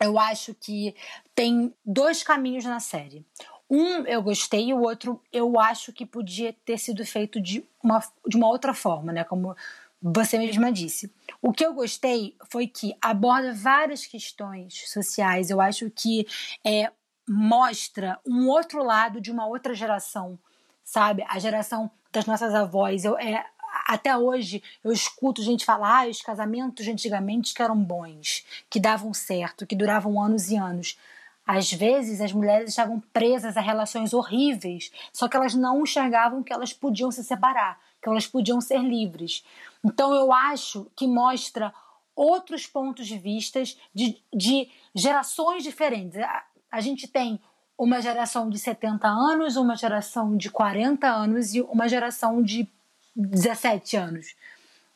eu 0.00 0.18
acho 0.18 0.54
que 0.54 0.94
tem 1.34 1.74
dois 1.84 2.22
caminhos 2.22 2.64
na 2.64 2.80
série. 2.80 3.24
Um 3.68 4.04
eu 4.06 4.20
gostei 4.22 4.72
o 4.72 4.80
outro 4.80 5.22
eu 5.32 5.60
acho 5.60 5.92
que 5.92 6.04
podia 6.04 6.52
ter 6.64 6.76
sido 6.76 7.04
feito 7.06 7.40
de 7.40 7.64
uma, 7.82 8.02
de 8.26 8.36
uma 8.36 8.48
outra 8.48 8.74
forma, 8.74 9.12
né? 9.12 9.22
Como 9.22 9.54
você 10.02 10.38
mesma 10.38 10.72
disse. 10.72 11.12
O 11.42 11.52
que 11.52 11.64
eu 11.64 11.74
gostei 11.74 12.34
foi 12.48 12.66
que 12.66 12.96
aborda 13.00 13.52
várias 13.52 14.06
questões 14.06 14.90
sociais. 14.90 15.50
Eu 15.50 15.60
acho 15.60 15.90
que 15.90 16.26
é, 16.64 16.90
mostra 17.28 18.18
um 18.26 18.48
outro 18.48 18.82
lado 18.82 19.20
de 19.20 19.30
uma 19.30 19.46
outra 19.46 19.74
geração, 19.74 20.38
sabe? 20.82 21.24
A 21.28 21.38
geração 21.38 21.90
das 22.10 22.26
nossas 22.26 22.54
avós. 22.54 23.04
Eu, 23.04 23.18
é, 23.18 23.44
até 23.86 24.16
hoje 24.16 24.62
eu 24.82 24.92
escuto 24.92 25.42
gente 25.42 25.64
falar 25.64 26.06
ah, 26.06 26.08
os 26.08 26.22
casamentos 26.22 26.86
antigamente 26.86 27.54
que 27.54 27.62
eram 27.62 27.76
bons, 27.76 28.44
que 28.68 28.80
davam 28.80 29.12
certo, 29.12 29.66
que 29.66 29.76
duravam 29.76 30.20
anos 30.22 30.50
e 30.50 30.56
anos. 30.56 30.98
Às 31.46 31.72
vezes 31.72 32.20
as 32.20 32.32
mulheres 32.32 32.70
estavam 32.70 33.00
presas 33.12 33.56
a 33.56 33.60
relações 33.60 34.12
horríveis, 34.12 34.92
só 35.12 35.28
que 35.28 35.36
elas 35.36 35.54
não 35.54 35.82
enxergavam 35.82 36.42
que 36.42 36.52
elas 36.52 36.72
podiam 36.72 37.10
se 37.10 37.24
separar, 37.24 37.80
que 38.00 38.08
elas 38.08 38.26
podiam 38.26 38.60
ser 38.60 38.78
livres. 38.78 39.44
Então 39.84 40.14
eu 40.14 40.32
acho 40.32 40.86
que 40.94 41.06
mostra 41.06 41.72
outros 42.14 42.66
pontos 42.66 43.06
de 43.06 43.18
vistas 43.18 43.76
de, 43.94 44.22
de 44.32 44.68
gerações 44.94 45.64
diferentes. 45.64 46.18
A, 46.18 46.44
a 46.70 46.80
gente 46.80 47.08
tem 47.08 47.40
uma 47.76 48.00
geração 48.00 48.50
de 48.50 48.58
70 48.58 49.08
anos, 49.08 49.56
uma 49.56 49.74
geração 49.74 50.36
de 50.36 50.50
40 50.50 51.08
anos 51.08 51.54
e 51.54 51.62
uma 51.62 51.88
geração 51.88 52.42
de 52.42 52.68
17 53.14 53.96
anos. 53.96 54.34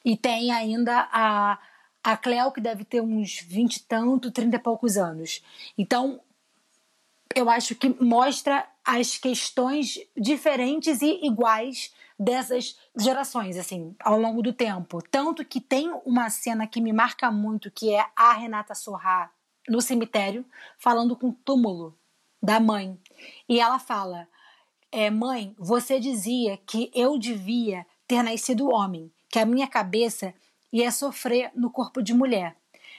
E 0.04 0.16
tem 0.16 0.52
ainda 0.52 1.08
a, 1.10 1.58
a 2.02 2.16
Cleo, 2.16 2.52
que 2.52 2.60
deve 2.60 2.84
ter 2.84 3.00
uns 3.00 3.40
20 3.40 3.76
e 3.76 3.82
tanto, 3.82 4.30
30 4.30 4.56
e 4.56 4.58
poucos 4.58 4.96
anos. 4.96 5.42
Então, 5.76 6.20
eu 7.34 7.48
acho 7.48 7.74
que 7.74 7.88
mostra 8.02 8.66
as 8.84 9.16
questões 9.16 9.98
diferentes 10.16 11.00
e 11.00 11.26
iguais 11.26 11.92
dessas 12.18 12.78
gerações, 12.96 13.56
assim, 13.56 13.94
ao 13.98 14.20
longo 14.20 14.42
do 14.42 14.52
tempo. 14.52 15.02
Tanto 15.10 15.44
que 15.44 15.60
tem 15.60 15.90
uma 16.04 16.30
cena 16.30 16.66
que 16.66 16.80
me 16.80 16.92
marca 16.92 17.30
muito, 17.30 17.70
que 17.70 17.92
é 17.92 18.06
a 18.14 18.34
Renata 18.34 18.74
Sorrá 18.74 19.32
no 19.68 19.80
cemitério, 19.80 20.44
falando 20.78 21.16
com 21.16 21.30
o 21.30 21.32
túmulo 21.44 21.98
da 22.42 22.60
mãe. 22.60 22.98
E 23.48 23.58
ela 23.58 23.78
fala: 23.78 24.28
é, 24.92 25.10
Mãe, 25.10 25.54
você 25.58 25.98
dizia 25.98 26.56
que 26.58 26.90
eu 26.94 27.18
devia 27.18 27.86
ter 28.06 28.22
nascido 28.22 28.70
homem, 28.70 29.10
que 29.30 29.38
a 29.38 29.46
minha 29.46 29.66
cabeça 29.66 30.34
ia 30.72 30.90
sofrer 30.90 31.50
no 31.54 31.70
corpo 31.70 32.02
de 32.02 32.12
mulher. 32.12 32.56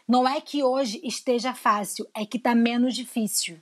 Não 0.07 0.27
é 0.27 0.39
que 0.39 0.63
hoje 0.63 1.01
esteja 1.03 1.53
fácil, 1.53 2.07
é 2.13 2.25
que 2.25 2.37
está 2.37 2.53
menos 2.53 2.93
difícil. 2.93 3.59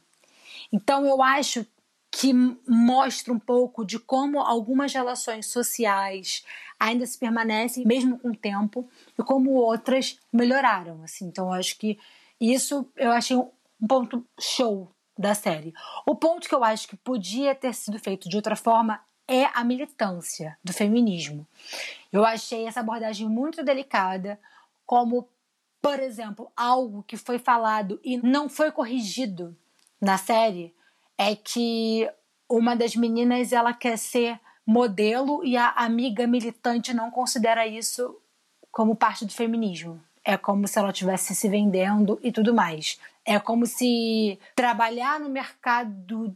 Então 0.72 1.06
eu 1.06 1.22
acho 1.22 1.66
que 2.14 2.32
mostra 2.68 3.34
um 3.34 3.40
pouco 3.40 3.84
de 3.84 3.98
como 3.98 4.40
algumas 4.40 4.94
relações 4.94 5.48
sociais 5.48 6.46
ainda 6.80 7.06
se 7.08 7.18
permanecem 7.18 7.86
mesmo 7.88 8.20
com 8.20 8.30
o 8.30 8.36
tempo 8.36 8.88
e 9.18 9.24
como 9.24 9.52
outras 9.54 10.20
melhoraram 10.32 11.02
assim 11.04 11.26
então 11.26 11.48
eu 11.48 11.54
acho 11.54 11.76
que 11.76 11.98
isso 12.40 12.88
eu 12.96 13.12
achei 13.12 13.36
um 13.36 13.50
ponto 13.88 14.24
show 14.40 14.92
da 15.18 15.34
série 15.34 15.74
o 16.06 16.16
ponto 16.16 16.48
que 16.48 16.54
eu 16.54 16.64
acho 16.64 16.88
que 16.88 16.96
podia 16.96 17.56
ter 17.56 17.74
sido 17.74 17.98
feito 17.98 18.30
de 18.30 18.36
outra 18.36 18.56
forma 18.56 19.02
é 19.28 19.46
a 19.54 19.64
militância 19.64 20.58
do 20.64 20.74
feminismo 20.74 21.48
eu 22.12 22.26
achei 22.26 22.68
essa 22.68 22.80
abordagem 22.80 23.28
muito 23.28 23.64
delicada 23.64 24.40
como 24.86 25.28
por 25.82 26.00
exemplo 26.00 26.52
algo 26.56 27.04
que 27.04 27.18
foi 27.18 27.40
falado 27.40 28.00
e 28.04 28.18
não 28.18 28.50
foi 28.50 28.72
corrigido 28.72 29.56
na 30.02 30.18
série 30.18 30.74
é 31.18 31.36
que 31.36 32.10
uma 32.50 32.76
das 32.76 32.96
meninas 32.96 33.52
ela 33.52 33.74
quer 33.74 33.98
ser 33.98 34.40
modelo 34.66 35.44
e 35.44 35.58
a 35.58 35.70
amiga 35.70 36.26
militante 36.28 36.94
não 36.94 37.12
considera 37.12 37.68
isso 37.68 38.18
como 38.72 38.96
parte 38.96 39.26
do 39.26 39.34
feminismo. 39.34 40.02
É 40.24 40.38
como 40.38 40.68
se 40.68 40.80
ela 40.80 40.92
estivesse 40.92 41.36
se 41.36 41.50
vendendo 41.50 42.20
e 42.24 42.32
tudo 42.32 42.54
mais. 42.54 43.00
É 43.26 43.38
como 43.40 43.66
se 43.66 44.40
trabalhar 44.56 45.20
no 45.20 45.30
mercado 45.30 46.36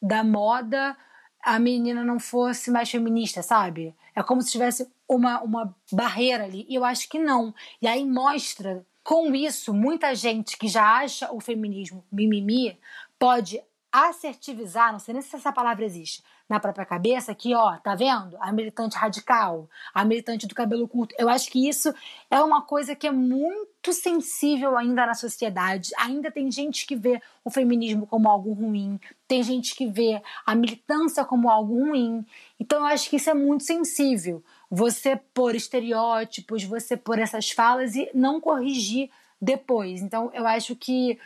da 0.00 0.22
moda 0.22 0.96
a 1.44 1.58
menina 1.58 2.02
não 2.02 2.18
fosse 2.18 2.70
mais 2.70 2.90
feminista, 2.90 3.42
sabe? 3.42 3.94
É 4.14 4.22
como 4.22 4.40
se 4.40 4.50
tivesse 4.50 4.88
uma, 5.08 5.40
uma 5.42 5.76
barreira 5.92 6.44
ali. 6.44 6.66
E 6.68 6.74
eu 6.74 6.84
acho 6.84 7.08
que 7.08 7.18
não. 7.18 7.54
E 7.82 7.86
aí 7.86 8.04
mostra, 8.04 8.84
com 9.02 9.34
isso, 9.34 9.74
muita 9.74 10.14
gente 10.14 10.56
que 10.56 10.66
já 10.66 11.00
acha 11.00 11.30
o 11.30 11.40
feminismo 11.40 12.04
mimimi 12.10 12.78
pode 13.18 13.60
assertivizar, 13.92 14.90
não 14.90 14.98
sei 14.98 15.12
nem 15.12 15.22
se 15.22 15.36
essa 15.36 15.52
palavra 15.52 15.84
existe, 15.84 16.22
na 16.48 16.60
própria 16.60 16.84
cabeça, 16.84 17.34
que, 17.34 17.54
ó, 17.54 17.76
tá 17.78 17.94
vendo? 17.94 18.36
A 18.38 18.52
militante 18.52 18.96
radical, 18.96 19.68
a 19.94 20.04
militante 20.04 20.46
do 20.46 20.54
cabelo 20.54 20.86
curto. 20.86 21.14
Eu 21.18 21.28
acho 21.28 21.50
que 21.50 21.68
isso 21.68 21.92
é 22.30 22.40
uma 22.42 22.62
coisa 22.62 22.94
que 22.94 23.06
é 23.06 23.12
muito 23.12 23.92
sensível 23.92 24.76
ainda 24.76 25.06
na 25.06 25.14
sociedade. 25.14 25.90
Ainda 25.98 26.30
tem 26.30 26.50
gente 26.50 26.86
que 26.86 26.94
vê 26.94 27.20
o 27.42 27.50
feminismo 27.50 28.06
como 28.06 28.28
algo 28.28 28.52
ruim, 28.52 29.00
tem 29.26 29.42
gente 29.42 29.74
que 29.74 29.86
vê 29.86 30.20
a 30.44 30.54
militância 30.54 31.24
como 31.24 31.48
algo 31.48 31.74
ruim. 31.74 32.24
Então 32.60 32.80
eu 32.80 32.86
acho 32.86 33.08
que 33.08 33.16
isso 33.16 33.30
é 33.30 33.34
muito 33.34 33.64
sensível. 33.64 34.42
Você 34.70 35.16
pôr 35.16 35.54
estereótipos, 35.54 36.64
você 36.64 36.96
pôr 36.96 37.18
essas 37.18 37.50
falas 37.50 37.94
e 37.94 38.10
não 38.14 38.40
corrigir 38.40 39.10
depois. 39.40 40.02
Então 40.02 40.30
eu 40.34 40.46
acho 40.46 40.76
que 40.76 41.18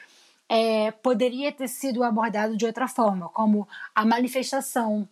é, 0.49 0.91
poderia 0.91 1.53
ter 1.53 1.69
sido 1.69 2.03
abordado 2.03 2.57
de 2.57 2.65
outra 2.65 2.89
forma, 2.89 3.29
como 3.29 3.69
a 3.95 4.05
manifestação. 4.05 5.09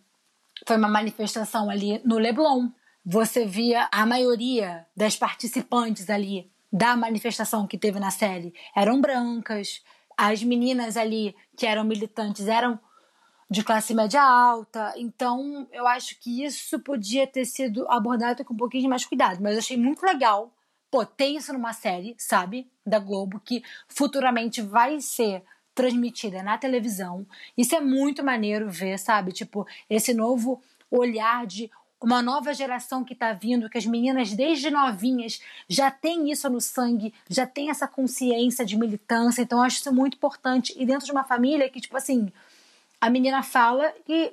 Foi 0.65 0.77
uma 0.77 0.89
manifestação 0.89 1.69
ali 1.69 2.01
no 2.03 2.17
Leblon. 2.17 2.69
Você 3.05 3.45
via 3.45 3.87
a 3.91 4.05
maioria 4.05 4.85
das 4.95 5.15
participantes 5.15 6.09
ali 6.09 6.51
da 6.71 6.97
manifestação 6.97 7.65
que 7.65 7.77
teve 7.77 7.99
na 7.99 8.11
série 8.11 8.53
eram 8.75 8.99
brancas. 8.99 9.83
As 10.17 10.43
meninas 10.43 10.97
ali 10.97 11.35
que 11.55 11.65
eram 11.65 11.83
militantes 11.83 12.47
eram 12.47 12.79
de 13.49 13.63
classe 13.63 13.93
média 13.93 14.21
alta. 14.21 14.93
Então, 14.97 15.67
eu 15.71 15.87
acho 15.87 16.19
que 16.19 16.43
isso 16.43 16.79
podia 16.79 17.25
ter 17.25 17.45
sido 17.45 17.89
abordado 17.89 18.43
com 18.43 18.53
um 18.53 18.57
pouquinho 18.57 18.89
mais 18.89 19.05
cuidado. 19.05 19.39
Mas 19.41 19.53
eu 19.53 19.59
achei 19.59 19.77
muito 19.77 20.03
legal 20.03 20.51
isso 21.19 21.53
numa 21.53 21.73
série, 21.73 22.15
sabe? 22.17 22.67
Da 22.85 22.99
Globo, 22.99 23.39
que 23.39 23.63
futuramente 23.87 24.61
vai 24.61 24.99
ser 24.99 25.43
transmitida 25.75 26.41
na 26.41 26.57
televisão. 26.57 27.25
Isso 27.55 27.75
é 27.75 27.79
muito 27.79 28.23
maneiro 28.23 28.69
ver, 28.69 28.97
sabe? 28.97 29.31
Tipo, 29.31 29.67
esse 29.89 30.13
novo 30.13 30.61
olhar 30.89 31.45
de 31.45 31.69
uma 32.01 32.21
nova 32.21 32.53
geração 32.53 33.03
que 33.03 33.15
tá 33.15 33.33
vindo, 33.33 33.69
que 33.69 33.77
as 33.77 33.85
meninas 33.85 34.33
desde 34.33 34.69
novinhas 34.69 35.41
já 35.67 35.89
têm 35.89 36.31
isso 36.31 36.49
no 36.49 36.61
sangue, 36.61 37.13
já 37.29 37.45
tem 37.45 37.69
essa 37.69 37.87
consciência 37.87 38.65
de 38.65 38.77
militância, 38.77 39.41
então 39.41 39.59
eu 39.59 39.63
acho 39.65 39.77
isso 39.77 39.93
muito 39.93 40.15
importante. 40.15 40.73
E 40.77 40.85
dentro 40.85 41.05
de 41.05 41.11
uma 41.11 41.23
família 41.23 41.69
que, 41.69 41.81
tipo 41.81 41.97
assim, 41.97 42.31
a 43.01 43.09
menina 43.09 43.41
fala 43.41 43.91
e 44.07 44.31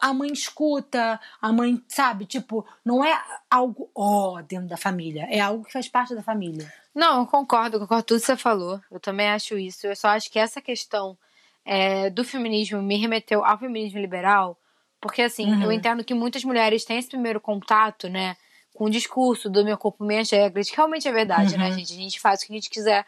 a 0.00 0.12
mãe 0.14 0.32
escuta, 0.32 1.20
a 1.40 1.52
mãe, 1.52 1.82
sabe, 1.88 2.24
tipo, 2.24 2.66
não 2.84 3.04
é 3.04 3.20
algo 3.50 3.90
ó 3.94 4.40
dentro 4.40 4.68
da 4.68 4.76
família, 4.76 5.26
é 5.30 5.40
algo 5.40 5.64
que 5.64 5.72
faz 5.72 5.88
parte 5.88 6.14
da 6.14 6.22
família. 6.22 6.72
Não, 6.94 7.20
eu 7.20 7.26
concordo, 7.26 7.76
eu 7.76 7.80
concordo 7.80 8.02
com 8.02 8.06
tudo 8.06 8.20
que 8.20 8.26
você 8.26 8.36
falou. 8.36 8.80
Eu 8.90 8.98
também 8.98 9.28
acho 9.28 9.56
isso. 9.56 9.86
Eu 9.86 9.94
só 9.94 10.08
acho 10.08 10.30
que 10.30 10.38
essa 10.38 10.60
questão 10.60 11.16
é, 11.64 12.10
do 12.10 12.24
feminismo 12.24 12.82
me 12.82 12.96
remeteu 12.96 13.44
ao 13.44 13.58
feminismo 13.58 14.00
liberal, 14.00 14.58
porque 15.00 15.22
assim, 15.22 15.52
uhum. 15.52 15.62
eu 15.62 15.72
entendo 15.72 16.04
que 16.04 16.14
muitas 16.14 16.44
mulheres 16.44 16.84
têm 16.84 16.98
esse 16.98 17.08
primeiro 17.08 17.40
contato, 17.40 18.08
né, 18.08 18.36
com 18.74 18.84
o 18.84 18.90
discurso 18.90 19.48
do 19.48 19.64
meu 19.64 19.78
corpo, 19.78 20.04
minhas 20.04 20.30
regras, 20.30 20.68
que 20.68 20.76
realmente 20.76 21.06
é 21.06 21.12
verdade, 21.12 21.56
né, 21.56 21.64
uhum. 21.64 21.70
né, 21.70 21.78
gente? 21.78 21.92
A 21.92 21.96
gente 21.96 22.20
faz 22.20 22.42
o 22.42 22.46
que 22.46 22.52
a 22.52 22.56
gente 22.56 22.70
quiser 22.70 23.06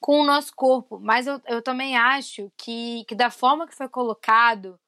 com 0.00 0.20
o 0.20 0.24
nosso 0.24 0.54
corpo, 0.54 1.00
mas 1.00 1.26
eu, 1.26 1.40
eu 1.46 1.62
também 1.62 1.96
acho 1.96 2.52
que, 2.56 3.04
que 3.08 3.14
da 3.14 3.30
forma 3.30 3.66
que 3.66 3.74
foi 3.74 3.88
colocado, 3.88 4.78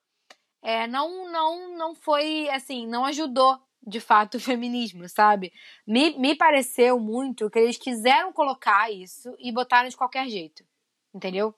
é, 0.66 0.88
não, 0.88 1.30
não, 1.30 1.78
não 1.78 1.94
foi 1.94 2.48
assim, 2.50 2.88
não 2.88 3.04
ajudou 3.04 3.56
de 3.86 4.00
fato 4.00 4.34
o 4.34 4.40
feminismo, 4.40 5.08
sabe? 5.08 5.52
Me, 5.86 6.18
me 6.18 6.34
pareceu 6.34 6.98
muito 6.98 7.48
que 7.48 7.60
eles 7.60 7.78
quiseram 7.78 8.32
colocar 8.32 8.90
isso 8.90 9.32
e 9.38 9.52
botaram 9.52 9.88
de 9.88 9.96
qualquer 9.96 10.26
jeito, 10.28 10.64
entendeu? 11.14 11.54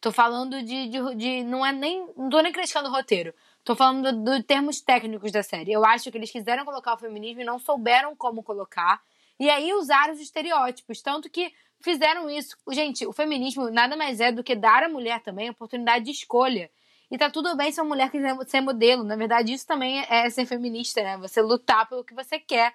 Tô 0.00 0.10
falando 0.10 0.60
de, 0.64 0.88
de, 0.88 1.14
de 1.14 1.44
não 1.44 1.64
é 1.64 1.70
nem, 1.72 2.04
não 2.16 2.28
tô 2.28 2.40
nem 2.40 2.50
criticando 2.50 2.88
o 2.88 2.92
roteiro, 2.92 3.32
tô 3.62 3.76
falando 3.76 4.10
dos 4.10 4.38
do 4.38 4.42
termos 4.42 4.80
técnicos 4.80 5.30
da 5.30 5.44
série. 5.44 5.70
Eu 5.70 5.84
acho 5.84 6.10
que 6.10 6.18
eles 6.18 6.32
quiseram 6.32 6.64
colocar 6.64 6.94
o 6.94 6.98
feminismo 6.98 7.42
e 7.42 7.44
não 7.44 7.60
souberam 7.60 8.16
como 8.16 8.42
colocar, 8.42 9.00
e 9.38 9.48
aí 9.48 9.72
usaram 9.74 10.12
os 10.12 10.20
estereótipos, 10.20 11.00
tanto 11.00 11.30
que 11.30 11.52
fizeram 11.80 12.28
isso. 12.28 12.56
Gente, 12.72 13.06
o 13.06 13.12
feminismo 13.12 13.70
nada 13.70 13.96
mais 13.96 14.18
é 14.18 14.32
do 14.32 14.42
que 14.42 14.56
dar 14.56 14.82
à 14.82 14.88
mulher 14.88 15.22
também 15.22 15.48
a 15.48 15.52
oportunidade 15.52 16.06
de 16.06 16.10
escolha. 16.10 16.68
E 17.10 17.18
tá 17.18 17.28
tudo 17.28 17.56
bem 17.56 17.72
ser 17.72 17.80
uma 17.80 17.88
mulher 17.88 18.10
quiser 18.10 18.36
ser 18.46 18.60
modelo. 18.60 19.02
Na 19.02 19.16
verdade, 19.16 19.52
isso 19.52 19.66
também 19.66 20.04
é 20.08 20.30
ser 20.30 20.46
feminista, 20.46 21.02
né? 21.02 21.16
Você 21.18 21.42
lutar 21.42 21.88
pelo 21.88 22.04
que 22.04 22.14
você 22.14 22.38
quer. 22.38 22.72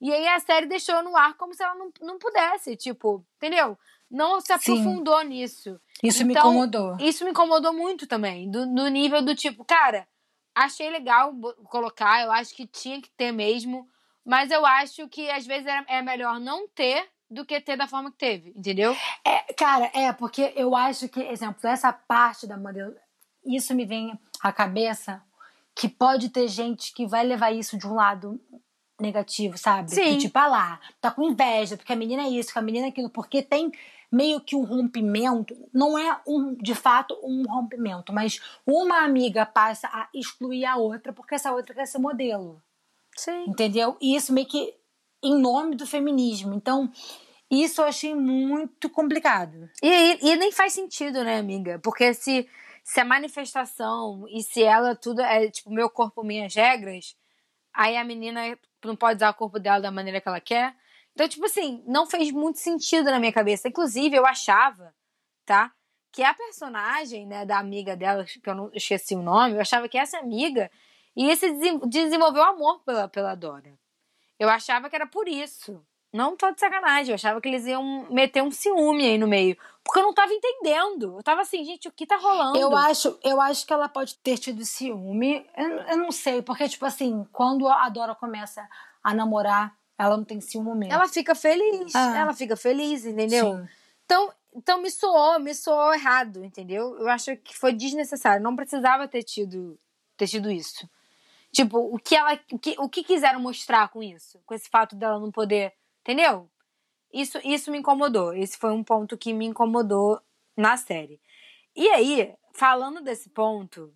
E 0.00 0.12
aí 0.12 0.26
a 0.28 0.40
série 0.40 0.66
deixou 0.66 1.02
no 1.02 1.16
ar 1.16 1.34
como 1.34 1.54
se 1.54 1.62
ela 1.62 1.74
não, 1.74 1.90
não 2.02 2.18
pudesse, 2.18 2.76
tipo, 2.76 3.24
entendeu? 3.36 3.78
Não 4.10 4.40
se 4.40 4.52
aprofundou 4.52 5.20
Sim. 5.20 5.28
nisso. 5.28 5.80
Isso 6.02 6.22
então, 6.22 6.26
me 6.26 6.56
incomodou. 6.56 6.96
Isso 7.00 7.24
me 7.24 7.30
incomodou 7.30 7.72
muito 7.72 8.06
também. 8.06 8.50
Do, 8.50 8.66
do 8.66 8.88
nível 8.88 9.22
do 9.22 9.34
tipo, 9.34 9.64
cara, 9.64 10.06
achei 10.54 10.90
legal 10.90 11.32
colocar, 11.68 12.22
eu 12.22 12.32
acho 12.32 12.54
que 12.54 12.66
tinha 12.66 13.00
que 13.00 13.10
ter 13.10 13.32
mesmo. 13.32 13.88
Mas 14.24 14.50
eu 14.50 14.66
acho 14.66 15.08
que 15.08 15.30
às 15.30 15.46
vezes 15.46 15.66
é, 15.66 15.84
é 15.86 16.02
melhor 16.02 16.40
não 16.40 16.68
ter 16.68 17.08
do 17.30 17.44
que 17.44 17.60
ter 17.60 17.76
da 17.76 17.88
forma 17.88 18.10
que 18.10 18.18
teve, 18.18 18.50
entendeu? 18.50 18.96
É, 19.24 19.52
cara, 19.54 19.90
é, 19.94 20.12
porque 20.12 20.52
eu 20.56 20.74
acho 20.74 21.08
que, 21.08 21.20
exemplo, 21.20 21.66
essa 21.68 21.92
parte 21.92 22.46
da 22.46 22.56
modelo 22.56 22.94
isso 23.46 23.74
me 23.74 23.84
vem 23.84 24.18
à 24.42 24.52
cabeça 24.52 25.22
que 25.74 25.88
pode 25.88 26.30
ter 26.30 26.48
gente 26.48 26.92
que 26.94 27.06
vai 27.06 27.24
levar 27.24 27.52
isso 27.52 27.78
de 27.78 27.86
um 27.86 27.94
lado 27.94 28.40
negativo, 29.00 29.58
sabe? 29.58 29.90
Sim. 29.90 30.04
Que, 30.04 30.18
tipo, 30.18 30.38
ah 30.38 30.46
lá, 30.46 30.80
tá 31.00 31.10
com 31.10 31.30
inveja, 31.30 31.76
porque 31.76 31.92
a 31.92 31.96
menina 31.96 32.22
é 32.22 32.30
isso, 32.30 32.52
que 32.52 32.58
a 32.58 32.62
menina 32.62 32.86
é 32.86 32.88
aquilo, 32.88 33.10
porque 33.10 33.42
tem 33.42 33.70
meio 34.10 34.40
que 34.40 34.56
um 34.56 34.64
rompimento, 34.64 35.54
não 35.72 35.98
é 35.98 36.18
um 36.26 36.54
de 36.54 36.74
fato 36.74 37.18
um 37.22 37.42
rompimento, 37.46 38.12
mas 38.12 38.40
uma 38.64 39.04
amiga 39.04 39.44
passa 39.44 39.88
a 39.88 40.08
excluir 40.14 40.64
a 40.64 40.76
outra 40.76 41.12
porque 41.12 41.34
essa 41.34 41.52
outra 41.52 41.74
quer 41.74 41.86
ser 41.86 41.98
modelo. 41.98 42.62
Sim. 43.16 43.44
Entendeu? 43.46 43.96
E 44.00 44.14
isso 44.14 44.32
meio 44.32 44.46
que 44.46 44.74
em 45.22 45.38
nome 45.38 45.74
do 45.74 45.86
feminismo. 45.86 46.54
Então, 46.54 46.90
isso 47.50 47.80
eu 47.80 47.86
achei 47.86 48.14
muito 48.14 48.88
complicado. 48.88 49.68
E, 49.82 49.88
e, 49.88 50.18
e 50.30 50.36
nem 50.36 50.52
faz 50.52 50.72
sentido, 50.72 51.24
né, 51.24 51.38
amiga? 51.38 51.78
Porque 51.82 52.14
se 52.14 52.48
se 52.86 53.00
a 53.00 53.04
manifestação 53.04 54.26
e 54.28 54.44
se 54.44 54.62
ela 54.62 54.94
tudo 54.94 55.20
é 55.20 55.50
tipo 55.50 55.72
meu 55.72 55.90
corpo, 55.90 56.22
minhas 56.22 56.54
regras, 56.54 57.16
aí 57.74 57.96
a 57.96 58.04
menina 58.04 58.56
não 58.84 58.94
pode 58.94 59.16
usar 59.16 59.30
o 59.30 59.34
corpo 59.34 59.58
dela 59.58 59.80
da 59.80 59.90
maneira 59.90 60.20
que 60.20 60.28
ela 60.28 60.40
quer. 60.40 60.72
Então, 61.12 61.28
tipo 61.28 61.44
assim, 61.46 61.82
não 61.84 62.06
fez 62.06 62.30
muito 62.30 62.60
sentido 62.60 63.10
na 63.10 63.18
minha 63.18 63.32
cabeça. 63.32 63.66
Inclusive, 63.66 64.14
eu 64.14 64.24
achava, 64.24 64.94
tá? 65.44 65.72
Que 66.12 66.22
a 66.22 66.32
personagem, 66.32 67.26
né, 67.26 67.44
da 67.44 67.58
amiga 67.58 67.96
dela, 67.96 68.24
que 68.24 68.48
eu 68.48 68.54
não 68.54 68.70
esqueci 68.72 69.16
o 69.16 69.22
nome, 69.22 69.56
eu 69.56 69.60
achava 69.60 69.88
que 69.88 69.98
essa 69.98 70.18
amiga 70.18 70.70
ia 71.16 71.34
se 71.34 71.50
desenvolver 71.88 72.38
o 72.38 72.44
amor 72.44 72.84
pela, 72.84 73.08
pela 73.08 73.34
Dora. 73.34 73.76
Eu 74.38 74.48
achava 74.48 74.88
que 74.88 74.94
era 74.94 75.08
por 75.08 75.26
isso. 75.26 75.84
Não 76.12 76.36
tô 76.36 76.50
de 76.50 76.60
sacanagem, 76.60 77.10
eu 77.10 77.14
achava 77.16 77.40
que 77.40 77.48
eles 77.48 77.66
iam 77.66 78.06
meter 78.10 78.42
um 78.42 78.50
ciúme 78.50 79.04
aí 79.04 79.18
no 79.18 79.26
meio. 79.26 79.56
Porque 79.84 80.00
eu 80.00 80.02
não 80.02 80.14
tava 80.14 80.32
entendendo. 80.32 81.16
Eu 81.18 81.22
tava 81.22 81.42
assim, 81.42 81.64
gente, 81.64 81.88
o 81.88 81.92
que 81.92 82.06
tá 82.06 82.16
rolando? 82.16 82.58
Eu 82.58 82.74
acho, 82.76 83.18
eu 83.22 83.40
acho 83.40 83.66
que 83.66 83.72
ela 83.72 83.88
pode 83.88 84.16
ter 84.16 84.38
tido 84.38 84.64
ciúme. 84.64 85.46
Eu, 85.56 85.68
eu 85.68 85.96
não 85.96 86.10
sei, 86.10 86.42
porque, 86.42 86.68
tipo 86.68 86.86
assim, 86.86 87.26
quando 87.32 87.68
a 87.68 87.88
Dora 87.88 88.14
começa 88.14 88.66
a 89.02 89.14
namorar, 89.14 89.76
ela 89.98 90.16
não 90.16 90.24
tem 90.24 90.40
ciúme 90.40 90.74
mesmo. 90.74 90.94
Ela 90.94 91.08
fica 91.08 91.34
feliz. 91.34 91.94
Ah. 91.94 92.18
Ela 92.18 92.34
fica 92.34 92.56
feliz, 92.56 93.04
entendeu? 93.04 93.56
Sim. 93.56 93.68
Então, 94.04 94.32
então 94.54 94.80
me 94.80 94.90
soou, 94.90 95.38
me 95.38 95.54
soou 95.54 95.92
errado, 95.92 96.44
entendeu? 96.44 96.96
Eu 96.98 97.08
acho 97.08 97.36
que 97.36 97.56
foi 97.56 97.72
desnecessário. 97.72 98.42
Não 98.42 98.56
precisava 98.56 99.06
ter 99.06 99.22
tido, 99.22 99.78
ter 100.16 100.26
tido 100.26 100.50
isso. 100.50 100.88
Tipo, 101.52 101.78
o 101.78 101.98
que 101.98 102.14
ela. 102.14 102.38
O 102.52 102.58
que, 102.58 102.74
o 102.78 102.88
que 102.88 103.02
quiseram 103.02 103.40
mostrar 103.40 103.88
com 103.88 104.02
isso? 104.02 104.40
Com 104.44 104.54
esse 104.54 104.68
fato 104.68 104.96
dela 104.96 105.18
não 105.18 105.30
poder. 105.30 105.72
Entendeu? 106.06 106.48
Isso, 107.12 107.36
isso 107.44 107.68
me 107.68 107.78
incomodou. 107.78 108.32
Esse 108.32 108.56
foi 108.56 108.70
um 108.70 108.84
ponto 108.84 109.18
que 109.18 109.32
me 109.32 109.44
incomodou 109.44 110.20
na 110.56 110.76
série. 110.76 111.20
E 111.74 111.88
aí, 111.88 112.32
falando 112.54 113.02
desse 113.02 113.28
ponto, 113.28 113.92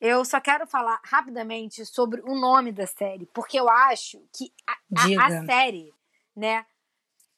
eu 0.00 0.24
só 0.24 0.40
quero 0.40 0.66
falar 0.66 1.00
rapidamente 1.04 1.86
sobre 1.86 2.20
o 2.22 2.34
nome 2.34 2.72
da 2.72 2.84
série, 2.84 3.26
porque 3.26 3.60
eu 3.60 3.70
acho 3.70 4.20
que 4.36 4.52
a, 4.66 4.72
a, 4.98 5.26
a 5.26 5.46
série, 5.46 5.94
né? 6.34 6.66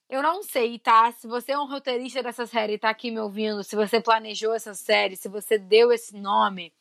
Eu 0.09 0.22
não 0.22 0.43
sei, 0.43 0.79
tá? 0.79 1.12
Se 1.12 1.27
você 1.27 1.53
é 1.53 1.59
um 1.59 1.68
roteirista 1.68 2.22
dessa 2.22 2.47
série 2.47 2.75
e 2.75 2.79
tá 2.79 2.89
aqui 2.89 3.11
me 3.11 3.20
ouvindo, 3.20 3.62
se 3.62 3.77
você 3.77 4.01
planejou 4.01 4.55
essa 4.55 4.72
série, 4.72 5.16
se 5.16 5.29
você 5.29 5.59
deu 5.59 5.93
esse 5.93 6.16
nome, 6.16 6.72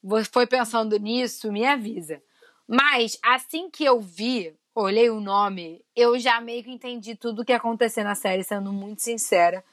você 0.00 0.30
foi 0.30 0.46
pensando 0.46 0.96
nisso, 0.96 1.50
me 1.50 1.66
avisa. 1.66 2.22
Mas 2.68 3.18
assim 3.22 3.68
que 3.68 3.84
eu 3.84 4.00
vi, 4.00 4.56
olhei 4.82 5.10
o 5.10 5.20
nome, 5.20 5.84
eu 5.94 6.18
já 6.18 6.40
meio 6.40 6.62
que 6.62 6.70
entendi 6.70 7.14
tudo 7.14 7.42
o 7.42 7.44
que 7.44 7.52
ia 7.52 7.56
acontecer 7.56 8.04
na 8.04 8.14
série, 8.14 8.44
sendo 8.44 8.72
muito 8.72 9.02
sincera. 9.02 9.64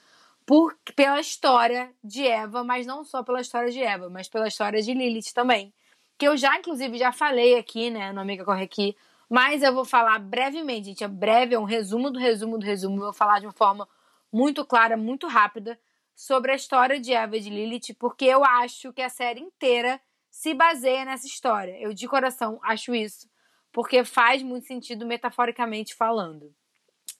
Por, 0.45 0.77
pela 0.95 1.19
história 1.19 1.91
de 2.03 2.25
Eva, 2.25 2.63
mas 2.63 2.85
não 2.85 3.03
só 3.03 3.23
pela 3.23 3.41
história 3.41 3.71
de 3.71 3.81
Eva, 3.81 4.09
mas 4.09 4.27
pela 4.27 4.47
história 4.47 4.81
de 4.81 4.93
Lilith 4.93 5.33
também. 5.33 5.73
Que 6.17 6.27
eu 6.27 6.37
já, 6.37 6.57
inclusive, 6.57 6.97
já 6.97 7.11
falei 7.11 7.57
aqui, 7.57 7.89
né, 7.89 8.11
no 8.11 8.21
Amiga 8.21 8.45
Corre 8.45 8.63
Aqui, 8.63 8.95
mas 9.29 9.63
eu 9.63 9.73
vou 9.73 9.85
falar 9.85 10.19
brevemente, 10.19 10.87
gente. 10.87 11.03
É 11.03 11.07
breve, 11.07 11.55
é 11.55 11.59
um 11.59 11.63
resumo 11.63 12.11
do 12.11 12.19
resumo 12.19 12.57
do 12.57 12.65
resumo. 12.65 12.97
Eu 12.97 13.03
vou 13.05 13.13
falar 13.13 13.39
de 13.39 13.47
uma 13.47 13.53
forma 13.53 13.87
muito 14.31 14.65
clara, 14.65 14.95
muito 14.95 15.27
rápida, 15.27 15.79
sobre 16.15 16.51
a 16.51 16.55
história 16.55 16.99
de 16.99 17.11
Eva 17.11 17.37
e 17.37 17.41
de 17.41 17.49
Lilith, 17.49 17.95
porque 17.99 18.25
eu 18.25 18.43
acho 18.43 18.93
que 18.93 19.01
a 19.01 19.09
série 19.09 19.41
inteira 19.41 19.99
se 20.29 20.53
baseia 20.53 21.05
nessa 21.05 21.27
história. 21.27 21.77
Eu, 21.79 21.93
de 21.93 22.07
coração, 22.07 22.59
acho 22.63 22.93
isso. 22.93 23.27
Porque 23.75 24.05
faz 24.05 24.41
muito 24.41 24.65
sentido 24.65 25.05
metaforicamente 25.05 25.93
falando. 25.95 26.49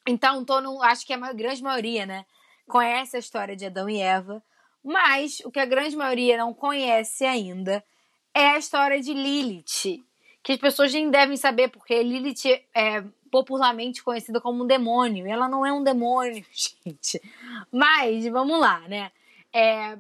Então, 0.08 0.46
tô 0.46 0.62
no, 0.62 0.82
acho 0.82 1.06
que 1.06 1.12
a 1.12 1.34
grande 1.34 1.62
maioria, 1.62 2.06
né, 2.06 2.26
conhece 2.66 3.18
a 3.18 3.20
história 3.20 3.58
de 3.58 3.66
Adão 3.66 3.90
e 3.90 4.00
Eva. 4.00 4.42
Mas 4.82 5.42
o 5.42 5.52
que 5.52 5.60
a 5.60 5.66
grande 5.66 5.98
maioria 5.98 6.38
não 6.38 6.54
conhece 6.54 7.26
ainda 7.26 7.84
é 8.34 8.52
a 8.52 8.58
história 8.58 9.02
de 9.02 9.14
Lilith. 9.14 10.02
Que 10.42 10.54
as 10.54 10.58
pessoas 10.58 10.94
nem 10.94 11.12
devem 11.12 11.36
saber, 11.36 11.68
porque 11.68 12.02
Lilith 12.02 12.46
é 12.74 13.04
popularmente 13.30 14.02
conhecida 14.02 14.40
como 14.40 14.64
um 14.64 14.68
demônio. 14.68 15.28
Ela 15.28 15.50
não 15.50 15.66
é 15.66 15.74
um 15.74 15.84
demônio, 15.84 16.46
gente. 16.56 17.22
Mas, 17.70 18.26
vamos 18.28 18.58
lá, 18.58 18.80
né? 18.88 19.12
É, 19.52 19.98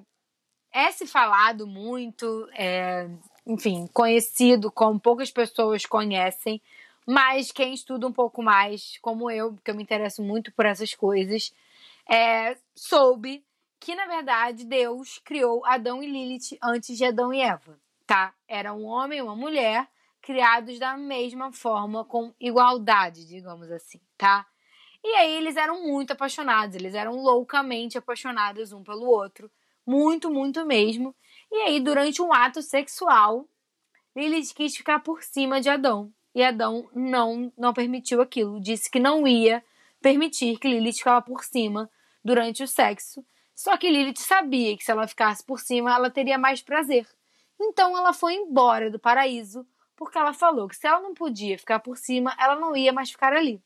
é 0.72 0.90
se 0.94 1.06
falado 1.06 1.68
muito, 1.68 2.48
é, 2.54 3.10
enfim, 3.46 3.88
conhecido 3.94 4.72
como 4.72 5.00
poucas 5.00 5.32
pessoas 5.32 5.86
conhecem, 5.86 6.62
mas 7.06 7.52
quem 7.52 7.74
estuda 7.74 8.08
um 8.08 8.12
pouco 8.12 8.42
mais, 8.42 8.98
como 9.02 9.30
eu, 9.30 9.54
porque 9.54 9.70
eu 9.70 9.76
me 9.76 9.84
interesso 9.84 10.24
muito 10.24 10.52
por 10.52 10.66
essas 10.66 10.94
coisas, 10.96 11.54
é, 12.10 12.58
soube 12.74 13.46
que, 13.80 13.94
na 13.94 14.08
verdade, 14.08 14.66
Deus 14.66 15.20
criou 15.24 15.64
Adão 15.66 16.02
e 16.02 16.08
Lilith 16.08 16.58
antes 16.62 16.98
de 16.98 17.06
Adão 17.06 17.32
e 17.34 17.42
Eva, 17.42 17.80
tá? 18.08 18.34
Era 18.48 18.74
um 18.74 18.86
homem 18.86 19.20
e 19.20 19.22
uma 19.22 19.36
mulher 19.36 19.88
criados 20.22 20.80
da 20.80 20.98
mesma 20.98 21.52
forma, 21.52 22.04
com 22.04 22.34
igualdade, 22.40 23.28
digamos 23.28 23.70
assim, 23.72 24.00
tá? 24.18 24.46
E 25.04 25.08
aí 25.18 25.36
eles 25.36 25.56
eram 25.56 25.84
muito 25.84 26.14
apaixonados, 26.14 26.76
eles 26.76 26.96
eram 26.96 27.16
loucamente 27.18 27.96
apaixonados 27.96 28.72
um 28.72 28.84
pelo 28.84 29.06
outro 29.06 29.52
muito, 29.86 30.32
muito 30.32 30.66
mesmo. 30.66 31.16
E 31.52 31.56
aí, 31.58 31.80
durante 31.80 32.22
um 32.22 32.34
ato 32.34 32.62
sexual, 32.62 33.48
Lilith 34.16 34.54
quis 34.54 34.76
ficar 34.76 35.00
por 35.00 35.24
cima 35.24 35.60
de 35.60 35.70
Adão. 35.70 36.12
E 36.34 36.44
Adão 36.44 36.90
não, 36.94 37.52
não 37.58 37.74
permitiu 37.74 38.22
aquilo. 38.22 38.60
Disse 38.60 38.90
que 38.90 39.00
não 39.00 39.28
ia 39.28 39.64
permitir 40.02 40.58
que 40.58 40.68
Lilith 40.68 40.98
ficava 40.98 41.22
por 41.22 41.44
cima 41.44 41.90
durante 42.24 42.64
o 42.64 42.68
sexo. 42.68 43.26
Só 43.56 43.78
que 43.78 43.90
Lilith 43.90 44.20
sabia 44.20 44.76
que 44.76 44.84
se 44.84 44.92
ela 44.92 45.08
ficasse 45.08 45.44
por 45.44 45.60
cima, 45.60 45.94
ela 45.94 46.10
teria 46.10 46.38
mais 46.38 46.62
prazer. 46.62 47.08
Então 47.60 47.98
ela 47.98 48.12
foi 48.12 48.34
embora 48.34 48.92
do 48.92 49.00
paraíso, 49.00 49.66
porque 49.96 50.18
ela 50.18 50.34
falou 50.34 50.68
que 50.68 50.76
se 50.76 50.86
ela 50.86 51.00
não 51.00 51.14
podia 51.14 51.58
ficar 51.58 51.80
por 51.80 51.98
cima, 51.98 52.36
ela 52.38 52.56
não 52.56 52.76
ia 52.76 52.92
mais 52.92 53.12
ficar 53.12 53.32
ali. 53.32 53.62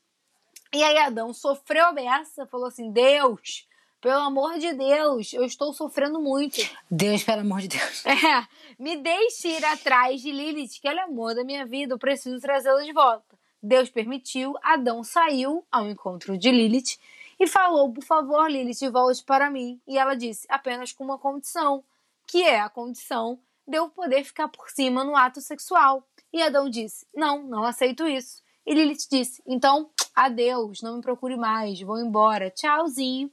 E 0.72 0.84
aí 0.84 0.98
Adão 1.00 1.34
sofreu 1.34 1.86
a 1.88 1.92
beça, 1.92 2.46
falou 2.46 2.68
assim: 2.68 2.92
Deus, 2.92 3.68
pelo 4.02 4.22
amor 4.22 4.58
de 4.58 4.74
Deus, 4.74 5.34
eu 5.34 5.44
estou 5.44 5.74
sofrendo 5.74 6.22
muito. 6.22 6.58
Deus, 6.90 7.24
pelo 7.24 7.42
amor 7.42 7.62
de 7.62 7.68
Deus. 7.68 8.04
É, 8.10 8.48
me 8.78 8.98
deixe 8.98 9.50
ir 9.50 9.66
atrás 9.66 10.22
de 10.22 10.32
Lilith, 10.32 10.80
que 10.82 10.88
ela 10.88 11.02
é 11.02 11.04
amor 11.04 11.36
da 11.36 11.44
minha 11.44 11.66
vida, 11.66 11.94
eu 11.94 12.00
preciso 12.00 12.40
trazê-la 12.40 12.84
de 12.84 12.94
volta. 12.94 13.38
Deus 13.62 13.90
permitiu, 13.90 14.56
Adão 14.64 15.04
saiu 15.04 15.66
ao 15.72 15.90
encontro 15.90 16.38
de 16.38 16.50
Lilith 16.50 16.98
e 17.40 17.46
falou: 17.46 17.92
Por 17.92 18.04
favor, 18.04 18.50
Lilith, 18.50 18.90
volte 18.90 19.24
para 19.24 19.50
mim. 19.50 19.80
E 19.88 19.98
ela 19.98 20.16
disse: 20.16 20.46
apenas 20.50 20.94
com 20.94 21.04
uma 21.04 21.18
condição, 21.18 21.84
que 22.26 22.44
é 22.44 22.60
a 22.60 22.70
condição 22.70 23.38
de 23.68 23.78
eu 23.78 23.90
poder 23.90 24.24
ficar 24.24 24.48
por 24.48 24.70
cima 24.70 25.04
no 25.04 25.16
ato 25.16 25.42
sexual. 25.42 26.04
E 26.32 26.42
Adão 26.42 26.70
disse: 26.70 27.06
Não, 27.14 27.44
não 27.44 27.64
aceito 27.64 28.08
isso. 28.08 28.42
E 28.66 28.74
Lilith 28.74 29.08
disse: 29.12 29.42
Então, 29.46 29.90
adeus, 30.16 30.82
não 30.82 30.98
me 30.98 31.02
procure 31.02 31.36
mais, 31.36 31.82
vou 31.82 32.00
embora, 32.00 32.50
tchauzinho. 32.50 33.30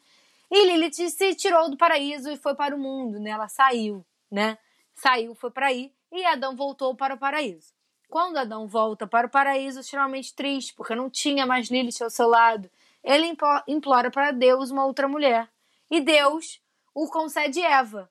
E 0.51 0.65
Lilith 0.65 1.11
se 1.11 1.35
tirou 1.35 1.71
do 1.71 1.77
paraíso 1.77 2.31
e 2.31 2.37
foi 2.37 2.55
para 2.55 2.75
o 2.75 2.79
mundo, 2.79 3.19
né? 3.19 3.31
Ela 3.31 3.49
saiu, 3.49 4.05
né? 4.31 4.59
Saiu, 4.95 5.35
foi 5.35 5.51
para 5.51 5.67
aí 5.67 5.93
e 6.13 6.25
Adão 6.25 6.55
voltou 6.55 6.95
para 6.95 7.15
o 7.15 7.19
paraíso. 7.19 7.75
Quando 8.09 8.39
Adão 8.39 8.69
volta 8.69 9.07
para 9.07 9.27
o 9.27 9.31
paraíso, 9.31 9.81
extremamente 9.81 10.35
triste, 10.35 10.73
porque 10.75 10.95
não 10.95 11.11
tinha 11.11 11.45
mais 11.45 11.69
Lilith 11.69 12.03
ao 12.03 12.11
seu 12.11 12.29
lado, 12.29 12.71
ele 13.03 13.37
implora 13.67 14.11
para 14.11 14.31
Deus 14.31 14.71
uma 14.71 14.85
outra 14.85 15.09
mulher. 15.09 15.49
E 15.91 16.01
Deus 16.01 16.61
o 16.95 17.09
concede 17.09 17.61
Eva. 17.61 18.11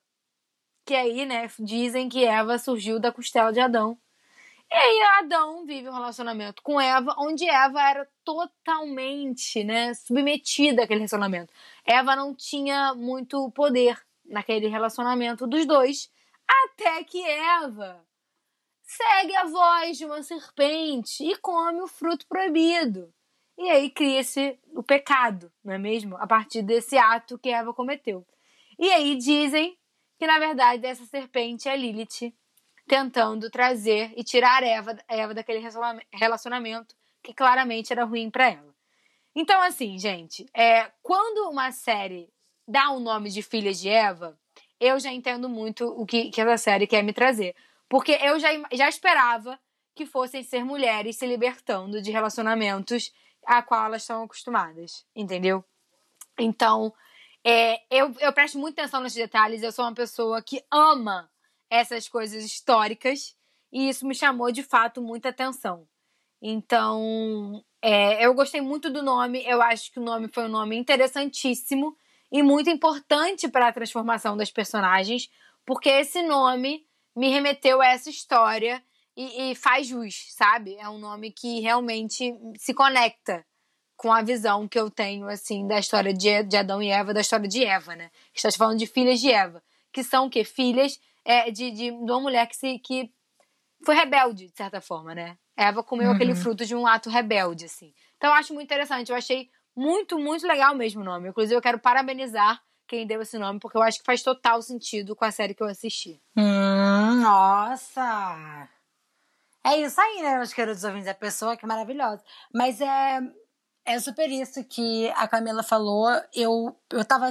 Que 0.84 0.94
aí, 0.94 1.26
né, 1.26 1.50
dizem 1.58 2.08
que 2.08 2.24
Eva 2.24 2.58
surgiu 2.58 3.00
da 3.00 3.10
costela 3.10 3.52
de 3.52 3.60
Adão. 3.60 3.98
E 4.70 4.74
aí 4.74 5.02
Adão 5.20 5.64
vive 5.64 5.88
um 5.88 5.92
relacionamento 5.92 6.62
com 6.62 6.80
Eva, 6.80 7.14
onde 7.18 7.48
Eva 7.48 7.80
era 7.80 8.08
totalmente, 8.24 9.62
né, 9.62 9.94
submetida 9.94 10.82
àquele 10.82 11.00
relacionamento. 11.00 11.52
Eva 11.84 12.16
não 12.16 12.34
tinha 12.34 12.94
muito 12.94 13.50
poder 13.52 13.96
naquele 14.24 14.66
relacionamento 14.66 15.46
dos 15.46 15.64
dois, 15.66 16.10
até 16.46 17.04
que 17.04 17.22
Eva 17.22 18.04
segue 18.82 19.34
a 19.36 19.44
voz 19.44 19.98
de 19.98 20.04
uma 20.04 20.22
serpente 20.22 21.24
e 21.24 21.36
come 21.36 21.80
o 21.80 21.88
fruto 21.88 22.26
proibido. 22.26 23.12
E 23.58 23.70
aí 23.70 23.90
cria-se 23.90 24.58
o 24.74 24.82
pecado, 24.82 25.50
não 25.64 25.74
é 25.74 25.78
mesmo? 25.78 26.16
A 26.18 26.26
partir 26.26 26.62
desse 26.62 26.98
ato 26.98 27.38
que 27.38 27.48
Eva 27.48 27.72
cometeu. 27.72 28.26
E 28.78 28.90
aí 28.90 29.16
dizem 29.16 29.78
que, 30.18 30.26
na 30.26 30.38
verdade, 30.38 30.86
essa 30.86 31.04
serpente 31.06 31.68
é 31.68 31.76
Lilith, 31.76 32.34
tentando 32.86 33.50
trazer 33.50 34.12
e 34.16 34.22
tirar 34.22 34.62
Eva, 34.62 34.96
Eva 35.08 35.34
daquele 35.34 35.62
relacionamento 36.12 36.94
que 37.22 37.34
claramente 37.34 37.92
era 37.92 38.04
ruim 38.04 38.30
para 38.30 38.50
ela. 38.50 38.74
Então, 39.34 39.60
assim, 39.60 39.98
gente, 39.98 40.46
é, 40.54 40.90
quando 41.02 41.50
uma 41.50 41.72
série 41.72 42.30
dá 42.66 42.90
o 42.90 43.00
nome 43.00 43.30
de 43.30 43.42
Filha 43.42 43.72
de 43.72 43.88
Eva, 43.88 44.38
eu 44.80 44.98
já 44.98 45.12
entendo 45.12 45.48
muito 45.48 45.86
o 45.86 46.06
que, 46.06 46.30
que 46.30 46.40
essa 46.40 46.56
série 46.56 46.86
quer 46.86 47.02
me 47.02 47.12
trazer. 47.12 47.54
Porque 47.88 48.12
eu 48.12 48.38
já, 48.38 48.48
já 48.72 48.88
esperava 48.88 49.58
que 49.94 50.06
fossem 50.06 50.42
ser 50.42 50.64
mulheres 50.64 51.16
se 51.16 51.26
libertando 51.26 52.02
de 52.02 52.10
relacionamentos 52.10 53.12
a 53.44 53.62
qual 53.62 53.86
elas 53.86 54.02
estão 54.02 54.24
acostumadas, 54.24 55.06
entendeu? 55.14 55.64
Então, 56.38 56.92
é, 57.44 57.80
eu, 57.90 58.14
eu 58.20 58.32
presto 58.32 58.58
muita 58.58 58.82
atenção 58.82 59.00
nesses 59.00 59.16
detalhes. 59.16 59.62
Eu 59.62 59.72
sou 59.72 59.84
uma 59.84 59.94
pessoa 59.94 60.42
que 60.42 60.64
ama 60.70 61.30
essas 61.70 62.08
coisas 62.08 62.44
históricas 62.44 63.36
e 63.72 63.88
isso 63.88 64.06
me 64.06 64.14
chamou 64.14 64.50
de 64.50 64.62
fato 64.62 65.02
muita 65.02 65.28
atenção. 65.28 65.86
Então, 66.40 67.64
é, 67.82 68.24
eu 68.24 68.34
gostei 68.34 68.60
muito 68.60 68.90
do 68.90 69.02
nome, 69.02 69.42
eu 69.46 69.60
acho 69.60 69.92
que 69.92 69.98
o 69.98 70.02
nome 70.02 70.28
foi 70.28 70.44
um 70.44 70.48
nome 70.48 70.76
interessantíssimo 70.76 71.96
e 72.30 72.42
muito 72.42 72.70
importante 72.70 73.48
para 73.48 73.68
a 73.68 73.72
transformação 73.72 74.36
das 74.36 74.50
personagens, 74.50 75.28
porque 75.64 75.88
esse 75.88 76.22
nome 76.22 76.86
me 77.14 77.28
remeteu 77.30 77.80
a 77.80 77.86
essa 77.86 78.10
história 78.10 78.82
e, 79.16 79.50
e, 79.50 79.54
faz 79.54 79.86
jus, 79.86 80.26
sabe? 80.34 80.76
É 80.76 80.88
um 80.88 80.98
nome 80.98 81.30
que 81.30 81.60
realmente 81.60 82.34
se 82.58 82.74
conecta 82.74 83.44
com 83.96 84.12
a 84.12 84.20
visão 84.20 84.68
que 84.68 84.78
eu 84.78 84.90
tenho, 84.90 85.26
assim, 85.26 85.66
da 85.66 85.78
história 85.78 86.12
de, 86.12 86.42
de 86.42 86.56
Adão 86.56 86.82
e 86.82 86.90
Eva, 86.90 87.14
da 87.14 87.22
história 87.22 87.48
de 87.48 87.64
Eva, 87.64 87.96
né? 87.96 88.10
Estás 88.34 88.54
falando 88.56 88.78
de 88.78 88.86
filhas 88.86 89.18
de 89.20 89.30
Eva, 89.30 89.62
que 89.90 90.04
são 90.04 90.26
o 90.26 90.30
quê? 90.30 90.44
Filhas 90.44 91.00
é, 91.26 91.50
de, 91.50 91.70
de, 91.70 91.90
de 91.90 91.90
uma 91.90 92.20
mulher 92.20 92.46
que, 92.46 92.56
se, 92.56 92.78
que 92.78 93.12
foi 93.84 93.94
rebelde, 93.94 94.46
de 94.46 94.56
certa 94.56 94.80
forma, 94.80 95.14
né? 95.14 95.36
Eva 95.56 95.82
comeu 95.82 96.08
uhum. 96.08 96.14
aquele 96.14 96.34
fruto 96.34 96.64
de 96.64 96.74
um 96.74 96.86
ato 96.86 97.10
rebelde, 97.10 97.66
assim. 97.66 97.92
Então 98.16 98.30
eu 98.30 98.34
acho 98.36 98.54
muito 98.54 98.66
interessante. 98.66 99.10
Eu 99.10 99.16
achei 99.16 99.50
Muito, 99.78 100.18
muito 100.18 100.46
legal 100.46 100.74
mesmo 100.74 101.02
o 101.02 101.04
nome. 101.04 101.28
Inclusive, 101.28 101.54
eu 101.54 101.60
quero 101.60 101.78
parabenizar 101.78 102.62
quem 102.88 103.06
deu 103.06 103.20
esse 103.20 103.36
nome, 103.38 103.60
porque 103.60 103.76
eu 103.76 103.82
acho 103.82 103.98
que 103.98 104.06
faz 104.06 104.22
total 104.22 104.62
sentido 104.62 105.14
com 105.14 105.26
a 105.26 105.30
série 105.30 105.54
que 105.54 105.62
eu 105.62 105.66
assisti. 105.66 106.18
Hum, 106.34 107.20
nossa! 107.20 108.66
É 109.62 109.76
isso 109.76 110.00
aí, 110.00 110.22
né, 110.22 110.36
meus 110.36 110.54
queridos 110.54 110.82
ouvintes? 110.82 111.08
A 111.08 111.14
pessoa 111.14 111.56
que 111.58 111.66
é 111.66 111.68
maravilhosa. 111.68 112.22
Mas 112.54 112.80
é, 112.80 113.20
é 113.84 113.98
super 113.98 114.30
isso 114.30 114.64
que 114.64 115.10
a 115.14 115.28
Camila 115.28 115.62
falou. 115.62 116.08
Eu, 116.34 116.74
eu 116.90 117.04
tava. 117.04 117.28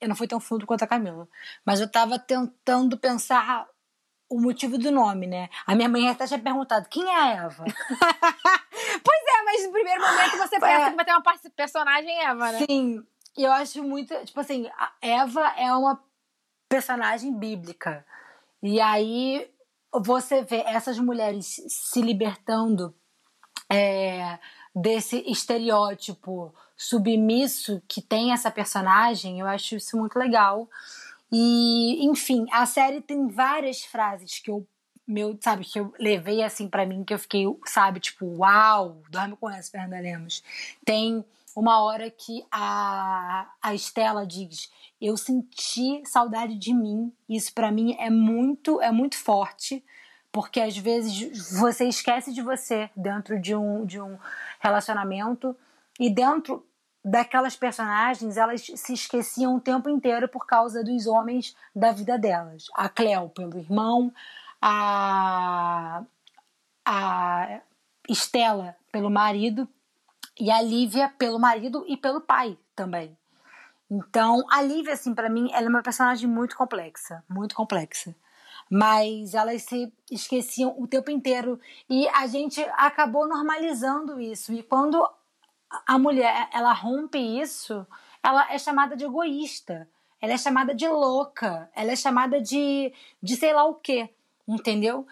Eu 0.00 0.08
não 0.08 0.16
fui 0.16 0.28
tão 0.28 0.40
fundo 0.40 0.66
quanto 0.66 0.82
a 0.82 0.86
Camila, 0.86 1.28
mas 1.64 1.80
eu 1.80 1.90
tava 1.90 2.18
tentando 2.18 2.96
pensar 2.96 3.66
o 4.28 4.40
motivo 4.40 4.76
do 4.76 4.90
nome, 4.90 5.26
né? 5.26 5.48
A 5.66 5.74
minha 5.74 5.88
mãe 5.88 6.08
até 6.08 6.26
tinha 6.26 6.38
perguntado: 6.38 6.88
quem 6.88 7.04
é 7.04 7.16
a 7.16 7.28
Eva? 7.44 7.64
pois 9.04 9.22
é, 9.26 9.42
mas 9.44 9.66
no 9.66 9.72
primeiro 9.72 10.00
momento 10.00 10.36
você 10.36 10.60
pensa 10.60 10.66
é. 10.66 10.90
que 10.90 10.96
vai 10.96 11.04
ter 11.04 11.12
uma 11.12 11.22
personagem 11.56 12.24
Eva, 12.24 12.52
né? 12.52 12.66
Sim, 12.66 13.04
e 13.36 13.44
eu 13.44 13.52
acho 13.52 13.82
muito. 13.82 14.14
Tipo 14.24 14.40
assim, 14.40 14.68
a 14.76 14.92
Eva 15.00 15.54
é 15.56 15.72
uma 15.72 16.02
personagem 16.68 17.36
bíblica. 17.36 18.04
E 18.62 18.80
aí 18.80 19.50
você 19.92 20.42
vê 20.42 20.62
essas 20.66 20.98
mulheres 20.98 21.56
se 21.68 22.02
libertando 22.02 22.94
é, 23.70 24.38
desse 24.80 25.22
estereótipo 25.30 26.54
submisso 26.76 27.82
que 27.88 28.00
tem 28.00 28.32
essa 28.32 28.50
personagem, 28.50 29.40
eu 29.40 29.46
acho 29.46 29.76
isso 29.76 29.96
muito 29.96 30.18
legal. 30.18 30.68
E, 31.30 32.06
enfim, 32.06 32.46
a 32.50 32.64
série 32.64 33.00
tem 33.00 33.28
várias 33.28 33.84
frases 33.84 34.38
que 34.38 34.50
eu 34.50 34.66
meu, 35.06 35.38
sabe, 35.40 35.64
que 35.64 35.80
eu 35.80 35.90
levei 35.98 36.42
assim 36.42 36.68
para 36.68 36.84
mim, 36.84 37.02
que 37.02 37.14
eu 37.14 37.18
fiquei, 37.18 37.44
sabe, 37.64 37.98
tipo, 37.98 38.26
uau, 38.26 39.02
dorme 39.08 39.34
com 39.36 39.48
essa, 39.48 39.70
Fernanda 39.70 39.98
Lemos. 39.98 40.42
Tem 40.84 41.24
uma 41.56 41.80
hora 41.82 42.10
que 42.10 42.44
a, 42.52 43.50
a 43.62 43.74
Estela 43.74 44.26
diz: 44.26 44.70
Eu 45.00 45.16
senti 45.16 46.02
saudade 46.04 46.56
de 46.56 46.74
mim. 46.74 47.10
Isso 47.26 47.54
para 47.54 47.72
mim 47.72 47.96
é 47.98 48.10
muito, 48.10 48.82
é 48.82 48.92
muito 48.92 49.16
forte, 49.16 49.82
porque 50.30 50.60
às 50.60 50.76
vezes 50.76 51.52
você 51.58 51.86
esquece 51.86 52.32
de 52.34 52.42
você 52.42 52.90
dentro 52.94 53.40
de 53.40 53.56
um, 53.56 53.86
de 53.86 53.98
um 54.00 54.18
relacionamento 54.60 55.56
e 55.98 56.10
dentro 56.10 56.64
daquelas 57.04 57.56
personagens, 57.56 58.36
elas 58.36 58.62
se 58.62 58.92
esqueciam 58.92 59.56
o 59.56 59.60
tempo 59.60 59.88
inteiro 59.88 60.28
por 60.28 60.46
causa 60.46 60.84
dos 60.84 61.06
homens 61.06 61.56
da 61.74 61.92
vida 61.92 62.18
delas. 62.18 62.66
A 62.74 62.88
Cleo 62.88 63.28
pelo 63.30 63.58
irmão, 63.58 64.12
a, 64.60 66.02
a 66.84 67.60
Estela 68.08 68.76
pelo 68.92 69.10
marido 69.10 69.68
e 70.38 70.50
a 70.50 70.60
Lívia 70.60 71.12
pelo 71.18 71.38
marido 71.38 71.84
e 71.88 71.96
pelo 71.96 72.20
pai 72.20 72.58
também. 72.74 73.16
Então, 73.90 74.44
a 74.50 74.60
Lívia, 74.60 74.92
assim, 74.92 75.14
para 75.14 75.30
mim, 75.30 75.48
ela 75.52 75.66
é 75.66 75.68
uma 75.68 75.82
personagem 75.82 76.28
muito 76.28 76.54
complexa, 76.56 77.24
muito 77.28 77.54
complexa. 77.54 78.14
Mas 78.70 79.34
elas 79.34 79.62
se 79.62 79.92
esqueciam 80.10 80.74
o 80.78 80.86
tempo 80.86 81.10
inteiro 81.10 81.58
e 81.88 82.06
a 82.08 82.26
gente 82.26 82.60
acabou 82.74 83.26
normalizando 83.26 84.20
isso. 84.20 84.52
E 84.52 84.62
quando 84.62 85.02
a 85.86 85.98
mulher 85.98 86.48
ela 86.52 86.72
rompe 86.72 87.18
isso, 87.18 87.86
ela 88.22 88.52
é 88.52 88.58
chamada 88.58 88.96
de 88.96 89.04
egoísta, 89.04 89.88
ela 90.20 90.32
é 90.32 90.38
chamada 90.38 90.74
de 90.74 90.86
louca, 90.88 91.70
ela 91.74 91.92
é 91.92 91.96
chamada 91.96 92.40
de, 92.40 92.92
de 93.22 93.36
sei 93.36 93.52
lá 93.52 93.64
o 93.64 93.74
quê, 93.74 94.10
entendeu? 94.46 95.06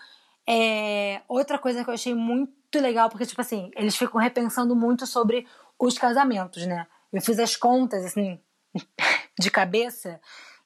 É, 0.47 1.23
outra 1.29 1.59
coisa 1.59 1.83
que 1.83 1.91
eu 1.91 1.95
achei 1.95 2.15
muito 2.15 2.53
legal, 2.75 3.09
porque, 3.09 3.27
tipo 3.27 3.41
assim, 3.41 3.71
eles 3.75 3.97
ficam 3.97 4.21
repensando 4.21 4.77
muito 4.77 5.07
sobre 5.07 5.47
os 5.79 5.99
casamentos, 5.99 6.67
né? 6.67 6.87
Eu 7.13 7.23
fiz 7.23 7.39
as 7.39 7.57
contas, 7.57 8.05
assim, 8.05 8.41
de 9.39 9.51
cabeça, 9.51 10.21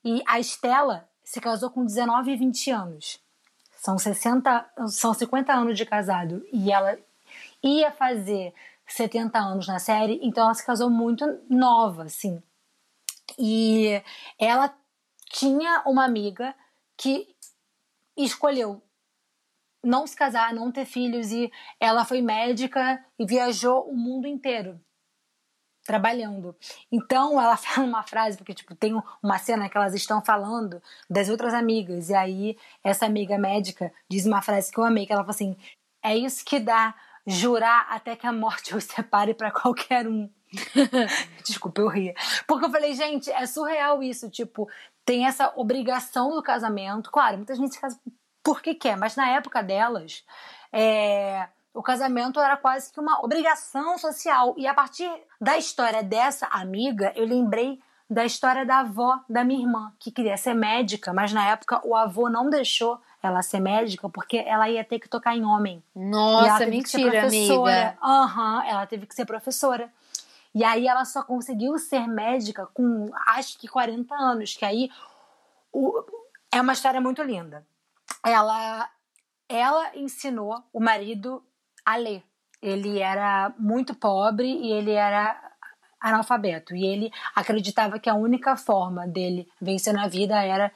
e 0.05 0.23
a 0.27 0.41
Estela 0.41 1.09
se 1.31 1.41
casou 1.41 1.71
com 1.71 1.85
19 1.85 2.33
e 2.33 2.37
20 2.37 2.71
anos. 2.73 3.21
São 3.77 3.97
60, 3.97 4.69
são 4.89 5.15
50 5.15 5.53
anos 5.53 5.79
de 5.79 5.87
casado. 5.87 6.45
E 6.53 6.73
ela 6.73 6.99
ia 7.63 7.93
fazer 7.93 8.53
70 8.85 9.39
anos 9.39 9.69
na 9.69 9.79
série, 9.79 10.19
então 10.25 10.43
ela 10.43 10.55
se 10.55 10.67
casou 10.67 10.91
muito 10.91 11.25
nova, 11.49 12.03
assim. 12.03 12.43
E 13.39 14.03
ela 14.41 14.77
tinha 15.31 15.85
uma 15.87 16.05
amiga 16.05 16.53
que 16.97 17.33
escolheu 18.17 18.83
não 19.85 20.09
se 20.09 20.17
casar, 20.17 20.53
não 20.53 20.73
ter 20.73 20.85
filhos 20.85 21.31
e 21.31 21.49
ela 21.79 22.05
foi 22.05 22.21
médica 22.21 23.05
e 23.17 23.25
viajou 23.25 23.89
o 23.89 23.97
mundo 23.97 24.27
inteiro 24.27 24.81
trabalhando. 25.85 26.55
Então 26.91 27.41
ela 27.41 27.57
fala 27.59 27.87
uma 27.87 28.03
frase 28.03 28.37
porque 28.37 28.55
tipo 28.55 28.75
tem 28.75 29.01
uma 29.23 29.39
cena 29.39 29.69
que 29.69 29.77
elas 29.77 29.95
estão 29.95 30.23
falando 30.23 30.83
das 31.09 31.29
outras 31.29 31.55
amigas 31.55 32.11
e 32.11 32.15
aí 32.15 32.59
essa 32.83 33.07
amiga 33.07 33.39
médica 33.39 33.93
diz 34.09 34.27
uma 34.27 34.43
frase 34.43 34.71
que 34.71 34.79
eu 34.79 34.85
amei 34.85 35.07
que 35.07 35.13
ela 35.13 35.23
fala 35.23 35.33
assim: 35.33 35.57
"É 36.03 36.17
isso 36.17 36.45
que 36.45 36.61
dá 36.61 36.95
jurar 37.27 37.87
até 37.91 38.17
que 38.17 38.27
a 38.27 38.33
morte 38.33 38.75
os 38.75 38.85
separe 38.85 39.35
para 39.35 39.51
qualquer 39.51 40.07
um. 40.07 40.29
Desculpa, 41.45 41.81
eu 41.81 41.89
ria. 41.89 42.15
Porque 42.47 42.67
eu 42.67 42.71
falei, 42.71 42.95
gente, 42.95 43.31
é 43.31 43.47
surreal 43.47 44.03
isso. 44.03 44.29
Tipo, 44.29 44.69
tem 45.05 45.27
essa 45.27 45.53
obrigação 45.57 46.31
do 46.31 46.43
casamento. 46.43 47.11
Claro, 47.11 47.37
muita 47.37 47.55
gente 47.55 47.75
se 47.75 47.81
casa 47.81 47.99
porque 48.43 48.75
quer, 48.75 48.97
mas 48.97 49.17
na 49.17 49.29
época 49.29 49.63
delas, 49.63 50.25
é, 50.73 51.47
o 51.73 51.83
casamento 51.83 52.41
era 52.41 52.57
quase 52.57 52.93
que 52.93 53.01
uma 53.01 53.25
obrigação 53.25 53.97
social. 53.97 54.55
E 54.57 54.67
a 54.67 54.75
partir 54.75 55.11
da 55.41 55.57
história 55.57 56.03
dessa 56.03 56.47
amiga, 56.47 57.13
eu 57.15 57.25
lembrei 57.25 57.81
da 58.09 58.25
história 58.25 58.67
da 58.67 58.81
avó 58.81 59.21
da 59.29 59.45
minha 59.45 59.61
irmã, 59.61 59.93
que 59.99 60.11
queria 60.11 60.37
ser 60.37 60.53
médica, 60.53 61.13
mas 61.13 61.33
na 61.33 61.49
época 61.49 61.81
o 61.85 61.95
avô 61.95 62.29
não 62.29 62.51
deixou 62.51 63.01
ela 63.23 63.41
ser 63.41 63.61
médica 63.61 64.09
porque 64.09 64.39
ela 64.39 64.69
ia 64.69 64.85
ter 64.85 64.99
que 64.99 65.09
tocar 65.09 65.37
em 65.37 65.45
homem. 65.45 65.83
Nossa, 65.95 66.67
mentira, 66.67 67.27
amiga. 67.27 67.97
Aham, 68.03 68.57
uhum, 68.57 68.63
ela 68.63 68.87
teve 68.87 69.07
que 69.07 69.15
ser 69.15 69.25
professora. 69.25 69.89
E 70.53 70.65
aí 70.65 70.89
ela 70.89 71.05
só 71.05 71.23
conseguiu 71.23 71.79
ser 71.79 72.09
médica 72.09 72.67
com 72.75 73.09
acho 73.29 73.57
que 73.57 73.69
40 73.69 74.13
anos, 74.13 74.57
que 74.57 74.65
aí 74.65 74.91
o, 75.73 76.03
é 76.51 76.61
uma 76.61 76.73
história 76.73 77.01
muito 77.01 77.23
linda. 77.23 77.65
Ela 78.27 78.91
ela 79.49 79.97
ensinou 79.97 80.63
o 80.73 80.81
marido 80.81 81.45
a 81.85 81.97
ler. 81.97 82.23
Ele 82.63 82.99
era 82.99 83.53
muito 83.59 83.95
pobre 83.95 84.47
e 84.47 84.73
ele 84.73 84.93
era 84.93 85.39
analfabeto. 86.01 86.75
E 86.75 86.85
ele 86.85 87.13
acreditava 87.35 87.99
que 87.99 88.09
a 88.09 88.15
única 88.15 88.57
forma 88.57 89.07
dele 89.07 89.49
vencer 89.61 89.93
na 89.93 90.09
vida 90.09 90.43
era 90.43 90.73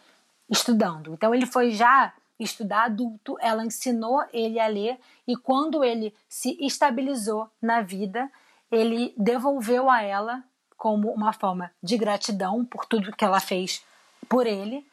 estudando. 0.48 1.14
Então 1.14 1.34
ele 1.34 1.46
foi 1.46 1.70
já 1.70 2.12
estudar 2.38 2.84
adulto, 2.84 3.36
ela 3.40 3.64
ensinou 3.64 4.22
ele 4.32 4.58
a 4.58 4.66
ler 4.66 4.98
e 5.26 5.36
quando 5.36 5.84
ele 5.84 6.12
se 6.28 6.56
estabilizou 6.60 7.48
na 7.62 7.80
vida, 7.80 8.30
ele 8.70 9.14
devolveu 9.16 9.88
a 9.88 10.02
ela 10.02 10.42
como 10.76 11.12
uma 11.12 11.32
forma 11.32 11.70
de 11.82 11.96
gratidão 11.96 12.64
por 12.64 12.84
tudo 12.84 13.14
que 13.16 13.24
ela 13.24 13.40
fez 13.40 13.82
por 14.28 14.46
ele, 14.46 14.84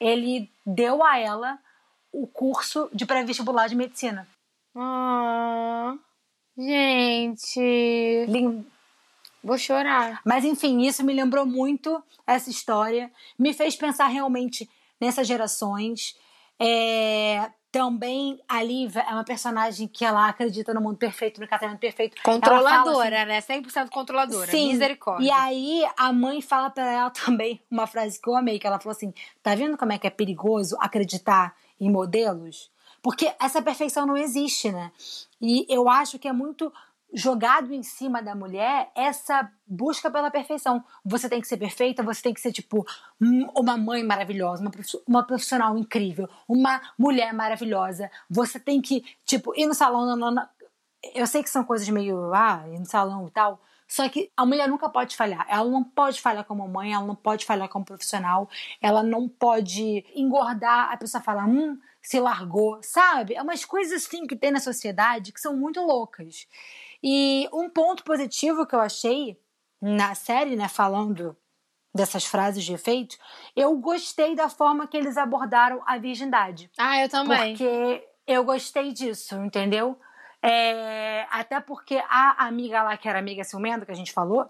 ele 0.00 0.50
deu 0.66 1.04
a 1.04 1.18
ela 1.18 1.58
o 2.12 2.26
curso 2.26 2.88
de 2.92 3.06
pré-vestibular 3.06 3.68
de 3.68 3.76
medicina. 3.76 4.26
Ah, 4.78 5.94
gente. 6.56 8.26
Lindo. 8.28 8.66
Vou 9.42 9.58
chorar. 9.58 10.20
Mas 10.24 10.44
enfim, 10.44 10.82
isso 10.82 11.04
me 11.04 11.12
lembrou 11.12 11.46
muito 11.46 12.02
essa 12.26 12.50
história, 12.50 13.10
me 13.38 13.52
fez 13.54 13.76
pensar 13.76 14.06
realmente 14.08 14.68
nessas 15.00 15.26
gerações 15.26 16.16
é, 16.60 17.50
também 17.70 18.40
a 18.48 18.62
Lívia 18.62 19.02
é 19.08 19.12
uma 19.12 19.24
personagem 19.24 19.86
que 19.86 20.04
ela 20.04 20.28
acredita 20.28 20.74
no 20.74 20.80
mundo 20.80 20.96
perfeito, 20.96 21.40
no 21.40 21.46
casamento 21.46 21.78
perfeito. 21.78 22.20
Controladora, 22.22 23.36
assim, 23.36 23.52
né? 23.52 23.60
100% 23.62 23.90
controladora. 23.90 24.50
Sim. 24.50 24.72
Misericórdia. 24.72 25.24
E 25.24 25.30
aí 25.30 25.88
a 25.96 26.12
mãe 26.12 26.40
fala 26.40 26.70
para 26.70 26.90
ela 26.90 27.10
também 27.24 27.62
uma 27.70 27.86
frase 27.86 28.20
que 28.20 28.28
eu 28.28 28.36
amei, 28.36 28.58
que 28.58 28.66
ela 28.66 28.80
falou 28.80 28.96
assim: 28.96 29.14
"Tá 29.42 29.54
vendo 29.54 29.76
como 29.76 29.92
é 29.92 29.98
que 29.98 30.06
é 30.06 30.10
perigoso 30.10 30.76
acreditar 30.80 31.54
em 31.80 31.90
modelos? 31.90 32.70
Porque 33.02 33.32
essa 33.40 33.62
perfeição 33.62 34.06
não 34.06 34.16
existe, 34.16 34.70
né? 34.70 34.90
E 35.40 35.66
eu 35.68 35.88
acho 35.88 36.18
que 36.18 36.28
é 36.28 36.32
muito 36.32 36.72
jogado 37.12 37.72
em 37.72 37.82
cima 37.82 38.22
da 38.22 38.34
mulher 38.34 38.90
essa 38.94 39.50
busca 39.66 40.10
pela 40.10 40.30
perfeição. 40.30 40.84
Você 41.04 41.28
tem 41.28 41.40
que 41.40 41.48
ser 41.48 41.56
perfeita, 41.56 42.02
você 42.02 42.22
tem 42.22 42.34
que 42.34 42.40
ser, 42.40 42.52
tipo, 42.52 42.86
uma 43.56 43.76
mãe 43.76 44.02
maravilhosa, 44.02 44.62
uma 45.06 45.26
profissional 45.26 45.78
incrível, 45.78 46.28
uma 46.46 46.80
mulher 46.98 47.32
maravilhosa. 47.32 48.10
Você 48.28 48.60
tem 48.60 48.80
que, 48.80 49.04
tipo, 49.24 49.58
ir 49.58 49.66
no 49.66 49.74
salão. 49.74 50.06
Eu 51.14 51.26
sei 51.26 51.42
que 51.42 51.50
são 51.50 51.64
coisas 51.64 51.88
meio, 51.88 52.32
ah, 52.34 52.64
ir 52.68 52.78
no 52.78 52.86
salão 52.86 53.26
e 53.26 53.30
tal. 53.30 53.60
Só 53.88 54.06
que 54.10 54.30
a 54.36 54.44
mulher 54.44 54.68
nunca 54.68 54.90
pode 54.90 55.16
falhar. 55.16 55.46
Ela 55.48 55.68
não 55.68 55.82
pode 55.82 56.20
falhar 56.20 56.44
como 56.44 56.68
mãe, 56.68 56.92
ela 56.92 57.06
não 57.06 57.14
pode 57.14 57.46
falhar 57.46 57.70
como 57.70 57.86
profissional, 57.86 58.46
ela 58.82 59.02
não 59.02 59.26
pode 59.26 60.04
engordar, 60.14 60.92
a 60.92 60.96
pessoa 60.98 61.22
fala, 61.22 61.46
hum, 61.46 61.78
se 62.08 62.18
largou, 62.18 62.80
sabe? 62.82 63.34
É 63.34 63.42
umas 63.42 63.66
coisas 63.66 64.02
assim 64.02 64.26
que 64.26 64.34
tem 64.34 64.50
na 64.50 64.60
sociedade 64.60 65.30
que 65.30 65.38
são 65.38 65.54
muito 65.54 65.78
loucas. 65.82 66.46
E 67.02 67.46
um 67.52 67.68
ponto 67.68 68.02
positivo 68.02 68.66
que 68.66 68.74
eu 68.74 68.80
achei 68.80 69.38
na 69.78 70.14
série, 70.14 70.56
né, 70.56 70.68
falando 70.68 71.36
dessas 71.94 72.24
frases 72.24 72.64
de 72.64 72.72
efeito, 72.72 73.18
eu 73.54 73.76
gostei 73.76 74.34
da 74.34 74.48
forma 74.48 74.86
que 74.88 74.96
eles 74.96 75.18
abordaram 75.18 75.82
a 75.86 75.98
virgindade. 75.98 76.70
Ah, 76.78 76.98
eu 77.02 77.10
também. 77.10 77.54
Porque 77.54 78.08
eu 78.26 78.42
gostei 78.42 78.90
disso, 78.90 79.36
entendeu? 79.44 80.00
É, 80.42 81.26
até 81.30 81.60
porque 81.60 82.02
a 82.08 82.46
amiga 82.46 82.82
lá, 82.84 82.96
que 82.96 83.06
era 83.06 83.18
amiga 83.18 83.44
ciumenta, 83.44 83.84
que 83.84 83.92
a 83.92 83.94
gente 83.94 84.14
falou, 84.14 84.48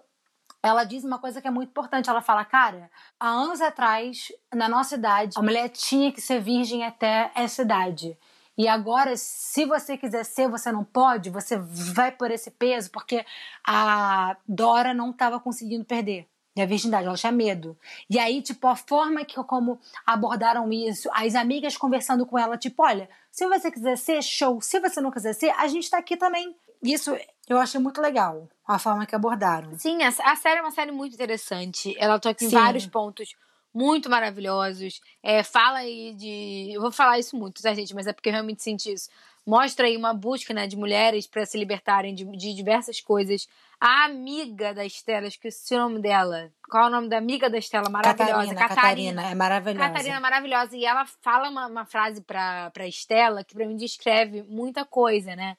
ela 0.68 0.84
diz 0.84 1.04
uma 1.04 1.18
coisa 1.18 1.40
que 1.40 1.48
é 1.48 1.50
muito 1.50 1.70
importante. 1.70 2.08
Ela 2.08 2.20
fala, 2.20 2.44
cara, 2.44 2.90
há 3.18 3.28
anos 3.28 3.60
atrás, 3.60 4.32
na 4.54 4.68
nossa 4.68 4.94
idade, 4.94 5.32
a 5.36 5.42
mulher 5.42 5.68
tinha 5.68 6.12
que 6.12 6.20
ser 6.20 6.40
virgem 6.40 6.84
até 6.84 7.30
essa 7.34 7.62
idade. 7.62 8.16
E 8.56 8.66
agora, 8.66 9.16
se 9.16 9.64
você 9.64 9.96
quiser 9.96 10.24
ser, 10.24 10.48
você 10.48 10.72
não 10.72 10.82
pode, 10.82 11.30
você 11.30 11.56
vai 11.56 12.10
por 12.10 12.30
esse 12.30 12.50
peso, 12.50 12.90
porque 12.90 13.24
a 13.64 14.36
Dora 14.46 14.92
não 14.92 15.10
estava 15.10 15.38
conseguindo 15.38 15.84
perder 15.84 16.26
a 16.62 16.66
virgindade, 16.66 17.06
ela 17.06 17.16
tinha 17.16 17.32
medo. 17.32 17.76
E 18.10 18.18
aí, 18.18 18.42
tipo, 18.42 18.66
a 18.66 18.76
forma 18.76 19.24
que 19.24 19.36
como 19.44 19.78
abordaram 20.04 20.72
isso, 20.72 21.08
as 21.12 21.34
amigas 21.34 21.76
conversando 21.76 22.26
com 22.26 22.38
ela, 22.38 22.56
tipo, 22.56 22.82
olha, 22.82 23.08
se 23.30 23.46
você 23.46 23.70
quiser 23.70 23.96
ser, 23.96 24.22
show. 24.22 24.60
Se 24.60 24.80
você 24.80 25.00
não 25.00 25.10
quiser 25.10 25.34
ser, 25.34 25.50
a 25.50 25.66
gente 25.68 25.88
tá 25.90 25.98
aqui 25.98 26.16
também. 26.16 26.56
Isso 26.82 27.16
eu 27.48 27.58
achei 27.58 27.80
muito 27.80 28.00
legal, 28.00 28.48
a 28.66 28.78
forma 28.78 29.06
que 29.06 29.14
abordaram. 29.14 29.76
Sim, 29.78 30.02
a, 30.02 30.08
a 30.08 30.36
série 30.36 30.58
é 30.58 30.62
uma 30.62 30.70
série 30.70 30.92
muito 30.92 31.14
interessante. 31.14 31.94
Ela 31.98 32.18
toca 32.18 32.44
em 32.44 32.50
Sim. 32.50 32.54
vários 32.54 32.86
pontos 32.86 33.34
muito 33.72 34.10
maravilhosos. 34.10 35.00
É, 35.22 35.42
fala 35.42 35.78
aí 35.78 36.14
de. 36.14 36.70
Eu 36.72 36.80
vou 36.80 36.92
falar 36.92 37.18
isso 37.18 37.36
muito, 37.36 37.62
tá, 37.62 37.72
gente? 37.72 37.94
Mas 37.94 38.06
é 38.06 38.12
porque 38.12 38.28
eu 38.28 38.32
realmente 38.32 38.62
senti 38.62 38.92
isso. 38.92 39.08
Mostra 39.46 39.86
aí 39.86 39.96
uma 39.96 40.12
busca 40.12 40.52
né, 40.52 40.66
de 40.66 40.76
mulheres 40.76 41.26
para 41.26 41.46
se 41.46 41.56
libertarem 41.56 42.14
de, 42.14 42.24
de, 42.36 42.52
diversas 42.52 43.00
coisas. 43.00 43.48
A 43.80 44.04
amiga 44.04 44.74
da 44.74 44.84
Estela, 44.84 45.26
esqueci 45.26 45.74
o 45.74 45.78
nome 45.78 46.02
dela. 46.02 46.50
Qual 46.68 46.84
é 46.84 46.86
o 46.88 46.90
nome 46.90 47.08
da 47.08 47.16
amiga 47.16 47.48
da 47.48 47.56
Estela? 47.56 47.88
Maravilhosa. 47.88 48.54
Catarina, 48.54 48.68
Catarina, 48.68 49.30
é 49.30 49.34
maravilhosa. 49.34 49.88
Catarina 49.88 50.16
é 50.16 50.20
maravilhosa. 50.20 50.76
E 50.76 50.84
ela 50.84 51.06
fala 51.22 51.48
uma, 51.48 51.66
uma 51.66 51.86
frase 51.86 52.20
pra, 52.20 52.70
pra 52.72 52.86
Estela 52.86 53.42
que 53.42 53.54
pra 53.54 53.66
mim 53.66 53.76
descreve 53.76 54.42
muita 54.42 54.84
coisa, 54.84 55.34
né? 55.34 55.56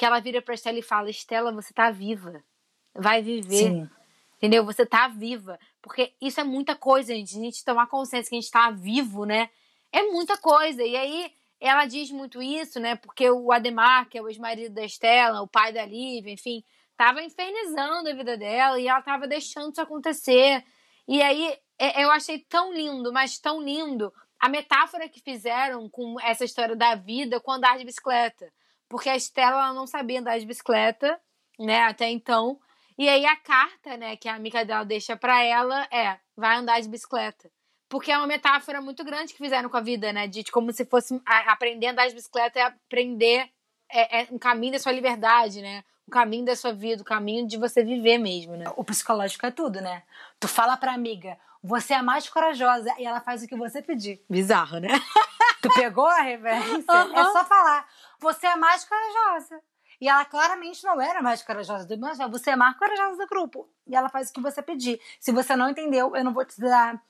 Que 0.00 0.06
ela 0.06 0.18
vira 0.18 0.40
pra 0.40 0.54
Estela 0.54 0.78
e 0.78 0.82
fala: 0.82 1.10
Estela, 1.10 1.52
você 1.52 1.74
tá 1.74 1.90
viva. 1.90 2.42
Vai 2.94 3.20
viver. 3.20 3.68
Sim. 3.68 3.90
Entendeu? 4.38 4.64
Você 4.64 4.86
tá 4.86 5.06
viva. 5.08 5.58
Porque 5.82 6.14
isso 6.18 6.40
é 6.40 6.42
muita 6.42 6.74
coisa, 6.74 7.14
gente. 7.14 7.36
A 7.36 7.40
gente 7.42 7.62
tomar 7.62 7.86
consciência 7.86 8.30
que 8.30 8.34
a 8.34 8.40
gente 8.40 8.50
tá 8.50 8.70
vivo, 8.70 9.26
né? 9.26 9.50
É 9.92 10.04
muita 10.04 10.38
coisa. 10.38 10.82
E 10.82 10.96
aí, 10.96 11.30
ela 11.60 11.84
diz 11.84 12.10
muito 12.10 12.40
isso, 12.40 12.80
né? 12.80 12.96
Porque 12.96 13.30
o 13.30 13.52
Ademar, 13.52 14.08
que 14.08 14.16
é 14.16 14.22
o 14.22 14.28
ex-marido 14.30 14.72
da 14.74 14.82
Estela, 14.82 15.42
o 15.42 15.46
pai 15.46 15.70
da 15.70 15.84
Lívia, 15.84 16.32
enfim, 16.32 16.64
tava 16.96 17.22
infernizando 17.22 18.08
a 18.08 18.14
vida 18.14 18.38
dela 18.38 18.80
e 18.80 18.88
ela 18.88 19.02
tava 19.02 19.28
deixando 19.28 19.70
isso 19.70 19.82
acontecer. 19.82 20.64
E 21.06 21.20
aí, 21.20 21.54
é, 21.78 22.02
eu 22.02 22.10
achei 22.10 22.38
tão 22.38 22.72
lindo, 22.72 23.12
mas 23.12 23.38
tão 23.38 23.60
lindo, 23.60 24.10
a 24.38 24.48
metáfora 24.48 25.10
que 25.10 25.20
fizeram 25.20 25.90
com 25.90 26.18
essa 26.22 26.42
história 26.42 26.74
da 26.74 26.94
vida 26.94 27.38
com 27.38 27.52
andar 27.52 27.76
de 27.76 27.84
bicicleta. 27.84 28.50
Porque 28.90 29.08
a 29.08 29.16
Estela 29.16 29.72
não 29.72 29.86
sabia 29.86 30.18
andar 30.18 30.38
de 30.38 30.44
bicicleta, 30.44 31.18
né, 31.56 31.82
até 31.82 32.10
então. 32.10 32.58
E 32.98 33.08
aí 33.08 33.24
a 33.24 33.36
carta, 33.36 33.96
né, 33.96 34.16
que 34.16 34.28
a 34.28 34.34
amiga 34.34 34.64
dela 34.64 34.84
deixa 34.84 35.16
para 35.16 35.42
ela 35.42 35.86
é: 35.92 36.18
vai 36.36 36.56
andar 36.56 36.80
de 36.80 36.88
bicicleta. 36.88 37.48
Porque 37.88 38.10
é 38.10 38.18
uma 38.18 38.26
metáfora 38.26 38.80
muito 38.80 39.04
grande 39.04 39.32
que 39.32 39.38
fizeram 39.38 39.68
com 39.68 39.76
a 39.76 39.80
vida, 39.80 40.12
né? 40.12 40.26
De, 40.26 40.42
de 40.42 40.52
como 40.52 40.72
se 40.72 40.84
fosse 40.84 41.20
a, 41.26 41.52
aprender 41.52 41.86
a 41.86 41.92
andar 41.92 42.08
de 42.08 42.14
bicicleta 42.14 42.58
é 42.58 42.62
aprender 42.62 43.48
é, 43.90 44.22
é 44.22 44.28
um 44.30 44.38
caminho 44.38 44.72
da 44.72 44.78
sua 44.78 44.92
liberdade, 44.92 45.62
né? 45.62 45.82
O 46.06 46.10
caminho 46.10 46.44
da 46.44 46.56
sua 46.56 46.72
vida, 46.72 47.02
o 47.02 47.04
caminho 47.04 47.46
de 47.46 47.56
você 47.56 47.84
viver 47.84 48.18
mesmo, 48.18 48.56
né? 48.56 48.66
O 48.76 48.84
psicológico 48.84 49.46
é 49.46 49.50
tudo, 49.50 49.80
né? 49.80 50.02
Tu 50.38 50.46
fala 50.46 50.76
pra 50.76 50.92
amiga, 50.92 51.38
você 51.62 51.94
é 51.94 52.02
mais 52.02 52.28
corajosa 52.28 52.92
e 52.98 53.04
ela 53.04 53.20
faz 53.20 53.42
o 53.42 53.48
que 53.48 53.56
você 53.56 53.82
pedir. 53.82 54.20
Bizarro, 54.28 54.78
né? 54.78 54.88
tu 55.60 55.68
pegou 55.74 56.06
a 56.06 56.20
reverência? 56.20 56.92
Uhum. 56.92 57.16
É 57.16 57.24
só 57.24 57.44
falar, 57.44 57.86
você 58.20 58.46
é 58.46 58.56
mais 58.56 58.84
corajosa. 58.84 59.60
E 60.00 60.08
ela 60.08 60.24
claramente 60.24 60.82
não 60.82 61.00
era 61.00 61.20
mais 61.20 61.42
corajosa 61.42 61.84
do 61.86 61.98
mas 61.98 62.18
você 62.30 62.50
é 62.50 62.56
mais 62.56 62.76
corajosa 62.78 63.18
do 63.18 63.26
grupo. 63.26 63.68
E 63.86 63.94
ela 63.94 64.08
faz 64.08 64.30
o 64.30 64.32
que 64.32 64.40
você 64.40 64.62
pedir. 64.62 65.00
Se 65.18 65.30
você 65.30 65.54
não 65.54 65.68
entendeu, 65.68 66.16
eu 66.16 66.24
não 66.24 66.32
vou 66.32 66.44
te 66.44 66.58
dar 66.58 67.02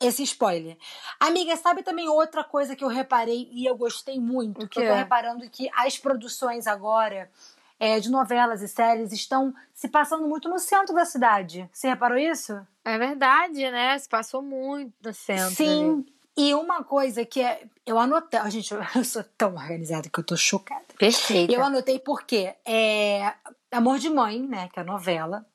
esse 0.00 0.22
spoiler. 0.22 0.78
Amiga, 1.20 1.56
sabe 1.56 1.82
também 1.82 2.08
outra 2.08 2.42
coisa 2.44 2.74
que 2.74 2.84
eu 2.84 2.88
reparei 2.88 3.48
e 3.52 3.66
eu 3.66 3.76
gostei 3.76 4.18
muito? 4.18 4.66
Que 4.68 4.78
eu 4.78 4.88
tô 4.88 4.94
reparando 4.94 5.48
que 5.50 5.68
as 5.74 5.98
produções 5.98 6.66
agora 6.66 7.30
é, 7.78 7.98
de 7.98 8.10
novelas 8.10 8.62
e 8.62 8.68
séries 8.68 9.12
estão 9.12 9.52
se 9.74 9.88
passando 9.88 10.26
muito 10.26 10.48
no 10.48 10.58
centro 10.58 10.94
da 10.94 11.04
cidade. 11.04 11.68
Você 11.72 11.88
reparou 11.88 12.16
isso? 12.16 12.64
É 12.84 12.96
verdade, 12.96 13.70
né? 13.70 13.98
Se 13.98 14.08
passou 14.08 14.40
muito 14.40 14.94
no 15.04 15.12
centro. 15.12 15.54
Sim. 15.54 15.94
Ali. 15.94 16.11
E 16.36 16.54
uma 16.54 16.82
coisa 16.82 17.24
que 17.24 17.40
é. 17.40 17.64
Eu 17.84 17.98
anotei. 17.98 18.40
Gente, 18.50 18.72
eu 18.96 19.04
sou 19.04 19.24
tão 19.36 19.54
organizada 19.54 20.08
que 20.08 20.18
eu 20.18 20.24
tô 20.24 20.36
chocada. 20.36 20.84
Perfeito. 20.98 21.52
Eu 21.52 21.62
anotei 21.62 21.98
porque 21.98 22.54
é, 22.64 23.34
Amor 23.70 23.98
de 23.98 24.08
Mãe, 24.08 24.40
né? 24.40 24.68
Que 24.68 24.78
é 24.78 24.82
a 24.82 24.86
novela. 24.86 25.46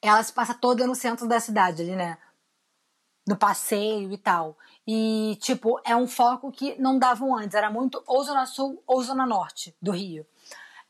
Ela 0.00 0.22
se 0.22 0.32
passa 0.32 0.54
toda 0.54 0.86
no 0.86 0.94
centro 0.94 1.26
da 1.26 1.40
cidade 1.40 1.82
ali, 1.82 1.96
né? 1.96 2.18
No 3.26 3.36
passeio 3.36 4.12
e 4.12 4.18
tal. 4.18 4.56
E, 4.86 5.36
tipo, 5.40 5.80
é 5.84 5.94
um 5.94 6.06
foco 6.06 6.52
que 6.52 6.80
não 6.80 6.98
davam 6.98 7.36
antes. 7.36 7.54
Era 7.54 7.70
muito 7.70 8.02
ou 8.06 8.22
Zona 8.22 8.46
Sul 8.46 8.82
ou 8.86 9.02
Zona 9.02 9.26
Norte 9.26 9.74
do 9.80 9.90
Rio. 9.90 10.26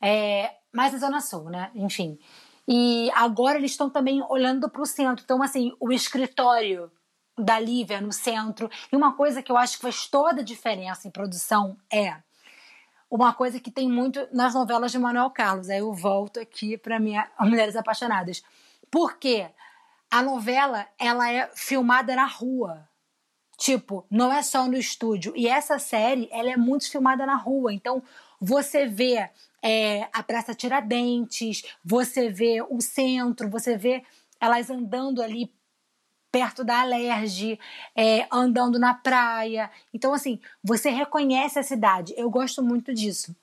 É, 0.01 0.55
mais 0.71 0.93
a 0.93 0.97
Zona 0.97 1.21
Sul, 1.21 1.49
né? 1.49 1.71
Enfim. 1.73 2.19
E 2.67 3.09
agora 3.15 3.57
eles 3.57 3.71
estão 3.71 3.89
também 3.89 4.23
olhando 4.29 4.69
para 4.69 4.81
o 4.81 4.85
centro. 4.85 5.23
Então, 5.23 5.41
assim, 5.41 5.75
o 5.79 5.91
escritório 5.91 6.91
da 7.39 7.59
Lívia 7.59 8.01
no 8.01 8.11
centro. 8.11 8.69
E 8.91 8.95
uma 8.95 9.13
coisa 9.13 9.41
que 9.41 9.51
eu 9.51 9.57
acho 9.57 9.77
que 9.77 9.81
faz 9.81 10.07
toda 10.07 10.41
a 10.41 10.43
diferença 10.43 11.07
em 11.07 11.11
produção 11.11 11.77
é 11.91 12.15
uma 13.09 13.33
coisa 13.33 13.59
que 13.59 13.71
tem 13.71 13.89
muito 13.89 14.27
nas 14.31 14.53
novelas 14.53 14.91
de 14.91 14.99
Manuel 14.99 15.31
Carlos. 15.31 15.69
Aí 15.69 15.79
eu 15.79 15.93
volto 15.93 16.39
aqui 16.39 16.77
para 16.77 16.99
minha 16.99 17.29
Mulheres 17.39 17.75
Apaixonadas. 17.75 18.43
Porque 18.91 19.47
a 20.11 20.21
novela 20.21 20.87
ela 20.97 21.31
é 21.31 21.49
filmada 21.55 22.15
na 22.15 22.25
rua. 22.25 22.87
Tipo, 23.57 24.05
não 24.09 24.31
é 24.31 24.41
só 24.41 24.67
no 24.67 24.77
estúdio. 24.77 25.33
E 25.35 25.47
essa 25.47 25.79
série, 25.79 26.29
ela 26.31 26.49
é 26.49 26.57
muito 26.57 26.89
filmada 26.89 27.25
na 27.25 27.35
rua. 27.35 27.73
Então, 27.73 28.01
você 28.39 28.85
vê 28.85 29.29
é, 29.61 30.07
a 30.13 30.23
Praça 30.23 30.53
Tiradentes, 30.53 31.63
você 31.83 32.29
vê 32.29 32.61
o 32.61 32.79
centro, 32.79 33.49
você 33.49 33.77
vê 33.77 34.03
elas 34.39 34.69
andando 34.69 35.21
ali 35.21 35.51
perto 36.31 36.63
da 36.63 36.81
Alerge, 36.81 37.59
é, 37.95 38.27
andando 38.31 38.77
na 38.77 38.93
praia. 38.93 39.69
Então, 39.93 40.13
assim, 40.13 40.39
você 40.63 40.89
reconhece 40.89 41.57
a 41.57 41.63
cidade. 41.63 42.13
Eu 42.17 42.29
gosto 42.29 42.63
muito 42.63 42.93
disso. 42.93 43.35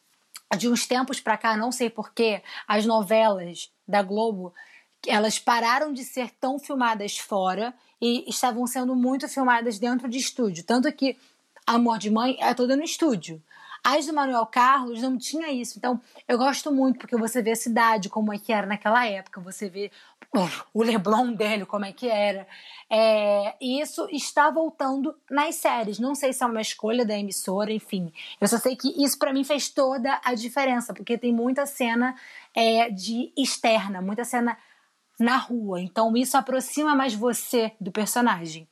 De 0.57 0.69
uns 0.69 0.87
tempos 0.87 1.21
para 1.21 1.37
cá, 1.37 1.57
não 1.57 1.73
sei 1.73 1.91
porquê, 1.91 2.43
as 2.69 2.87
novelas 2.87 3.71
da 3.87 4.03
Globo 4.03 4.55
elas 5.07 5.39
pararam 5.39 5.93
de 5.93 6.05
ser 6.05 6.31
tão 6.31 6.59
filmadas 6.59 7.19
fora 7.19 7.75
e 8.01 8.29
estavam 8.29 8.67
sendo 8.67 8.95
muito 8.95 9.29
filmadas 9.29 9.79
dentro 9.79 10.09
de 10.09 10.19
estúdio. 10.19 10.65
Tanto 10.65 10.93
que 10.93 11.17
Amor 11.67 11.99
de 11.99 12.11
Mãe 12.11 12.37
é 12.41 12.55
toda 12.55 12.77
no 12.77 12.83
estúdio. 12.83 13.43
As 13.83 14.07
do 14.07 14.13
Manuel 14.13 14.47
Carlos 14.47 15.01
não 15.01 15.17
tinha 15.17 15.51
isso. 15.53 15.79
Então, 15.79 16.01
eu 16.27 16.37
gosto 16.37 16.73
muito, 16.73 16.99
porque 16.99 17.17
você 17.17 17.41
vê 17.41 17.53
a 17.53 17.57
cidade, 17.57 18.09
como 18.09 18.33
é 18.33 18.39
que 18.39 18.53
era 18.53 18.67
naquela 18.67 19.07
época, 19.07 19.41
você 19.41 19.69
vê 19.69 19.93
o 20.75 20.83
Leblon 20.83 21.33
dele, 21.33 21.65
como 21.65 21.85
é 21.85 21.93
que 21.93 22.09
era. 22.09 22.47
É, 22.89 23.55
e 23.61 23.81
isso 23.81 24.07
está 24.11 24.51
voltando 24.51 25.15
nas 25.31 25.57
séries. 25.57 25.99
Não 25.99 26.15
sei 26.15 26.33
se 26.33 26.43
é 26.43 26.47
uma 26.47 26.61
escolha 26.61 27.05
da 27.05 27.19
emissora, 27.19 27.73
enfim. 27.73 28.13
Eu 28.41 28.47
só 28.49 28.59
sei 28.59 28.77
que 28.77 28.89
isso 29.03 29.19
para 29.19 29.33
mim 29.33 29.45
fez 29.45 29.69
toda 29.69 30.21
a 30.25 30.35
diferença, 30.35 30.93
porque 30.95 31.19
tem 31.19 31.33
muita 31.33 31.67
cena 31.67 32.15
é, 32.55 32.91
de 32.91 33.33
externa, 33.37 34.01
muita 34.01 34.25
cena 34.25 34.57
na 35.19 35.37
rua. 35.37 35.81
Então 35.81 36.17
isso 36.17 36.37
aproxima 36.37 36.95
mais 36.95 37.15
você 37.15 37.73
do 37.81 37.91
personagem. 37.91 38.69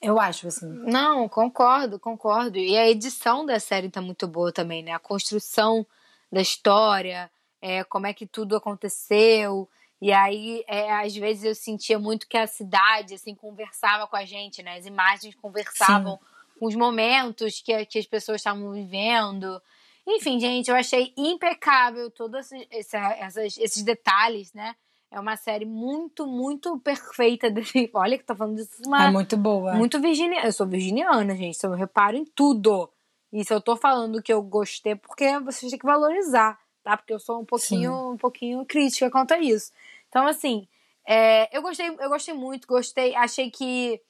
Eu 0.00 0.20
acho, 0.20 0.46
assim. 0.46 0.68
Não, 0.68 1.28
concordo, 1.28 1.98
concordo. 1.98 2.58
E 2.58 2.76
a 2.76 2.88
edição 2.88 3.44
da 3.44 3.58
série 3.58 3.90
tá 3.90 4.00
muito 4.00 4.28
boa 4.28 4.52
também, 4.52 4.82
né? 4.82 4.92
A 4.92 4.98
construção 4.98 5.84
da 6.30 6.40
história, 6.40 7.30
é, 7.60 7.84
como 7.84 8.06
é 8.06 8.14
que 8.14 8.26
tudo 8.26 8.56
aconteceu. 8.56 9.68
E 10.02 10.12
aí, 10.12 10.64
é, 10.66 10.90
às 10.90 11.14
vezes, 11.14 11.44
eu 11.44 11.54
sentia 11.54 11.96
muito 11.96 12.26
que 12.26 12.36
a 12.36 12.44
cidade, 12.44 13.14
assim, 13.14 13.36
conversava 13.36 14.04
com 14.08 14.16
a 14.16 14.24
gente, 14.24 14.60
né? 14.60 14.76
As 14.76 14.84
imagens 14.84 15.32
conversavam 15.36 16.14
Sim. 16.14 16.58
com 16.58 16.66
os 16.66 16.74
momentos 16.74 17.62
que, 17.64 17.86
que 17.86 18.00
as 18.00 18.06
pessoas 18.06 18.40
estavam 18.40 18.72
vivendo. 18.72 19.62
Enfim, 20.04 20.40
gente, 20.40 20.68
eu 20.68 20.74
achei 20.74 21.14
impecável 21.16 22.10
todos 22.10 22.50
esses, 22.72 23.56
esses 23.58 23.84
detalhes, 23.84 24.52
né? 24.52 24.74
É 25.08 25.20
uma 25.20 25.36
série 25.36 25.66
muito, 25.66 26.26
muito 26.26 26.76
perfeita. 26.80 27.48
Desse... 27.48 27.88
Olha 27.94 28.18
que 28.18 28.24
tá 28.24 28.34
falando 28.34 28.56
disso. 28.56 28.82
Uma... 28.84 29.04
É 29.04 29.10
muito 29.12 29.36
boa. 29.36 29.74
Muito 29.74 30.00
virginiana. 30.00 30.48
Eu 30.48 30.52
sou 30.52 30.66
virginiana, 30.66 31.36
gente. 31.36 31.62
Eu 31.62 31.74
reparo 31.74 32.16
em 32.16 32.24
tudo. 32.24 32.90
E 33.32 33.44
se 33.44 33.54
eu 33.54 33.60
tô 33.60 33.76
falando 33.76 34.20
que 34.20 34.32
eu 34.32 34.42
gostei, 34.42 34.96
porque 34.96 35.38
vocês 35.38 35.70
têm 35.70 35.78
que 35.78 35.86
valorizar, 35.86 36.58
tá? 36.82 36.96
Porque 36.96 37.12
eu 37.12 37.18
sou 37.20 37.40
um 37.40 37.44
pouquinho, 37.44 38.12
um 38.12 38.16
pouquinho 38.16 38.64
crítica 38.66 39.10
quanto 39.10 39.32
a 39.34 39.38
isso. 39.38 39.72
Então, 40.08 40.26
assim, 40.26 40.66
É, 41.04 41.48
eu 41.56 41.62
gostei, 41.62 41.88
eu 41.88 42.08
gostei 42.08 42.32
muito, 42.34 42.66
gostei, 42.68 43.14
achei 43.16 43.50
que 43.50 44.00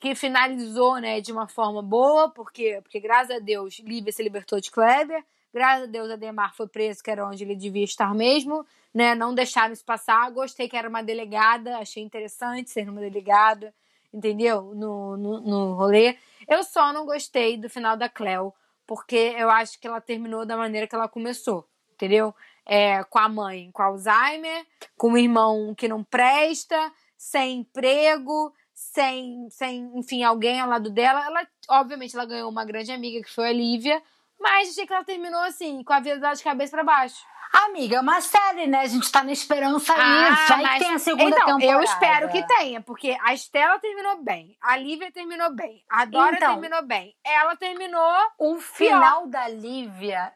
que 0.00 0.14
finalizou, 0.14 0.98
né, 0.98 1.20
de 1.20 1.32
uma 1.32 1.46
forma 1.48 1.82
boa, 1.82 2.30
porque 2.30 2.80
porque 2.82 3.00
graças 3.00 3.36
a 3.36 3.38
Deus 3.38 3.78
Lívia 3.80 4.12
se 4.12 4.22
libertou 4.22 4.60
de 4.60 4.70
Kleber, 4.70 5.24
graças 5.54 5.84
a 5.84 5.86
Deus 5.90 6.10
Ademar 6.10 6.54
foi 6.54 6.66
preso, 6.68 7.02
que 7.02 7.10
era 7.10 7.26
onde 7.26 7.44
ele 7.44 7.54
devia 7.56 7.84
estar 7.84 8.14
mesmo, 8.14 8.66
né, 8.94 9.14
não 9.14 9.34
deixaram 9.34 9.72
isso 9.72 9.84
passar. 9.84 10.30
Gostei 10.32 10.68
que 10.68 10.76
era 10.76 10.88
uma 10.88 11.02
delegada, 11.02 11.78
achei 11.78 12.02
interessante 12.02 12.70
ser 12.70 12.88
uma 12.88 13.00
delegada, 13.00 13.72
entendeu? 14.12 14.74
No, 14.74 15.16
no, 15.16 15.40
no 15.40 15.74
rolê. 15.74 16.16
Eu 16.48 16.62
só 16.64 16.92
não 16.92 17.04
gostei 17.06 17.56
do 17.56 17.68
final 17.70 17.96
da 17.96 18.08
Cleo, 18.08 18.52
porque 18.86 19.34
eu 19.38 19.48
acho 19.50 19.78
que 19.78 19.86
ela 19.86 20.00
terminou 20.00 20.44
da 20.44 20.56
maneira 20.56 20.86
que 20.86 20.94
ela 20.94 21.08
começou, 21.08 21.66
entendeu? 22.00 22.34
É, 22.64 23.02
com 23.04 23.18
a 23.18 23.28
mãe 23.28 23.70
com 23.72 23.82
Alzheimer, 23.82 24.64
com 24.96 25.12
o 25.12 25.18
irmão 25.18 25.74
que 25.74 25.88
não 25.88 26.04
presta, 26.04 26.92
sem 27.16 27.60
emprego, 27.60 28.52
sem, 28.72 29.48
sem, 29.50 29.90
enfim, 29.94 30.22
alguém 30.22 30.60
ao 30.60 30.68
lado 30.68 30.90
dela. 30.90 31.24
Ela, 31.26 31.46
obviamente, 31.68 32.16
ela 32.16 32.24
ganhou 32.24 32.48
uma 32.48 32.64
grande 32.64 32.90
amiga 32.92 33.22
que 33.22 33.32
foi 33.32 33.48
a 33.48 33.52
Lívia, 33.52 34.02
mas 34.38 34.70
achei 34.70 34.86
que 34.86 34.92
ela 34.92 35.04
terminou 35.04 35.40
assim, 35.42 35.82
com 35.84 35.92
a 35.92 36.00
vida 36.00 36.32
de 36.32 36.42
cabeça 36.42 36.70
para 36.70 36.84
baixo. 36.84 37.22
Amiga, 37.52 37.96
é 37.96 38.00
uma 38.00 38.20
série, 38.20 38.68
né? 38.68 38.78
A 38.78 38.86
gente 38.86 39.10
tá 39.10 39.24
na 39.24 39.32
esperança 39.32 39.92
aí. 39.92 40.00
Ah, 40.00 40.46
Vai 40.48 40.62
mas... 40.62 40.72
que 40.72 40.84
tem 40.84 40.94
a 40.94 40.98
segunda 41.00 41.36
então, 41.36 41.58
temporada. 41.58 41.72
Eu 41.72 41.82
espero 41.82 42.28
que 42.30 42.46
tenha, 42.46 42.80
porque 42.80 43.18
a 43.22 43.34
Estela 43.34 43.78
terminou 43.80 44.22
bem, 44.22 44.56
a 44.62 44.76
Lívia 44.76 45.10
terminou 45.10 45.52
bem, 45.52 45.84
a 45.90 46.04
Dora 46.04 46.36
então, 46.36 46.52
terminou 46.52 46.82
bem. 46.82 47.14
Ela 47.24 47.56
terminou. 47.56 48.14
O 48.38 48.60
final 48.60 49.22
pior. 49.22 49.30
da 49.30 49.48
Lívia, 49.48 50.32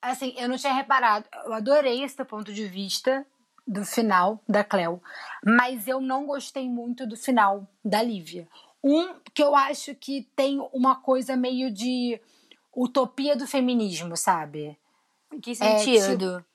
assim, 0.00 0.34
eu 0.36 0.48
não 0.48 0.56
tinha 0.56 0.72
reparado. 0.72 1.26
Eu 1.44 1.52
adorei 1.52 2.02
esse 2.02 2.24
ponto 2.24 2.52
de 2.52 2.66
vista 2.66 3.26
do 3.66 3.84
final 3.84 4.42
da 4.48 4.64
Cleo, 4.64 5.00
mas 5.44 5.86
eu 5.86 6.00
não 6.00 6.26
gostei 6.26 6.68
muito 6.68 7.06
do 7.06 7.16
final 7.16 7.66
da 7.84 8.02
Lívia. 8.02 8.48
Um 8.82 9.14
que 9.34 9.42
eu 9.42 9.54
acho 9.54 9.94
que 9.94 10.28
tem 10.34 10.58
uma 10.72 10.96
coisa 10.96 11.36
meio 11.36 11.70
de 11.70 12.20
utopia 12.74 13.36
do 13.36 13.46
feminismo, 13.46 14.16
sabe? 14.16 14.76
Em 15.32 15.40
que 15.40 15.54
sentido? 15.54 16.36
É, 16.36 16.38
tipo, 16.38 16.49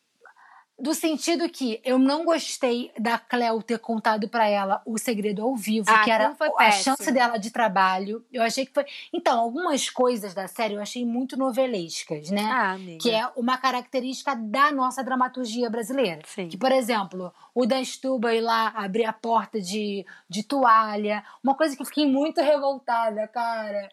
do 0.78 0.94
sentido 0.94 1.48
que 1.50 1.80
eu 1.86 1.98
não 1.98 2.26
gostei 2.26 2.92
da 3.00 3.18
Cleo 3.18 3.64
ter 3.64 3.80
contado 3.80 4.28
para 4.28 4.48
ela 4.48 4.82
o 4.86 4.98
segredo 4.98 5.42
ao 5.42 5.56
vivo, 5.56 5.90
ah, 5.90 6.04
que 6.04 6.12
era 6.12 6.36
a 6.58 6.72
chance 6.72 7.10
dela 7.12 7.38
de 7.38 7.50
trabalho. 7.50 8.26
Eu 8.32 8.44
achei 8.44 8.66
que 8.66 8.74
foi. 8.74 8.86
Então, 9.14 9.40
algumas 9.40 9.90
coisas 9.90 10.34
da 10.34 10.48
série 10.48 10.74
eu 10.74 10.82
achei 10.82 11.06
muito 11.06 11.38
novelescas, 11.38 12.30
né? 12.30 12.44
Ah, 12.44 12.72
amiga. 12.74 13.00
Que 13.02 13.12
é 13.12 13.26
uma 13.38 13.58
característica 13.58 14.36
da 14.36 14.70
nossa 14.72 15.02
dramaturgia 15.02 15.70
brasileira. 15.70 16.22
Sim. 16.26 16.50
Que, 16.50 16.58
por 16.58 16.72
exemplo, 16.74 17.34
o 17.54 17.66
da 17.66 17.82
Stuba 17.84 18.34
ir 18.34 18.42
lá 18.42 18.68
abrir 18.76 19.06
a 19.06 19.14
porta 19.14 19.62
de, 19.62 20.06
de 20.30 20.44
toalha. 20.44 21.24
Uma 21.42 21.56
coisa 21.56 21.74
que 21.76 21.82
eu 21.82 21.86
fiquei 21.86 22.06
muito 22.06 22.42
revoltada, 22.42 23.26
cara. 23.30 23.90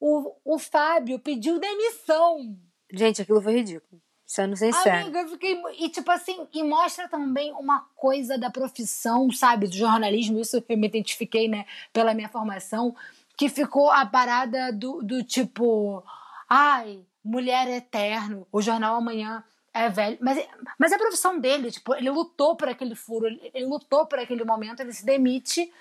O, 0.00 0.34
o 0.44 0.58
Fábio 0.58 1.20
pediu 1.20 1.60
demissão. 1.60 2.56
Gente, 2.92 3.22
aquilo 3.22 3.40
foi 3.40 3.54
ridículo. 3.54 4.02
Sendo 4.28 4.54
sincero. 4.54 5.06
Amiga, 5.06 5.20
eu 5.20 5.28
fiquei. 5.30 5.58
E 5.78 5.88
tipo 5.88 6.10
assim, 6.10 6.46
e 6.52 6.62
mostra 6.62 7.08
também 7.08 7.50
uma 7.54 7.86
coisa 7.96 8.36
da 8.36 8.50
profissão, 8.50 9.30
sabe, 9.32 9.66
do 9.66 9.74
jornalismo. 9.74 10.38
Isso 10.38 10.62
eu 10.68 10.76
me 10.76 10.86
identifiquei, 10.86 11.48
né, 11.48 11.64
pela 11.94 12.12
minha 12.12 12.28
formação. 12.28 12.94
Que 13.38 13.48
ficou 13.48 13.90
a 13.90 14.04
parada 14.04 14.70
do, 14.70 15.02
do 15.02 15.24
tipo. 15.24 16.04
Ai, 16.46 17.00
mulher 17.24 17.68
eterno. 17.68 18.46
O 18.52 18.60
jornal 18.60 18.96
amanhã 18.96 19.42
é 19.72 19.88
velho. 19.88 20.18
Mas, 20.20 20.46
mas 20.78 20.92
é 20.92 20.96
a 20.96 20.98
profissão 20.98 21.40
dele, 21.40 21.70
tipo, 21.70 21.94
ele 21.94 22.10
lutou 22.10 22.54
por 22.54 22.68
aquele 22.68 22.94
furo, 22.94 23.26
ele, 23.26 23.50
ele 23.54 23.64
lutou 23.64 24.04
por 24.04 24.18
aquele 24.18 24.44
momento, 24.44 24.80
ele 24.80 24.92
se 24.92 25.06
demite. 25.06 25.72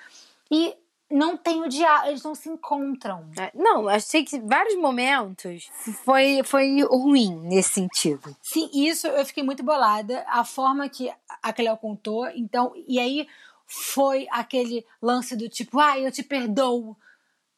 E 0.50 0.74
não 1.10 1.38
tem 1.38 1.62
o 1.62 1.70
diálogo, 1.70 2.10
eles 2.10 2.24
não 2.24 2.36
se 2.36 2.50
encontram. 2.50 3.30
É, 3.38 3.52
não, 3.56 3.88
achei 3.88 4.24
que 4.24 4.40
vários 4.40 4.76
momentos 4.76 5.70
foi, 6.04 6.42
foi 6.44 6.82
ruim 6.84 7.36
nesse 7.44 7.74
sentido. 7.74 8.36
Sim, 8.42 8.70
isso 8.74 9.08
eu 9.08 9.26
fiquei 9.26 9.44
muito 9.44 9.64
bolada. 9.64 10.26
A 10.28 10.44
forma 10.44 10.90
que 10.90 11.12
a 11.42 11.54
Cleo 11.54 11.78
contou, 11.78 12.28
então, 12.30 12.74
e 12.88 13.00
aí 13.00 13.28
foi 13.66 14.28
aquele 14.32 14.86
lance 15.02 15.36
do 15.36 15.48
tipo, 15.48 15.80
ai, 15.80 16.02
ah, 16.02 16.08
eu 16.08 16.12
te 16.12 16.24
perdoo. 16.24 16.96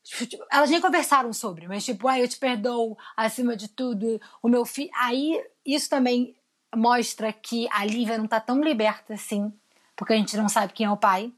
Tipo, 0.03 0.43
elas 0.51 0.69
nem 0.69 0.81
conversaram 0.81 1.31
sobre, 1.33 1.67
mas 1.67 1.85
tipo, 1.85 2.07
ai, 2.07 2.19
ah, 2.19 2.23
eu 2.23 2.27
te 2.27 2.37
perdoo 2.37 2.97
acima 3.17 3.55
de 3.55 3.67
tudo, 3.67 4.19
o 4.41 4.47
meu 4.47 4.65
filho. 4.65 4.89
Aí 4.95 5.43
isso 5.65 5.89
também 5.89 6.35
mostra 6.75 7.33
que 7.33 7.67
a 7.71 7.83
Lívia 7.83 8.17
não 8.17 8.27
tá 8.27 8.39
tão 8.39 8.61
liberta 8.61 9.15
assim, 9.15 9.51
porque 9.95 10.13
a 10.13 10.15
gente 10.15 10.37
não 10.37 10.47
sabe 10.47 10.73
quem 10.73 10.85
é 10.85 10.91
o 10.91 10.97
pai. 10.97 11.31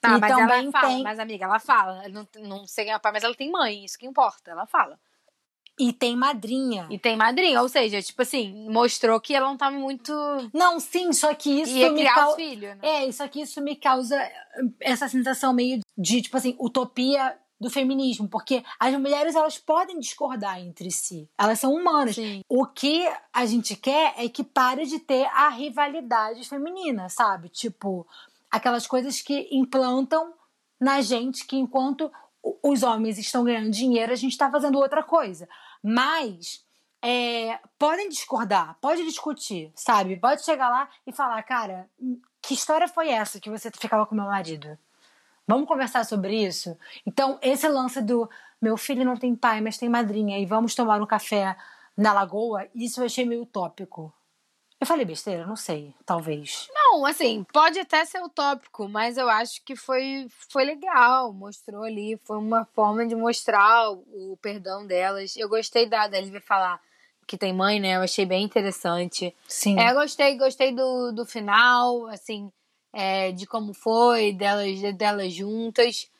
Tá, 0.00 0.16
e 0.16 0.20
mas 0.20 0.30
ela 0.30 0.70
fala, 0.70 0.88
tem... 0.88 1.02
mas 1.02 1.18
amiga, 1.18 1.44
ela 1.44 1.58
fala. 1.58 2.08
Não, 2.08 2.28
não 2.40 2.66
sei 2.66 2.84
quem 2.84 2.92
é 2.92 2.96
o 2.96 3.00
pai, 3.00 3.12
mas 3.12 3.24
ela 3.24 3.34
tem 3.34 3.50
mãe, 3.50 3.84
isso 3.84 3.98
que 3.98 4.06
importa, 4.06 4.50
ela 4.50 4.66
fala. 4.66 4.98
E 5.78 5.92
tem 5.92 6.16
madrinha. 6.16 6.88
E 6.90 6.98
tem 6.98 7.16
madrinha, 7.16 7.62
ou 7.62 7.68
seja, 7.68 8.02
tipo 8.02 8.20
assim, 8.20 8.68
mostrou 8.68 9.20
que 9.20 9.32
ela 9.32 9.46
não 9.46 9.56
tava 9.56 9.76
muito. 9.76 10.12
Não, 10.52 10.80
sim, 10.80 11.12
só 11.12 11.32
que 11.34 11.62
isso 11.62 11.72
Ia 11.72 11.90
me 11.90 12.00
criar 12.00 12.14
causa. 12.14 12.36
Filho, 12.36 12.74
né? 12.74 13.06
É, 13.06 13.12
só 13.12 13.28
que 13.28 13.40
isso 13.40 13.60
me 13.62 13.76
causa 13.76 14.16
essa 14.80 15.08
sensação 15.08 15.52
meio 15.52 15.80
de, 15.96 16.22
tipo 16.22 16.36
assim, 16.36 16.56
utopia 16.58 17.38
do 17.60 17.68
feminismo, 17.68 18.28
porque 18.28 18.62
as 18.78 18.94
mulheres 18.96 19.34
elas 19.34 19.58
podem 19.58 19.98
discordar 19.98 20.60
entre 20.60 20.90
si, 20.90 21.28
elas 21.36 21.58
são 21.58 21.74
humanas. 21.74 22.14
Sim. 22.14 22.42
O 22.48 22.64
que 22.66 23.08
a 23.32 23.44
gente 23.46 23.74
quer 23.74 24.14
é 24.16 24.28
que 24.28 24.44
pare 24.44 24.86
de 24.86 25.00
ter 25.00 25.26
a 25.26 25.48
rivalidade 25.48 26.48
feminina, 26.48 27.08
sabe? 27.08 27.48
Tipo, 27.48 28.06
aquelas 28.50 28.86
coisas 28.86 29.20
que 29.20 29.48
implantam 29.50 30.34
na 30.80 31.00
gente 31.00 31.46
que 31.46 31.56
enquanto 31.56 32.10
os 32.62 32.82
homens 32.82 33.18
estão 33.18 33.44
ganhando 33.44 33.70
dinheiro, 33.70 34.12
a 34.12 34.16
gente 34.16 34.32
está 34.32 34.50
fazendo 34.50 34.78
outra 34.78 35.02
coisa. 35.02 35.48
Mas 35.82 36.64
é, 37.02 37.58
podem 37.78 38.08
discordar, 38.08 38.76
pode 38.80 39.04
discutir, 39.04 39.72
sabe? 39.74 40.16
Pode 40.16 40.44
chegar 40.44 40.68
lá 40.68 40.88
e 41.06 41.12
falar, 41.12 41.42
cara, 41.42 41.88
que 42.42 42.54
história 42.54 42.88
foi 42.88 43.08
essa 43.08 43.40
que 43.40 43.50
você 43.50 43.70
ficava 43.70 44.06
com 44.06 44.14
meu 44.14 44.24
marido? 44.24 44.78
Vamos 45.46 45.66
conversar 45.66 46.04
sobre 46.04 46.44
isso? 46.46 46.76
Então, 47.06 47.38
esse 47.40 47.66
lance 47.68 48.02
do 48.02 48.28
meu 48.60 48.76
filho 48.76 49.04
não 49.04 49.16
tem 49.16 49.34
pai, 49.34 49.60
mas 49.60 49.78
tem 49.78 49.88
madrinha, 49.88 50.38
e 50.38 50.44
vamos 50.44 50.74
tomar 50.74 51.00
um 51.00 51.06
café 51.06 51.56
na 51.96 52.12
lagoa, 52.12 52.68
isso 52.74 53.00
eu 53.00 53.06
achei 53.06 53.24
meio 53.24 53.42
utópico. 53.42 54.12
Eu 54.80 54.86
falei 54.86 55.04
besteira? 55.04 55.44
Não 55.44 55.56
sei, 55.56 55.92
talvez. 56.06 56.68
Não, 56.72 57.04
assim, 57.04 57.44
pode 57.52 57.80
até 57.80 58.04
ser 58.04 58.22
utópico, 58.22 58.88
mas 58.88 59.16
eu 59.16 59.28
acho 59.28 59.62
que 59.64 59.74
foi, 59.74 60.28
foi 60.48 60.64
legal. 60.64 61.32
Mostrou 61.32 61.82
ali, 61.82 62.16
foi 62.24 62.38
uma 62.38 62.64
forma 62.64 63.04
de 63.06 63.16
mostrar 63.16 63.90
o, 63.90 64.32
o 64.32 64.38
perdão 64.40 64.86
delas. 64.86 65.36
Eu 65.36 65.48
gostei 65.48 65.86
da, 65.86 66.06
da 66.06 66.20
Lívia 66.20 66.40
falar 66.40 66.80
que 67.28 67.36
tem 67.36 67.52
mãe, 67.52 67.78
né? 67.78 67.96
Eu 67.96 68.00
achei 68.00 68.24
bem 68.24 68.42
interessante. 68.42 69.36
Sim. 69.46 69.78
É, 69.78 69.92
gostei, 69.92 70.38
gostei 70.38 70.74
do, 70.74 71.12
do 71.12 71.26
final, 71.26 72.06
assim, 72.06 72.50
é, 72.90 73.30
de 73.32 73.46
como 73.46 73.74
foi, 73.74 74.32
delas, 74.32 74.80
delas 74.96 75.34
juntas. 75.34 76.10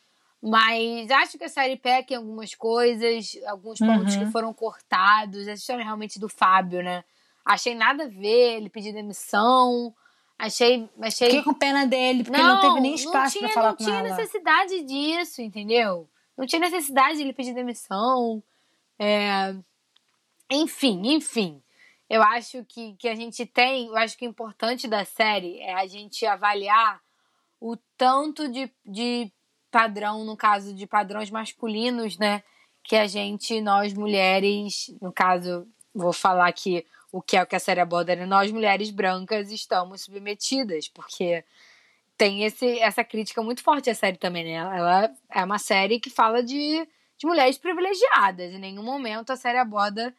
Mas 0.41 1.11
acho 1.11 1.39
que 1.39 1.45
a 1.45 1.49
série 1.49 1.77
peca 1.77 2.13
em 2.13 2.17
algumas 2.19 2.55
coisas, 2.55 3.37
alguns 3.47 3.79
pontos 3.79 4.15
uhum. 4.15 4.27
que 4.27 4.31
foram 4.31 4.53
cortados. 4.53 5.49
Essa 5.49 5.55
história 5.55 5.83
realmente 5.83 6.21
do 6.21 6.29
Fábio, 6.29 6.83
né? 6.83 7.03
Achei 7.49 7.75
nada 7.75 8.05
a 8.05 8.09
ver 8.09 8.59
ele 8.59 8.69
pedir 8.69 8.93
demissão. 8.93 9.95
Achei. 10.39 10.87
achei... 11.01 11.29
Fiquei 11.29 11.43
com 11.43 11.55
pena 11.55 11.87
dele, 11.87 12.23
porque 12.23 12.39
não, 12.39 12.57
não 12.57 12.61
teve 12.61 12.81
nem 12.81 12.95
espaço 12.95 13.39
para 13.39 13.49
falar 13.49 13.75
com 13.75 13.85
ela. 13.85 13.93
Não 13.93 14.03
tinha 14.03 14.17
necessidade 14.17 14.83
disso, 14.83 15.41
entendeu? 15.41 16.07
Não 16.37 16.47
tinha 16.47 16.61
necessidade 16.61 17.17
de 17.17 17.23
ele 17.23 17.33
pedir 17.33 17.55
demissão. 17.55 18.43
É... 18.99 19.55
Enfim, 20.51 21.01
enfim. 21.07 21.63
Eu 22.09 22.23
acho 22.23 22.63
que, 22.67 22.95
que 22.99 23.09
a 23.09 23.15
gente 23.15 23.47
tem. 23.47 23.87
Eu 23.87 23.97
acho 23.97 24.19
que 24.19 24.27
o 24.27 24.31
importante 24.31 24.87
da 24.87 25.07
série 25.07 25.59
é 25.61 25.73
a 25.73 25.87
gente 25.87 26.27
avaliar 26.27 27.01
o 27.59 27.79
tanto 27.97 28.47
de, 28.47 28.71
de 28.85 29.33
padrão, 29.71 30.23
no 30.23 30.37
caso 30.37 30.75
de 30.75 30.87
padrões 30.87 31.31
masculinos, 31.31 32.19
né? 32.19 32.43
Que 32.85 32.97
a 32.97 33.07
gente, 33.07 33.59
nós 33.63 33.95
mulheres, 33.95 34.95
no 35.01 35.11
caso, 35.11 35.67
vou 35.95 36.13
falar 36.13 36.53
que 36.53 36.87
o 37.11 37.23
que 37.23 37.37
é 37.37 37.43
o 37.43 37.47
que 37.47 37.57
a 37.57 37.61
série 37.61 37.81
aborda, 37.81 38.15
né? 38.15 38.27
Nós, 38.27 38.51
mulheres 38.53 38.91
brancas, 38.91 39.51
estamos 39.51 40.03
submetidas, 40.03 40.89
porque 40.89 41.45
tem 42.17 42.45
esse, 42.45 42.79
essa 42.81 43.05
crítica 43.05 43.43
muito 43.43 43.63
forte 43.63 43.89
à 43.89 43.95
série 43.95 44.19
também, 44.19 44.45
né? 44.45 44.55
Ela 44.55 45.11
é 45.31 45.45
uma 45.45 45.59
série 45.59 46.01
que 46.01 46.11
fala 46.11 46.43
de, 46.43 46.87
de 47.17 47.27
mulheres 47.27 47.57
privilegiadas. 47.57 48.53
Em 48.53 48.59
nenhum 48.59 48.83
momento 48.83 49.31
a 49.31 49.37
série 49.37 49.59
aborda 49.59 50.15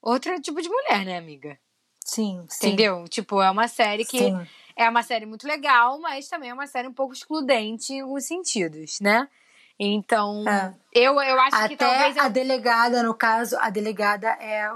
outro 0.00 0.40
tipo 0.40 0.60
de 0.60 0.68
mulher, 0.68 1.04
né, 1.04 1.16
amiga? 1.16 1.58
Sim, 2.04 2.46
sim. 2.48 2.68
Entendeu? 2.68 3.04
Tipo, 3.08 3.42
é 3.42 3.50
uma 3.50 3.66
série 3.66 4.04
que 4.04 4.18
sim. 4.18 4.46
é 4.76 4.88
uma 4.88 5.02
série 5.02 5.26
muito 5.26 5.46
legal, 5.46 5.98
mas 5.98 6.28
também 6.28 6.50
é 6.50 6.54
uma 6.54 6.66
série 6.66 6.88
um 6.88 6.92
pouco 6.92 7.12
excludente 7.12 7.92
em 7.92 8.00
alguns 8.00 8.24
sentidos, 8.24 9.00
né? 9.00 9.28
Então, 9.78 10.44
é. 10.48 10.74
eu, 10.92 11.20
eu 11.20 11.40
acho 11.40 11.56
Até 11.56 11.68
que 11.68 11.76
talvez. 11.76 12.16
A 12.16 12.28
delegada, 12.28 13.02
no 13.02 13.14
caso, 13.14 13.56
a 13.60 13.70
delegada 13.70 14.28
é 14.40 14.68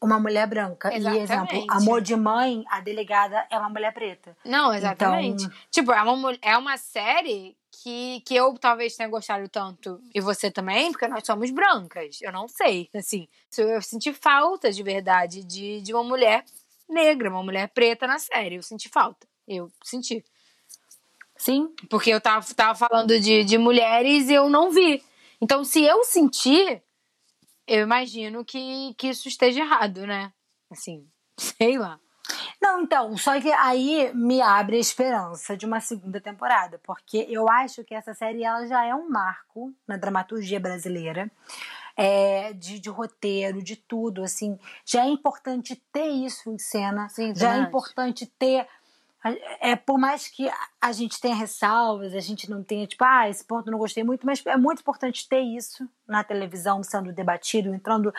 uma 0.00 0.18
mulher 0.18 0.46
branca. 0.46 0.94
Exatamente. 0.94 1.20
E, 1.20 1.22
exemplo, 1.22 1.66
amor 1.70 2.00
de 2.00 2.16
mãe, 2.16 2.64
a 2.68 2.80
delegada 2.80 3.46
é 3.50 3.58
uma 3.58 3.68
mulher 3.68 3.92
preta. 3.92 4.36
Não, 4.44 4.72
exatamente. 4.72 5.44
Então- 5.44 5.56
Tipo, 5.70 5.92
é 5.92 6.02
uma, 6.02 6.38
é 6.42 6.56
uma 6.56 6.76
série 6.76 7.56
que, 7.82 8.20
que 8.26 8.34
eu 8.34 8.56
talvez 8.58 8.96
tenha 8.96 9.08
gostado 9.08 9.48
tanto, 9.48 10.00
e 10.14 10.20
você 10.20 10.50
também, 10.50 10.90
porque 10.90 11.06
nós 11.06 11.24
somos 11.24 11.50
brancas. 11.50 12.20
Eu 12.20 12.32
não 12.32 12.48
sei, 12.48 12.88
assim. 12.94 13.28
Eu 13.56 13.68
eu 13.68 13.82
senti 13.82 14.12
falta 14.12 14.72
de 14.72 14.82
verdade 14.82 15.44
de, 15.44 15.80
de 15.80 15.94
uma 15.94 16.02
mulher 16.04 16.44
negra, 16.88 17.30
uma 17.30 17.42
mulher 17.42 17.68
preta 17.68 18.06
na 18.06 18.18
série. 18.18 18.56
Eu 18.56 18.62
senti 18.62 18.88
falta. 18.88 19.26
Eu 19.46 19.70
senti. 19.84 20.24
Sim, 21.36 21.72
Porque 21.88 22.10
eu 22.10 22.20
tava, 22.20 22.44
tava 22.54 22.74
falando 22.74 23.18
de, 23.18 23.44
de 23.44 23.56
mulheres 23.56 24.28
e 24.28 24.34
eu 24.34 24.48
não 24.50 24.70
vi. 24.70 25.02
Então, 25.40 25.64
se 25.64 25.82
eu 25.82 26.04
sentir, 26.04 26.82
eu 27.66 27.82
imagino 27.82 28.44
que, 28.44 28.94
que 28.98 29.08
isso 29.08 29.28
esteja 29.28 29.60
errado, 29.60 30.06
né? 30.06 30.32
Assim, 30.70 31.06
sei 31.38 31.78
lá. 31.78 31.98
Não, 32.62 32.82
então, 32.82 33.16
só 33.16 33.40
que 33.40 33.50
aí 33.50 34.12
me 34.14 34.40
abre 34.40 34.76
a 34.76 34.80
esperança 34.80 35.56
de 35.56 35.64
uma 35.66 35.80
segunda 35.80 36.20
temporada, 36.20 36.78
porque 36.84 37.26
eu 37.28 37.48
acho 37.48 37.82
que 37.82 37.94
essa 37.94 38.14
série 38.14 38.44
ela 38.44 38.66
já 38.66 38.84
é 38.84 38.94
um 38.94 39.08
marco 39.08 39.74
na 39.88 39.96
dramaturgia 39.96 40.60
brasileira, 40.60 41.30
é, 41.96 42.52
de, 42.52 42.78
de 42.78 42.88
roteiro, 42.88 43.62
de 43.62 43.76
tudo, 43.76 44.22
assim. 44.22 44.58
Já 44.84 45.04
é 45.04 45.08
importante 45.08 45.74
ter 45.92 46.08
isso 46.08 46.50
em 46.50 46.58
cena, 46.58 47.08
Sim, 47.08 47.34
já 47.34 47.46
é 47.46 47.50
também 47.50 47.60
acho. 47.62 47.68
importante 47.68 48.26
ter. 48.38 48.66
É, 49.60 49.76
por 49.76 49.98
mais 49.98 50.28
que 50.28 50.48
a- 50.80 50.92
gente 50.92 51.20
tenha 51.20 51.34
ressalvas, 51.34 52.14
a 52.14 52.20
gente 52.20 52.48
não 52.48 52.64
tenha, 52.64 52.86
tipo, 52.86 53.04
ah, 53.04 53.28
esse 53.28 53.44
ponto 53.44 53.70
não 53.70 53.78
gostei 53.78 54.02
muito, 54.02 54.24
mas 54.24 54.44
é 54.46 54.56
muito 54.56 54.80
importante 54.80 55.28
ter 55.28 55.40
isso 55.40 55.86
na 56.08 56.24
televisão 56.24 56.82
sendo 56.82 57.12
debatido, 57.12 57.74
entrando 57.74 58.12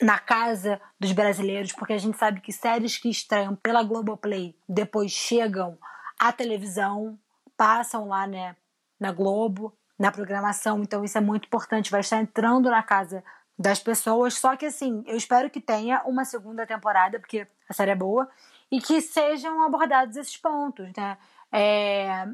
na 0.00 0.18
casa 0.18 0.80
dos 1.00 1.12
brasileiros, 1.12 1.72
porque 1.72 1.92
a 1.94 1.98
gente 1.98 2.16
sabe 2.18 2.40
que 2.40 2.52
séries 2.52 2.98
que 2.98 3.08
estreiam 3.08 3.56
pela 3.56 3.82
Globoplay 3.82 4.54
depois 4.68 5.10
chegam 5.10 5.78
à 6.18 6.30
televisão, 6.30 7.18
passam 7.56 8.06
lá 8.06 8.26
né, 8.26 8.54
na 9.00 9.10
Globo, 9.12 9.76
na 9.98 10.12
programação, 10.12 10.82
então 10.82 11.02
isso 11.02 11.16
é 11.18 11.20
muito 11.20 11.46
importante, 11.46 11.90
vai 11.90 12.00
estar 12.00 12.18
entrando 12.20 12.70
na 12.70 12.82
casa 12.82 13.24
das 13.58 13.80
pessoas, 13.80 14.34
só 14.34 14.54
que 14.54 14.66
assim, 14.66 15.02
eu 15.06 15.16
espero 15.16 15.48
que 15.48 15.60
tenha 15.60 16.02
uma 16.04 16.24
segunda 16.26 16.66
temporada, 16.66 17.18
porque 17.18 17.46
a 17.68 17.72
série 17.72 17.92
é 17.92 17.96
boa, 17.96 18.28
e 18.70 18.80
que 18.80 19.00
sejam 19.00 19.62
abordados 19.62 20.16
esses 20.16 20.36
pontos, 20.36 20.90
né? 20.96 21.16
É, 21.52 22.26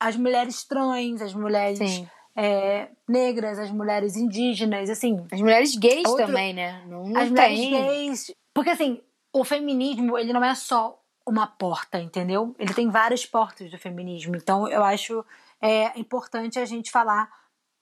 as 0.00 0.16
mulheres 0.16 0.64
trans, 0.64 1.20
as 1.20 1.34
mulheres 1.34 2.04
é, 2.34 2.88
negras, 3.08 3.58
as 3.58 3.70
mulheres 3.70 4.16
indígenas, 4.16 4.88
assim, 4.88 5.26
As 5.30 5.40
mulheres 5.40 5.76
gays 5.76 6.06
Outro- 6.06 6.26
também, 6.26 6.52
né? 6.54 6.82
Não, 6.86 7.04
não 7.08 7.20
as 7.20 7.28
mulheres 7.30 7.58
tem. 7.58 7.70
gays. 7.70 8.34
Porque 8.54 8.70
assim, 8.70 9.00
o 9.32 9.44
feminismo, 9.44 10.16
ele 10.16 10.32
não 10.32 10.44
é 10.44 10.54
só 10.54 11.00
uma 11.26 11.46
porta, 11.46 12.00
entendeu? 12.00 12.54
Ele 12.58 12.72
tem 12.72 12.88
várias 12.88 13.26
portas 13.26 13.70
do 13.70 13.78
feminismo. 13.78 14.34
Então, 14.36 14.66
eu 14.68 14.82
acho 14.82 15.24
é, 15.60 15.98
importante 15.98 16.58
a 16.58 16.64
gente 16.64 16.90
falar 16.90 17.30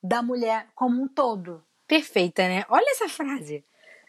da 0.03 0.20
mulher 0.22 0.66
como 0.74 1.01
um 1.03 1.07
todo. 1.07 1.62
Perfeita, 1.87 2.49
né? 2.49 2.64
Olha 2.68 2.91
essa 2.91 3.09
frase. 3.09 3.64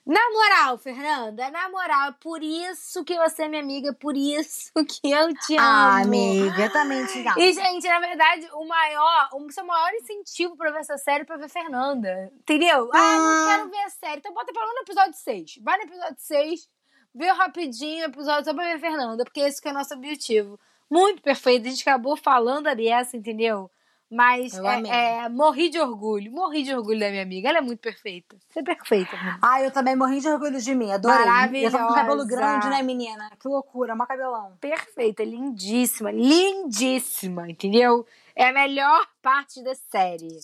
Na 0.07 0.21
moral, 0.31 0.77
Fernanda, 0.77 1.49
na 1.51 1.67
moral, 1.69 2.09
é 2.09 2.15
por 2.19 2.41
isso 2.41 3.03
que 3.03 3.17
você 3.17 3.43
é 3.43 3.47
minha 3.49 3.61
amiga, 3.61 3.89
é 3.89 3.93
por 3.93 4.15
isso 4.15 4.71
que 4.73 5.11
eu 5.11 5.33
te 5.33 5.55
amo. 5.57 5.59
Ah, 5.67 6.01
amiga, 6.01 6.61
eu 6.63 6.71
também 6.71 7.05
te 7.07 7.19
amo. 7.27 7.37
E, 7.39 7.51
gente, 7.53 7.85
na 7.87 7.99
verdade, 7.99 8.47
o 8.53 8.65
maior, 8.65 9.29
o 9.33 9.51
seu 9.51 9.65
maior 9.65 9.93
incentivo 9.95 10.55
pra 10.55 10.71
ver 10.71 10.79
essa 10.79 10.97
série 10.97 11.23
é 11.23 11.25
pra 11.25 11.35
ver 11.35 11.49
Fernanda. 11.49 12.31
Entendeu? 12.39 12.89
Ah, 12.93 13.17
não 13.17 13.27
Ah. 13.29 13.45
quero 13.57 13.69
ver 13.69 13.83
a 13.83 13.89
série. 13.89 14.17
Então 14.19 14.33
bota 14.33 14.53
pelo 14.53 14.65
menos 14.65 14.75
no 14.75 14.83
episódio 14.83 15.13
6. 15.13 15.59
Vai 15.61 15.77
no 15.77 15.83
episódio 15.83 16.15
6, 16.19 16.69
vê 17.13 17.27
rapidinho 17.31 18.05
o 18.05 18.09
episódio 18.09 18.45
só 18.45 18.53
pra 18.53 18.63
ver 18.63 18.79
Fernanda, 18.79 19.25
porque 19.25 19.41
esse 19.41 19.61
que 19.61 19.67
é 19.67 19.71
o 19.71 19.73
nosso 19.73 19.93
objetivo. 19.93 20.57
Muito 20.89 21.21
perfeito. 21.21 21.67
A 21.67 21.69
gente 21.69 21.81
acabou 21.81 22.15
falando 22.15 22.73
dessa, 22.73 23.17
entendeu? 23.17 23.69
Mas 24.09 24.53
Eu 24.57 24.65
é, 24.65 25.25
é, 25.25 25.29
morri 25.29 25.69
de 25.69 25.79
orgulho. 25.79 26.31
Morri 26.31 26.63
de 26.63 26.73
orgulho 26.73 26.99
da 26.99 27.09
minha 27.09 27.23
amiga. 27.23 27.49
Ela 27.49 27.57
é 27.57 27.61
muito 27.61 27.79
perfeita. 27.79 28.37
Você 28.49 28.59
é 28.59 28.63
perfeita, 28.63 29.15
amiga. 29.15 29.37
Ah, 29.41 29.61
eu 29.61 29.69
também 29.69 29.95
morri 29.97 30.21
de 30.21 30.29
orgulho 30.29 30.61
de 30.61 30.73
mim, 30.73 30.91
adorei. 30.91 31.17
Eu 31.65 31.71
tô 31.71 31.77
com 31.77 31.87
cabelo 31.93 32.17
Maravilhosa. 32.17 32.25
grande, 32.25 32.69
né, 32.69 32.81
menina? 32.81 33.29
Que 33.37 33.47
loucura, 33.49 33.95
mó 33.95 34.05
cabelão. 34.05 34.55
perfeita, 34.61 35.23
lindíssima, 35.25 36.09
lindíssima, 36.11 37.49
entendeu? 37.49 38.05
É 38.35 38.47
a 38.47 38.53
melhor 38.53 39.05
parte 39.21 39.61
da 39.63 39.75
série. 39.75 40.37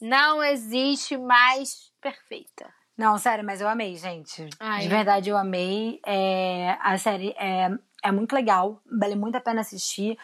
Não 0.00 0.42
existe 0.42 1.16
mais 1.16 1.90
perfeita. 2.00 2.66
Não, 2.96 3.16
sério, 3.16 3.44
mas 3.44 3.60
eu 3.60 3.68
amei, 3.68 3.96
gente. 3.96 4.48
Ai, 4.58 4.80
de 4.80 4.86
eu- 4.86 4.90
verdade, 4.90 5.30
eu 5.30 5.36
amei. 5.36 6.00
É, 6.04 6.76
a 6.80 6.98
série 6.98 7.30
é, 7.38 7.70
é 8.02 8.10
muito 8.12 8.32
legal, 8.34 8.80
vale 8.90 9.14
muito 9.14 9.36
a 9.36 9.40
pena 9.40 9.60
assistir. 9.60 10.18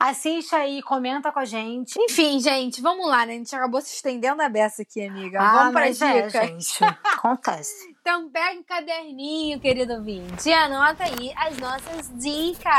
Assiste 0.00 0.54
aí, 0.54 0.80
comenta 0.80 1.30
com 1.30 1.40
a 1.40 1.44
gente. 1.44 1.94
Enfim, 2.00 2.40
gente, 2.40 2.80
vamos 2.80 3.06
lá, 3.06 3.26
né? 3.26 3.34
A 3.34 3.36
gente 3.36 3.54
acabou 3.54 3.82
se 3.82 3.94
estendendo 3.94 4.40
a 4.40 4.48
beça 4.48 4.80
aqui, 4.80 5.06
amiga. 5.06 5.38
Ah, 5.38 5.52
vamos 5.52 5.72
pra 5.72 5.80
mas 5.82 6.00
é, 6.00 6.22
dica. 6.22 6.46
gente. 6.46 6.82
Acontece. 7.04 7.90
Então 8.00 8.30
pega 8.30 8.58
um 8.58 8.62
caderninho, 8.62 9.60
querido 9.60 9.92
ouvinte, 9.92 10.48
e 10.48 10.52
anota 10.54 11.04
aí 11.04 11.30
as 11.36 11.58
nossas 11.58 12.10
dicas. 12.18 12.72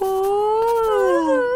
Uhul! 0.00 1.46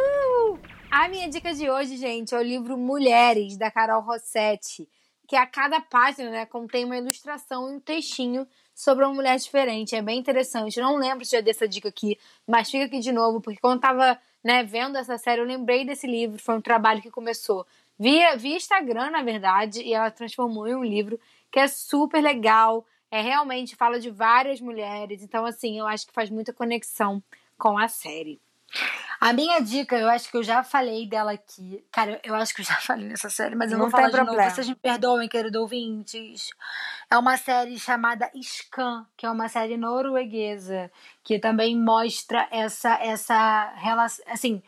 A 0.89 1.09
minha 1.09 1.29
dica 1.29 1.53
de 1.53 1.69
hoje, 1.69 1.97
gente, 1.97 2.33
é 2.33 2.39
o 2.39 2.43
livro 2.43 2.79
Mulheres, 2.79 3.59
da 3.59 3.73
Carol 3.73 4.03
Rossetti, 4.03 4.89
que 5.27 5.35
a 5.35 5.45
cada 5.45 5.81
página, 5.81 6.31
né, 6.31 6.47
contém 6.47 6.85
uma 6.85 6.97
ilustração 6.97 7.69
e 7.69 7.75
um 7.75 7.81
textinho 7.81 8.47
sobre 8.73 9.05
uma 9.05 9.13
mulher 9.13 9.37
diferente. 9.37 9.97
É 9.97 10.01
bem 10.01 10.21
interessante. 10.21 10.79
Eu 10.79 10.87
não 10.87 10.97
lembro 10.97 11.25
se 11.25 11.33
já 11.33 11.41
dei 11.41 11.51
essa 11.51 11.67
dica 11.67 11.89
aqui, 11.89 12.17
mas 12.47 12.71
fica 12.71 12.85
aqui 12.85 13.01
de 13.01 13.11
novo, 13.11 13.41
porque 13.41 13.59
quando 13.61 13.79
eu 13.79 13.81
tava 13.81 14.17
né, 14.45 14.63
vendo 14.63 14.99
essa 14.99 15.17
série, 15.17 15.41
eu 15.41 15.47
lembrei 15.47 15.87
desse 15.87 16.07
livro. 16.07 16.39
Foi 16.39 16.55
um 16.55 16.61
trabalho 16.61 17.01
que 17.01 17.11
começou 17.11 17.67
via, 17.99 18.37
via 18.37 18.57
Instagram, 18.57 19.11
na 19.11 19.23
verdade, 19.23 19.83
e 19.83 19.95
ela 19.95 20.11
transformou 20.11 20.69
em 20.69 20.75
um 20.75 20.85
livro 20.85 21.19
que 21.51 21.59
é 21.59 21.67
super 21.67 22.23
legal. 22.23 22.87
É 23.11 23.21
realmente 23.23 23.75
fala 23.75 23.99
de 23.99 24.11
várias 24.11 24.61
mulheres. 24.61 25.23
Então, 25.23 25.47
assim, 25.47 25.79
eu 25.79 25.87
acho 25.87 26.07
que 26.07 26.13
faz 26.13 26.29
muita 26.29 26.53
conexão 26.53 27.23
com 27.57 27.79
a 27.79 27.89
série. 27.89 28.41
A 29.21 29.33
minha 29.33 29.59
dica, 29.61 29.97
eu 29.97 30.09
acho 30.09 30.31
que 30.31 30.37
eu 30.37 30.43
já 30.43 30.63
falei 30.63 31.07
dela 31.09 31.33
aqui. 31.33 31.83
Cara, 31.91 32.21
eu 32.23 32.35
acho 32.35 32.55
que 32.55 32.61
eu 32.61 32.65
já 32.65 32.75
falei 32.83 33.09
nessa 33.09 33.31
série, 33.31 33.55
mas 33.55 33.73
eu 33.73 33.79
Não 33.79 33.85
vou 33.87 33.91
falar 33.91 34.11
de 34.11 34.17
novo. 34.17 34.27
problema. 34.27 34.51
Vocês 34.51 34.69
me 34.69 34.75
perdoem, 34.75 35.29
querido 35.29 35.61
ouvintes. 35.61 36.51
É 37.11 37.17
uma 37.17 37.37
série 37.37 37.79
chamada 37.79 38.31
Scan, 38.43 39.07
que 39.17 39.25
é 39.25 39.31
uma 39.31 39.49
série 39.49 39.77
norueguesa, 39.77 40.91
que 41.23 41.39
também 41.39 41.79
mostra 41.79 42.47
essa, 42.51 42.99
essa 43.03 43.73
relação. 43.77 44.25
Assim, 44.29 44.63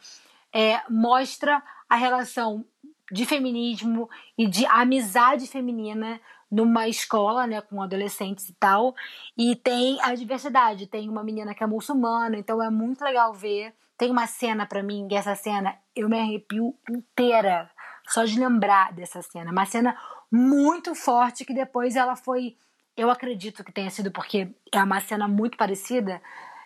é, 0.52 0.80
mostra 0.88 1.62
a 1.88 1.96
relação 1.96 2.64
de 3.12 3.26
feminismo 3.26 4.08
e 4.38 4.46
de 4.46 4.64
amizade 4.66 5.46
feminina 5.46 6.20
numa 6.50 6.88
escola, 6.88 7.46
né, 7.46 7.60
com 7.60 7.82
adolescentes 7.82 8.48
e 8.48 8.54
tal. 8.54 8.94
E 9.36 9.54
tem 9.54 9.98
a 10.00 10.14
diversidade. 10.14 10.86
Tem 10.86 11.08
uma 11.08 11.22
menina 11.22 11.54
que 11.54 11.62
é 11.62 11.66
muçulmana, 11.66 12.38
então 12.38 12.62
é 12.62 12.70
muito 12.70 13.04
legal 13.04 13.34
ver. 13.34 13.74
Tem 13.96 14.10
uma 14.10 14.26
cena 14.26 14.66
pra 14.66 14.82
mim, 14.82 15.08
e 15.10 15.14
essa 15.14 15.34
cena 15.34 15.76
eu 15.94 16.08
me 16.08 16.18
arrepio 16.18 16.74
inteira 16.90 17.70
só 18.08 18.24
de 18.24 18.38
lembrar 18.38 18.92
dessa 18.92 19.22
cena. 19.22 19.50
Uma 19.50 19.66
cena 19.66 19.96
muito 20.30 20.94
forte 20.94 21.44
que 21.44 21.54
depois 21.54 21.96
ela 21.96 22.14
foi, 22.14 22.56
eu 22.96 23.10
acredito 23.10 23.64
que 23.64 23.72
tenha 23.72 23.90
sido 23.90 24.10
porque 24.10 24.54
é 24.72 24.82
uma 24.82 25.00
cena 25.00 25.26
muito 25.26 25.56
parecida. 25.56 26.20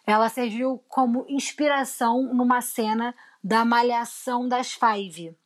Ela 0.07 0.28
serviu 0.28 0.83
como 0.89 1.24
inspiração 1.28 2.22
numa 2.35 2.61
cena 2.61 3.14
da 3.43 3.64
Malhação 3.64 4.49
das 4.49 4.72
Five 4.72 5.37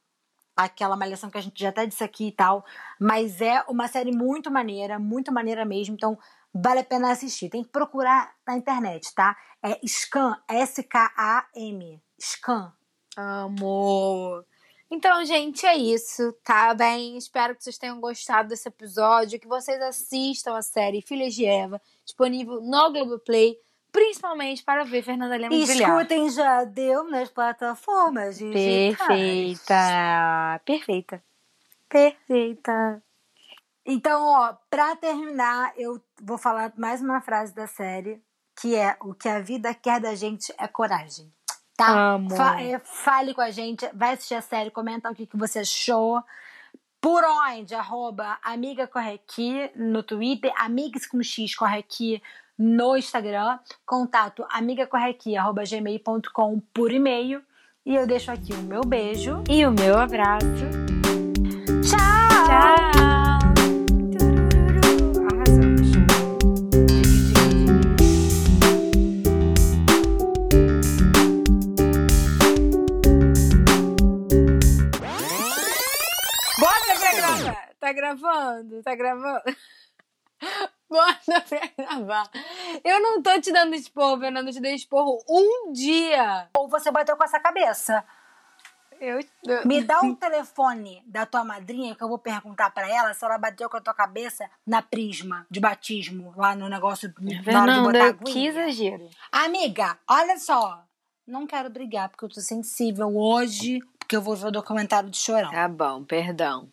aquela 0.57 0.97
malhação 0.97 1.31
que 1.31 1.39
a 1.39 1.41
gente 1.41 1.61
já 1.61 1.71
até 1.71 1.87
disse 1.87 2.05
aqui 2.05 2.29
e 2.29 2.33
tal, 2.33 2.65
mas 2.99 3.41
é 3.41 3.63
uma 3.69 3.89
série 3.89 4.13
muito 4.13 4.51
maneira, 4.51 4.99
muito 4.99 5.33
maneira 5.33 5.65
mesmo, 5.65 5.95
então 5.95 6.19
vale 6.55 6.81
a 6.81 6.85
pena 6.85 7.11
assistir. 7.11 7.51
Tem 7.51 7.65
que 7.65 7.71
procurar 7.71 8.33
na 8.47 8.57
internet, 8.57 9.13
tá? 9.15 9.37
É 9.63 9.81
Scan, 9.87 10.37
S-K-A-M, 10.49 12.01
Scan. 12.21 12.73
Amor. 13.17 14.47
Então, 14.91 15.25
gente, 15.25 15.67
é 15.67 15.77
isso, 15.77 16.33
tá 16.45 16.73
bem? 16.75 17.17
Espero 17.17 17.55
que 17.57 17.65
vocês 17.65 17.79
tenham 17.79 18.01
gostado 18.01 18.49
desse 18.49 18.69
episódio, 18.69 19.41
que 19.41 19.49
vocês 19.49 19.81
assistam 19.83 20.57
a 20.57 20.63
série 20.63 21.03
Filhas 21.03 21.35
de 21.35 21.45
Eva, 21.47 21.81
disponível 22.05 22.61
no 22.61 22.93
Globoplay, 22.93 23.57
principalmente 23.91 24.63
para 24.63 24.85
ver 24.85 25.03
Fernanda 25.03 25.37
Lemos 25.37 25.57
E 25.59 25.67
brilhar. 25.67 25.91
escutem 25.97 26.31
já 26.31 26.65
deu 26.65 27.05
nas 27.11 27.31
plataformas 27.31 28.39
digitais. 28.39 28.97
Perfeita. 28.99 30.61
Perfeita. 30.65 31.25
Perfeita. 31.89 33.04
Então, 33.87 34.27
ó, 34.27 34.55
pra 34.71 34.97
terminar, 34.97 35.73
eu 35.77 36.01
vou 36.23 36.39
falar 36.39 36.73
mais 36.77 37.03
uma 37.03 37.21
frase 37.21 37.55
da 37.55 37.67
série, 37.67 38.19
que 38.61 38.75
é 38.75 38.97
o 39.01 39.13
que 39.15 39.29
a 39.29 39.41
vida 39.41 39.75
quer 39.75 40.01
da 40.01 40.15
gente 40.15 40.53
é 40.59 40.67
coragem. 40.67 41.31
Tá? 41.77 42.13
Amo. 42.15 42.31
Fa- 42.35 42.61
é, 42.63 42.79
fale 42.79 43.35
com 43.35 43.41
a 43.41 43.51
gente, 43.51 43.87
vai 43.95 44.15
assistir 44.15 44.37
a 44.37 44.41
série, 44.43 44.71
comenta 44.71 45.11
o 45.11 45.15
que, 45.15 45.27
que 45.27 45.37
você 45.37 45.59
achou. 45.59 46.23
Por 47.01 47.23
onde? 47.25 47.75
Arroba 47.75 48.39
Amiga 48.43 48.87
Correqui 48.87 49.71
no 49.77 50.03
Twitter, 50.03 50.51
Amigas 50.57 51.05
com 51.07 51.23
X 51.23 51.55
Correqui 51.55 52.23
no 52.57 52.97
Instagram, 52.97 53.59
contato 53.85 54.47
amigacorrequi.gmail.com 54.49 56.61
por 56.73 56.91
e-mail. 56.93 57.43
E 57.85 57.95
eu 57.95 58.07
deixo 58.07 58.31
aqui 58.31 58.55
o 58.55 58.63
meu 58.63 58.81
beijo 58.83 59.43
e 59.51 59.67
o 59.67 59.73
meu 59.73 59.99
abraço. 59.99 60.47
Tchau! 61.83 61.99
Tchau! 62.47 63.04
Gravando? 77.95 78.83
Tá 78.83 78.95
gravando? 78.95 79.43
Bota 80.89 81.41
pra 81.41 81.71
gravar. 81.77 82.31
Eu 82.85 83.01
não 83.01 83.23
tô 83.23 83.41
te 83.41 83.53
dando 83.53 83.75
esporro. 83.75 84.25
Eu 84.25 84.53
te 84.53 84.61
dei 84.61 84.75
esporro 84.75 85.23
um 85.29 85.73
dia. 85.73 86.49
Ou 86.57 86.69
você 86.69 86.91
bateu 86.91 87.17
com 87.17 87.25
essa 87.25 87.41
cabeça. 87.41 88.05
Eu... 89.01 89.19
Me 89.65 89.83
dá 89.83 90.01
o 90.03 90.15
telefone 90.17 91.03
da 91.07 91.27
tua 91.27 91.45
madrinha 91.45 91.95
que 91.95 92.03
eu 92.03 92.09
vou 92.09 92.19
perguntar 92.19 92.71
pra 92.71 92.89
ela 92.89 93.13
se 93.13 93.25
ela 93.25 93.39
bateu 93.39 93.69
com 93.69 93.77
a 93.77 93.81
tua 93.81 93.95
cabeça 93.95 94.49
na 94.67 94.81
prisma 94.83 95.47
de 95.51 95.61
batismo, 95.61 96.33
lá 96.37 96.55
no 96.55 96.69
negócio 96.69 97.13
Fernanda, 97.43 98.15
que 98.15 98.47
exagero. 98.47 99.09
Amiga, 99.33 99.99
olha 100.09 100.39
só. 100.39 100.85
Não 101.27 101.47
quero 101.47 101.71
brigar 101.71 102.09
porque 102.11 102.25
eu 102.25 102.29
tô 102.29 102.41
sensível 102.41 103.17
hoje, 103.17 103.81
porque 103.99 104.15
eu 104.15 104.23
vou 104.23 104.37
ver 104.37 104.49
o 104.49 104.53
documentário 104.53 105.09
de 105.09 105.17
Chorão. 105.17 105.51
Tá 105.51 105.67
bom, 105.67 106.05
perdão. 106.05 106.69